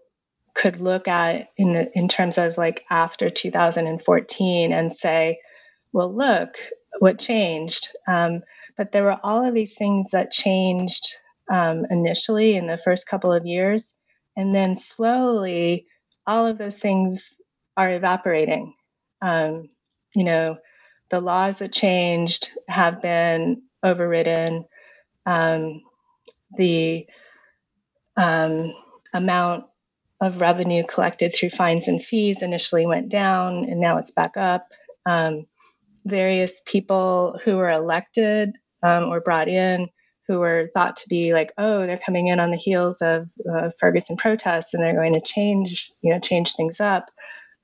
could 0.54 0.80
look 0.80 1.08
at 1.08 1.48
in 1.58 1.90
in 1.96 2.08
terms 2.08 2.38
of 2.38 2.58
like 2.58 2.84
after 2.90 3.30
2014 3.30 4.72
and 4.72 4.94
say, 4.94 5.40
well, 5.92 6.14
look 6.14 6.58
what 7.00 7.20
changed. 7.20 7.90
Um, 8.08 8.42
but 8.78 8.92
there 8.92 9.04
were 9.04 9.20
all 9.24 9.48
of 9.48 9.54
these 9.54 9.76
things 9.76 10.12
that 10.12 10.32
changed 10.32 11.16
um, 11.52 11.86
initially 11.90 12.56
in 12.56 12.68
the 12.68 12.78
first 12.78 13.08
couple 13.08 13.32
of 13.32 13.46
years, 13.46 13.98
and 14.36 14.54
then 14.54 14.76
slowly 14.76 15.88
all 16.26 16.48
of 16.48 16.58
those 16.58 16.80
things 16.80 17.42
are 17.76 17.92
evaporating. 17.92 18.74
Um, 19.22 19.70
you 20.16 20.24
know, 20.24 20.58
the 21.10 21.20
laws 21.20 21.60
that 21.60 21.72
changed 21.72 22.52
have 22.68 23.02
been 23.02 23.64
overridden. 23.82 24.66
Um, 25.26 25.82
the 26.56 27.08
um, 28.18 28.74
amount 29.14 29.66
of 30.22 30.42
revenue 30.42 30.84
collected 30.86 31.36
through 31.36 31.50
fines 31.50 31.88
and 31.88 32.04
fees 32.04 32.42
initially 32.42 32.86
went 32.86 33.10
down 33.10 33.66
and 33.66 33.80
now 33.80 33.98
it's 33.98 34.12
back 34.12 34.38
up. 34.38 34.72
Um, 35.06 35.48
various 36.06 36.62
people 36.66 37.40
who 37.44 37.58
were 37.58 37.70
elected 37.70 38.58
um, 38.82 39.06
or 39.06 39.20
brought 39.22 39.48
in 39.48 39.90
who 40.28 40.40
were 40.40 40.70
thought 40.74 40.98
to 40.98 41.10
be 41.10 41.34
like, 41.34 41.52
oh, 41.58 41.86
they're 41.86 41.98
coming 41.98 42.28
in 42.28 42.40
on 42.40 42.52
the 42.52 42.58
heels 42.58 43.02
of 43.02 43.30
uh, 43.50 43.72
Ferguson 43.80 44.16
protests 44.16 44.74
and 44.74 44.82
they're 44.82 44.96
going 44.96 45.14
to 45.14 45.22
change, 45.22 45.92
you 46.02 46.14
know, 46.14 46.20
change 46.20 46.54
things 46.54 46.80
up. 46.80 47.12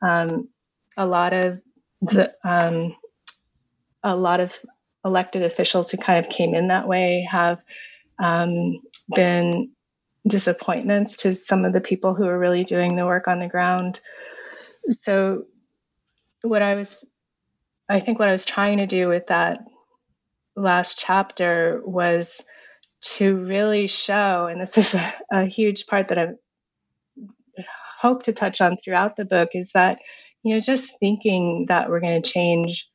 Um, 0.02 0.50
a 0.98 1.06
lot 1.06 1.34
of 1.34 1.62
the, 2.02 2.34
um, 2.44 2.96
a 4.04 4.16
lot 4.16 4.40
of 4.40 4.58
elected 5.06 5.44
officials 5.44 5.90
who 5.90 5.98
kind 5.98 6.24
of 6.24 6.32
came 6.32 6.54
in 6.54 6.68
that 6.68 6.88
way 6.88 7.28
have 7.30 7.62
um, 8.22 8.80
been 9.16 9.72
disappointments 10.28 11.18
to 11.18 11.34
some 11.34 11.66
of 11.66 11.74
the 11.74 11.82
people 11.82 12.14
who 12.14 12.26
are 12.26 12.38
really 12.38 12.64
doing 12.64 12.96
the 12.96 13.06
work 13.06 13.28
on 13.28 13.40
the 13.40 13.48
ground. 13.48 14.02
So, 14.90 15.46
what 16.42 16.62
I 16.62 16.76
was, 16.76 17.06
I 17.88 18.00
think, 18.00 18.20
what 18.20 18.30
I 18.30 18.34
was 18.34 18.46
trying 18.46 18.80
to 18.80 18.88
do 18.88 19.08
with 19.08 19.28
that 19.28 19.60
last 20.56 20.98
chapter 21.00 21.82
was 21.84 22.44
to 23.02 23.36
really 23.36 23.88
show, 23.88 24.48
and 24.48 24.60
this 24.60 24.78
is 24.78 24.96
a, 24.96 25.14
a 25.32 25.46
huge 25.46 25.88
part 25.88 26.10
that 26.10 26.20
I 26.20 26.28
hope 28.00 28.24
to 28.24 28.34
touch 28.34 28.62
on 28.62 28.78
throughout 28.78 29.16
the 29.16 29.26
book, 29.26 29.50
is 29.54 29.72
that, 29.74 30.00
you 30.44 30.54
know, 30.54 30.60
just 30.60 31.00
thinking 31.00 31.66
that 31.68 31.90
we're 31.90 32.02
going 32.02 32.22
to 32.22 32.30
change 32.30 32.90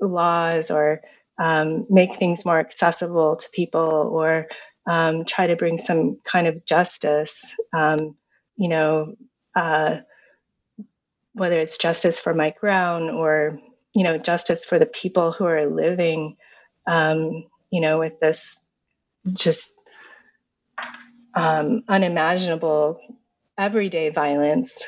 laws 0.00 0.70
or 0.70 1.00
um, 1.38 1.86
make 1.88 2.14
things 2.14 2.44
more 2.44 2.58
accessible 2.58 3.36
to 3.36 3.48
people 3.50 4.10
or 4.12 4.46
um, 4.86 5.24
try 5.24 5.46
to 5.46 5.56
bring 5.56 5.78
some 5.78 6.18
kind 6.24 6.46
of 6.46 6.64
justice, 6.64 7.56
um, 7.72 8.16
you 8.56 8.68
know, 8.68 9.14
uh, 9.54 9.98
whether 11.32 11.58
it's 11.58 11.78
justice 11.78 12.20
for 12.20 12.34
Mike 12.34 12.60
Brown 12.60 13.08
or, 13.10 13.60
you 13.94 14.04
know, 14.04 14.18
justice 14.18 14.64
for 14.64 14.78
the 14.78 14.86
people 14.86 15.32
who 15.32 15.44
are 15.44 15.66
living, 15.66 16.36
um, 16.86 17.44
you 17.70 17.80
know, 17.80 17.98
with 17.98 18.20
this 18.20 18.64
just 19.32 19.72
um, 21.34 21.82
unimaginable 21.88 23.00
everyday 23.58 24.10
violence. 24.10 24.84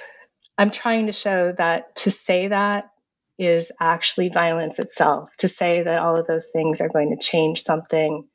I'm 0.59 0.71
trying 0.71 1.07
to 1.07 1.13
show 1.13 1.55
that 1.59 1.97
to 1.97 2.11
say 2.11 2.49
that 2.49 2.91
is 3.39 3.73
actually 3.81 4.29
violence 4.29 4.79
itself. 4.79 5.31
To 5.39 5.49
say 5.49 5.83
that 5.83 5.99
all 5.99 6.19
of 6.19 6.27
those 6.27 6.51
things 6.53 6.81
are 6.81 6.89
going 6.89 7.17
to 7.17 7.25
change 7.25 7.63
something, 7.63 8.27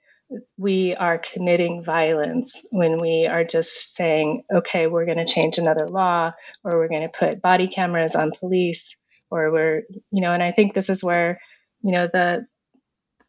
we 0.58 0.96
are 0.96 1.18
committing 1.18 1.84
violence 1.84 2.66
when 2.72 3.00
we 3.00 3.28
are 3.28 3.44
just 3.44 3.96
saying, 3.96 4.44
okay, 4.54 4.88
we're 4.88 5.06
going 5.06 5.26
to 5.26 5.26
change 5.26 5.58
another 5.58 5.88
law, 5.88 6.34
or 6.64 6.78
we're 6.78 6.90
going 6.90 7.08
to 7.08 7.18
put 7.18 7.42
body 7.42 7.68
cameras 7.68 8.16
on 8.16 8.32
police, 8.38 8.98
or 9.30 9.52
we're, 9.52 9.84
you 10.12 10.22
know, 10.22 10.34
and 10.34 10.44
I 10.44 10.52
think 10.52 10.74
this 10.74 10.90
is 10.90 11.04
where, 11.04 11.40
you 11.82 11.92
know, 11.92 12.08
the, 12.12 12.46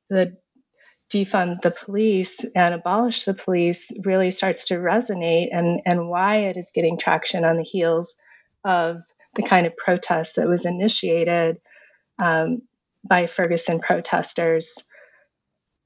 the 0.09 0.37
defund 1.11 1.63
the 1.63 1.71
police 1.71 2.45
and 2.55 2.75
abolish 2.75 3.25
the 3.25 3.33
police 3.35 3.93
really 4.05 4.31
starts 4.31 4.67
to 4.67 4.75
resonate 4.75 5.49
and, 5.53 5.81
and 5.87 6.09
why 6.09 6.37
it 6.37 6.57
is 6.57 6.73
getting 6.75 6.99
traction 6.99 7.45
on 7.45 7.57
the 7.57 7.63
heels 7.63 8.17
of 8.65 9.03
the 9.35 9.43
kind 9.43 9.67
of 9.67 9.77
protest 9.77 10.37
that 10.37 10.49
was 10.49 10.67
initiated 10.67 11.59
um, 12.19 12.63
by 13.09 13.27
Ferguson 13.27 13.81
protesters 13.81 14.85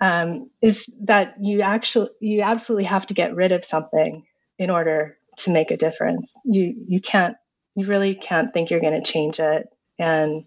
um, 0.00 0.50
is 0.60 0.86
that 1.04 1.36
you 1.40 1.62
actually 1.62 2.10
you 2.20 2.42
absolutely 2.42 2.84
have 2.84 3.06
to 3.06 3.14
get 3.14 3.36
rid 3.36 3.52
of 3.52 3.64
something 3.64 4.24
in 4.58 4.68
order 4.68 5.16
to 5.38 5.52
make 5.52 5.70
a 5.70 5.76
difference. 5.76 6.40
You 6.44 6.74
you 6.88 7.00
can't 7.00 7.36
you 7.76 7.86
really 7.86 8.16
can't 8.16 8.52
think 8.52 8.70
you're 8.70 8.80
going 8.80 9.00
to 9.00 9.12
change 9.12 9.38
it, 9.38 9.68
and 9.98 10.44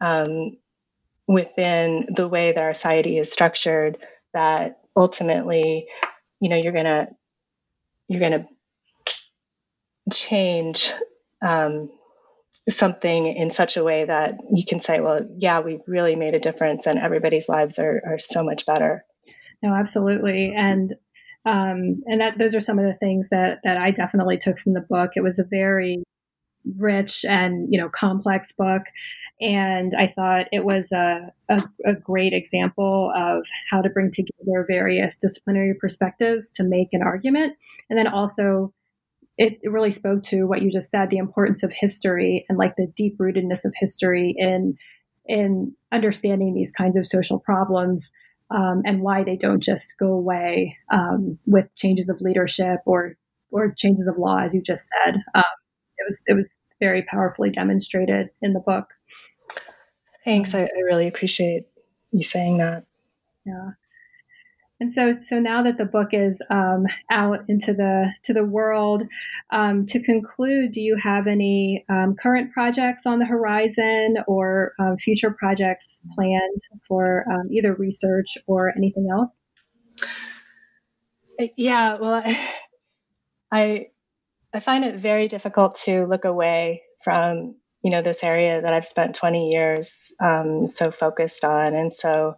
um, 0.00 0.56
within 1.26 2.06
the 2.14 2.28
way 2.28 2.52
that 2.52 2.62
our 2.62 2.74
society 2.74 3.18
is 3.18 3.32
structured, 3.32 3.98
that 4.34 4.80
ultimately, 4.96 5.86
you 6.40 6.48
know, 6.48 6.56
you're 6.56 6.72
gonna 6.72 7.08
you're 8.08 8.20
gonna 8.20 8.46
change 10.12 10.92
um, 11.44 11.90
something 12.68 13.26
in 13.26 13.50
such 13.50 13.76
a 13.76 13.84
way 13.84 14.04
that 14.04 14.38
you 14.52 14.64
can 14.66 14.80
say, 14.80 15.00
well, 15.00 15.20
yeah, 15.38 15.60
we've 15.60 15.82
really 15.86 16.16
made 16.16 16.34
a 16.34 16.40
difference 16.40 16.86
and 16.86 16.98
everybody's 16.98 17.48
lives 17.48 17.78
are, 17.78 18.02
are 18.06 18.18
so 18.18 18.44
much 18.44 18.66
better. 18.66 19.04
No, 19.62 19.74
absolutely. 19.74 20.52
And 20.54 20.94
um, 21.44 22.02
and 22.06 22.20
that 22.20 22.38
those 22.38 22.54
are 22.54 22.60
some 22.60 22.78
of 22.78 22.84
the 22.84 22.94
things 22.94 23.28
that 23.30 23.60
that 23.64 23.76
I 23.76 23.90
definitely 23.90 24.38
took 24.38 24.58
from 24.58 24.74
the 24.74 24.80
book. 24.80 25.12
It 25.16 25.22
was 25.22 25.38
a 25.38 25.44
very 25.44 26.04
rich 26.78 27.24
and 27.24 27.66
you 27.70 27.80
know 27.80 27.88
complex 27.88 28.52
book. 28.52 28.82
And 29.40 29.92
i 29.98 30.06
thought 30.06 30.46
it 30.52 30.64
was 30.64 30.92
a, 30.92 31.32
a, 31.48 31.62
a, 31.84 31.94
great 31.94 32.32
example 32.32 33.12
of 33.16 33.46
how 33.70 33.82
to 33.82 33.90
bring 33.90 34.10
together 34.10 34.64
various 34.68 35.16
disciplinary 35.16 35.74
perspectives 35.80 36.50
to 36.52 36.64
make 36.64 36.88
an 36.92 37.02
argument. 37.02 37.54
And 37.90 37.98
then 37.98 38.06
also 38.06 38.72
it, 39.38 39.58
really 39.64 39.90
spoke 39.90 40.22
to 40.24 40.44
what 40.44 40.62
you 40.62 40.70
just 40.70 40.90
said 40.90 41.10
the 41.10 41.16
importance 41.16 41.62
of 41.62 41.72
history 41.72 42.44
and 42.48 42.58
like 42.58 42.76
the 42.76 42.86
deep 42.96 43.18
rootedness 43.18 43.64
of 43.64 43.74
history 43.78 44.34
in 44.36 44.76
in 45.26 45.72
understanding 45.92 46.52
these 46.52 46.72
kinds 46.72 46.96
of 46.96 47.06
social 47.06 47.38
problems 47.38 48.10
um, 48.50 48.82
and 48.84 49.02
why 49.02 49.22
they 49.22 49.36
don't 49.36 49.62
just 49.62 49.94
go 49.98 50.08
away 50.08 50.76
um, 50.92 51.38
with 51.46 51.72
changes 51.76 52.08
of 52.08 52.20
leadership 52.20 52.80
or 52.86 53.16
or 53.50 53.72
changes 53.76 54.06
of 54.06 54.18
law 54.18 54.38
as 54.38 54.54
you 54.54 54.62
just 54.62 54.88
said. 55.04 55.16
Um, 55.34 55.42
it 55.98 56.04
was 56.06 56.22
it 56.26 56.34
was 56.34 56.58
very 56.80 57.02
powerfully 57.02 57.50
demonstrated 57.50 58.30
in 58.40 58.52
the 58.52 58.60
book. 58.60 58.90
Thanks. 60.24 60.54
I, 60.54 60.62
I 60.62 60.80
really 60.84 61.08
appreciate 61.08 61.64
you 62.12 62.22
saying 62.22 62.58
that. 62.58 62.84
Yeah. 63.44 63.70
And 64.82 64.92
so, 64.92 65.12
so 65.12 65.38
now 65.38 65.62
that 65.62 65.78
the 65.78 65.84
book 65.84 66.08
is 66.12 66.42
um, 66.50 66.86
out 67.08 67.44
into 67.46 67.72
the 67.72 68.12
to 68.24 68.32
the 68.32 68.44
world, 68.44 69.04
um, 69.50 69.86
to 69.86 70.02
conclude, 70.02 70.72
do 70.72 70.80
you 70.80 70.96
have 70.96 71.28
any 71.28 71.84
um, 71.88 72.16
current 72.16 72.52
projects 72.52 73.06
on 73.06 73.20
the 73.20 73.24
horizon 73.24 74.16
or 74.26 74.72
um, 74.80 74.96
future 74.98 75.30
projects 75.30 76.00
planned 76.16 76.62
for 76.88 77.24
um, 77.32 77.48
either 77.52 77.74
research 77.74 78.36
or 78.48 78.72
anything 78.76 79.06
else? 79.08 79.40
Yeah, 81.56 81.98
well, 82.00 82.14
I 82.14 82.36
I 83.52 83.86
find 84.60 84.84
it 84.84 84.96
very 84.96 85.28
difficult 85.28 85.76
to 85.84 86.06
look 86.06 86.24
away 86.24 86.82
from 87.02 87.56
you 87.82 87.90
know, 87.90 88.02
this 88.02 88.22
area 88.22 88.62
that 88.62 88.72
I've 88.72 88.86
spent 88.86 89.16
20 89.16 89.50
years 89.50 90.12
um, 90.20 90.66
so 90.66 90.90
focused 90.90 91.44
on. 91.44 91.74
And 91.74 91.92
so, 91.92 92.36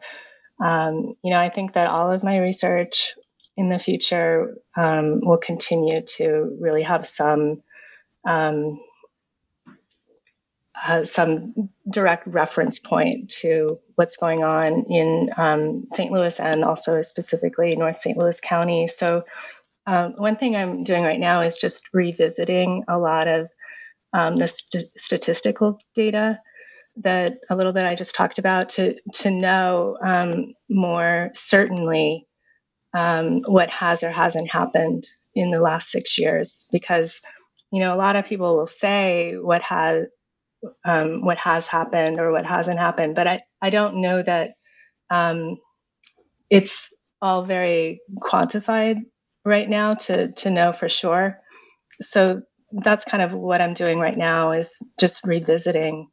um, 0.62 1.14
you 1.22 1.30
know, 1.30 1.38
I 1.38 1.50
think 1.50 1.74
that 1.74 1.86
all 1.86 2.10
of 2.10 2.24
my 2.24 2.38
research 2.38 3.14
in 3.56 3.68
the 3.68 3.78
future 3.78 4.56
um, 4.76 5.20
will 5.20 5.36
continue 5.36 6.00
to 6.16 6.56
really 6.60 6.82
have 6.82 7.06
some 7.06 7.62
um, 8.24 8.80
uh, 10.86 11.04
some 11.04 11.70
direct 11.88 12.26
reference 12.26 12.78
point 12.80 13.30
to 13.30 13.78
what's 13.94 14.16
going 14.16 14.42
on 14.42 14.86
in 14.90 15.30
um, 15.36 15.84
St. 15.88 16.10
Louis 16.10 16.40
and 16.40 16.64
also 16.64 17.00
specifically 17.02 17.76
North 17.76 17.96
St. 17.96 18.16
Louis 18.16 18.40
County. 18.40 18.88
So, 18.88 19.24
um, 19.86 20.14
one 20.16 20.36
thing 20.36 20.56
I'm 20.56 20.84
doing 20.84 21.04
right 21.04 21.20
now 21.20 21.42
is 21.42 21.58
just 21.58 21.88
revisiting 21.92 22.84
a 22.88 22.98
lot 22.98 23.28
of 23.28 23.48
um, 24.12 24.36
the 24.36 24.46
st- 24.48 24.90
statistical 24.96 25.80
data 25.94 26.40
that 26.98 27.38
a 27.50 27.56
little 27.56 27.72
bit 27.72 27.84
I 27.86 27.94
just 27.96 28.14
talked 28.14 28.38
about 28.38 28.70
to 28.70 28.96
to 29.14 29.30
know 29.30 29.98
um, 30.04 30.54
more 30.70 31.30
certainly 31.34 32.26
um, 32.94 33.42
what 33.46 33.70
has 33.70 34.04
or 34.04 34.10
hasn't 34.10 34.50
happened 34.50 35.08
in 35.34 35.50
the 35.50 35.60
last 35.60 35.90
six 35.90 36.18
years. 36.18 36.68
Because 36.72 37.22
you 37.72 37.80
know 37.80 37.94
a 37.94 37.98
lot 37.98 38.16
of 38.16 38.26
people 38.26 38.56
will 38.56 38.68
say 38.68 39.34
what 39.36 39.62
has 39.62 40.06
um, 40.84 41.24
what 41.24 41.38
has 41.38 41.66
happened 41.66 42.20
or 42.20 42.32
what 42.32 42.46
hasn't 42.46 42.78
happened 42.78 43.14
but 43.14 43.26
i, 43.26 43.42
I 43.62 43.70
don't 43.70 44.00
know 44.00 44.22
that 44.22 44.52
um, 45.10 45.58
it's 46.50 46.94
all 47.22 47.44
very 47.44 48.00
quantified 48.18 48.98
right 49.44 49.68
now 49.68 49.94
to 49.94 50.32
to 50.32 50.50
know 50.50 50.72
for 50.72 50.88
sure 50.88 51.40
so 52.00 52.42
that's 52.72 53.04
kind 53.04 53.22
of 53.22 53.32
what 53.32 53.60
i'm 53.60 53.74
doing 53.74 53.98
right 53.98 54.16
now 54.18 54.52
is 54.52 54.92
just 54.98 55.26
revisiting 55.26 56.08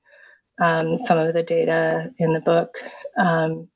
um, 0.62 0.98
some 0.98 1.18
of 1.18 1.34
the 1.34 1.44
data 1.44 2.12
in 2.20 2.34
the 2.34 2.40
book 2.40 2.78
um, 3.18 3.68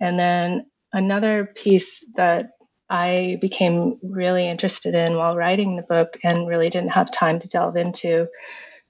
and 0.00 0.18
then 0.18 0.66
another 0.92 1.44
piece 1.44 2.06
that 2.16 2.50
I 2.88 3.38
became 3.40 3.98
really 4.02 4.48
interested 4.48 4.94
in 4.94 5.16
while 5.16 5.36
writing 5.36 5.76
the 5.76 5.82
book 5.82 6.18
and 6.24 6.48
really 6.48 6.70
didn't 6.70 6.92
have 6.92 7.10
time 7.10 7.38
to 7.40 7.48
delve 7.48 7.76
into. 7.76 8.28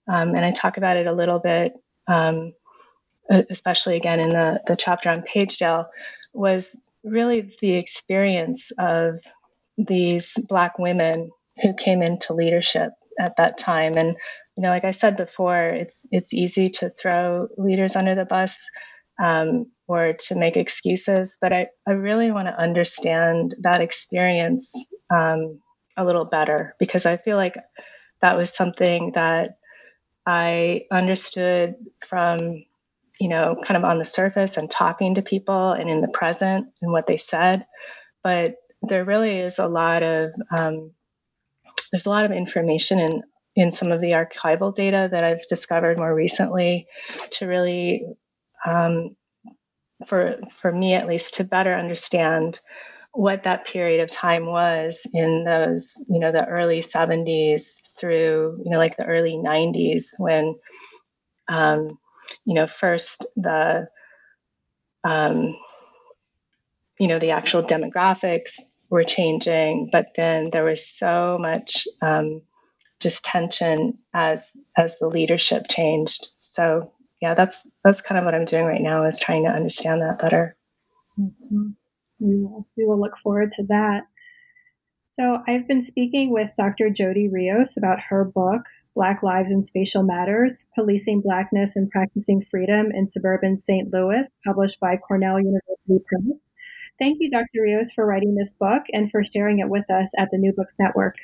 Um, 0.07 0.35
and 0.35 0.45
I 0.45 0.53
talk 0.53 0.77
about 0.77 0.97
it 0.97 1.07
a 1.07 1.13
little 1.13 1.39
bit, 1.39 1.75
um, 2.07 2.53
especially 3.31 3.97
again 3.97 4.21
in 4.21 4.31
the, 4.31 4.61
the 4.67 4.77
chapter 4.77 5.11
on 5.11 5.23
Pagedale, 5.23 5.87
was 6.33 6.89
really 7.03 7.57
the 7.61 7.73
experience 7.73 8.71
of 8.79 9.21
these 9.79 10.39
Black 10.49 10.79
women 10.79 11.33
who 11.63 11.75
came 11.75 12.03
into 12.03 12.35
leadership 12.35 12.93
at 13.21 13.37
that 13.39 13.59
time. 13.59 13.97
And 13.99 14.17
you 14.57 14.63
know, 14.63 14.71
like 14.71 14.85
I 14.85 14.93
said 14.93 15.17
before, 15.19 15.71
it's 15.71 16.09
it's 16.13 16.35
easy 16.35 16.71
to 16.71 16.91
throw 16.91 17.49
leaders 17.59 17.97
under 17.97 18.17
the 18.17 18.27
bus 18.27 18.67
um, 19.23 19.73
or 19.89 20.15
to 20.15 20.37
make 20.37 20.59
excuses. 20.59 21.39
But 21.41 21.55
I, 21.55 21.69
I 21.89 21.93
really 21.93 22.33
want 22.33 22.49
to 22.49 22.59
understand 22.61 23.57
that 23.63 23.83
experience 23.83 24.93
um, 25.11 25.61
a 25.97 26.05
little 26.05 26.27
better 26.27 26.77
because 26.81 27.07
I 27.07 27.19
feel 27.19 27.39
like 27.39 27.57
that 28.23 28.39
was 28.39 28.55
something 28.55 29.13
that 29.15 29.59
I 30.27 30.83
understood 30.93 31.77
from, 32.07 32.65
you 33.21 33.29
know, 33.29 33.57
kind 33.65 33.77
of 33.77 33.85
on 33.85 33.99
the 33.99 34.05
surface 34.05 34.57
and 34.57 34.71
talking 34.71 35.17
to 35.17 35.23
people 35.23 35.73
and 35.73 35.91
in 35.91 36.01
the 36.01 36.09
present 36.09 36.69
and 36.83 36.93
what 36.93 37.07
they 37.07 37.19
said. 37.19 37.67
But 38.25 38.57
there 38.83 39.05
really 39.05 39.39
is 39.39 39.59
a 39.59 39.69
lot 39.69 40.03
of, 40.03 40.33
um, 40.57 40.93
there's 41.91 42.07
a 42.07 42.11
lot 42.11 42.25
of 42.25 42.33
information 42.33 42.99
in, 42.99 43.23
in 43.57 43.73
some 43.73 43.93
of 43.93 44.01
the 44.01 44.13
archival 44.13 44.75
data 44.75 45.09
that 45.11 45.25
I've 45.25 45.47
discovered 45.49 45.99
more 45.99 46.15
recently 46.15 46.87
to 47.33 47.47
really 47.47 48.05
um, 48.67 49.17
for 50.07 50.39
for 50.61 50.73
me 50.73 50.95
at 50.95 51.09
least 51.09 51.35
to 51.35 51.45
better 51.45 51.75
understand 51.75 52.61
what 53.13 53.45
that 53.45 53.67
period 53.67 54.01
of 54.01 54.11
time 54.11 54.47
was 54.47 55.07
in 55.13 55.45
those 55.45 56.05
you 56.09 56.21
know 56.21 56.31
the 56.31 56.47
early 56.47 56.81
70s 56.81 57.93
through 57.99 58.63
you 58.65 58.71
know 58.71 58.79
like 58.79 58.97
the 58.97 59.07
early 59.07 59.33
90s 59.33 60.15
when 60.19 60.55
um, 61.49 61.99
you 62.45 62.55
know 62.55 62.67
first 62.67 63.27
the 63.37 63.89
um, 65.05 65.57
you 66.99 67.09
know 67.09 67.19
the 67.19 67.31
actual 67.31 67.63
demographics 67.63 68.61
were 68.91 69.05
changing 69.05 69.89
but 69.93 70.09
then 70.17 70.51
there 70.51 70.65
was 70.65 70.87
so 70.87 71.39
much 71.41 71.87
um, 72.03 72.43
just 73.01 73.25
tension 73.25 73.99
as 74.15 74.51
as 74.77 74.99
the 74.99 75.09
leadership 75.09 75.67
changed 75.69 76.29
so 76.39 76.93
yeah, 77.21 77.35
that's 77.35 77.71
that's 77.85 78.01
kind 78.01 78.19
of 78.19 78.25
what 78.25 78.35
I'm 78.35 78.45
doing 78.45 78.65
right 78.65 78.81
now 78.81 79.05
is 79.05 79.19
trying 79.19 79.45
to 79.45 79.51
understand 79.51 80.03
that 80.03 80.19
better. 80.19 80.57
Mm-hmm. 81.19 81.71
We 82.21 82.37
will 82.37 82.69
we 82.77 82.87
will 82.87 83.01
look 83.01 83.19
forward 83.19 83.51
to 83.53 83.65
that. 83.65 84.03
So 85.19 85.43
I've 85.49 85.67
been 85.67 85.81
speaking 85.81 86.33
with 86.33 86.53
Dr. 86.57 86.91
Jodi 86.91 87.29
Rios 87.29 87.77
about 87.77 87.99
her 88.09 88.25
book, 88.25 88.63
Black 88.95 89.25
Lives 89.25 89.51
and 89.51 89.67
Spatial 89.67 90.05
Matters, 90.05 90.65
Policing 90.77 91.23
Blackness 91.23 91.75
and 91.75 91.91
Practicing 91.91 92.45
Freedom 92.49 92.93
in 92.95 93.09
Suburban 93.09 93.59
St. 93.59 93.93
Louis, 93.93 94.29
published 94.47 94.79
by 94.79 94.97
Cornell 94.97 95.41
University 95.41 96.05
Press. 96.07 96.39
Thank 96.99 97.19
you, 97.21 97.31
Dr. 97.31 97.63
Rios, 97.63 97.93
for 97.93 98.05
writing 98.05 98.35
this 98.35 98.55
book 98.55 98.85
and 98.93 99.11
for 99.11 99.23
sharing 99.23 99.61
it 99.61 99.69
with 99.69 99.89
us 99.91 100.11
at 100.19 100.31
the 100.33 100.39
New 100.39 100.53
Books 100.53 100.75
Network. 100.81 101.17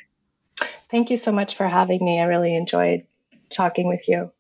Thank 0.89 1.11
you 1.11 1.17
so 1.17 1.33
much 1.33 1.57
for 1.57 1.67
having 1.67 2.05
me. 2.05 2.21
I 2.21 2.25
really 2.25 2.55
enjoyed 2.55 3.05
talking 3.51 3.89
with 3.89 4.09
you. 4.09 4.31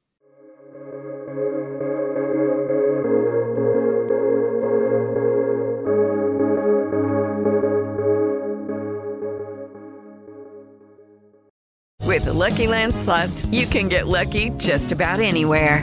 With 12.14 12.26
the 12.26 12.32
Lucky 12.32 12.68
Land 12.68 12.94
slots, 12.94 13.44
you 13.46 13.66
can 13.66 13.88
get 13.88 14.06
lucky 14.06 14.50
just 14.50 14.92
about 14.92 15.18
anywhere. 15.18 15.82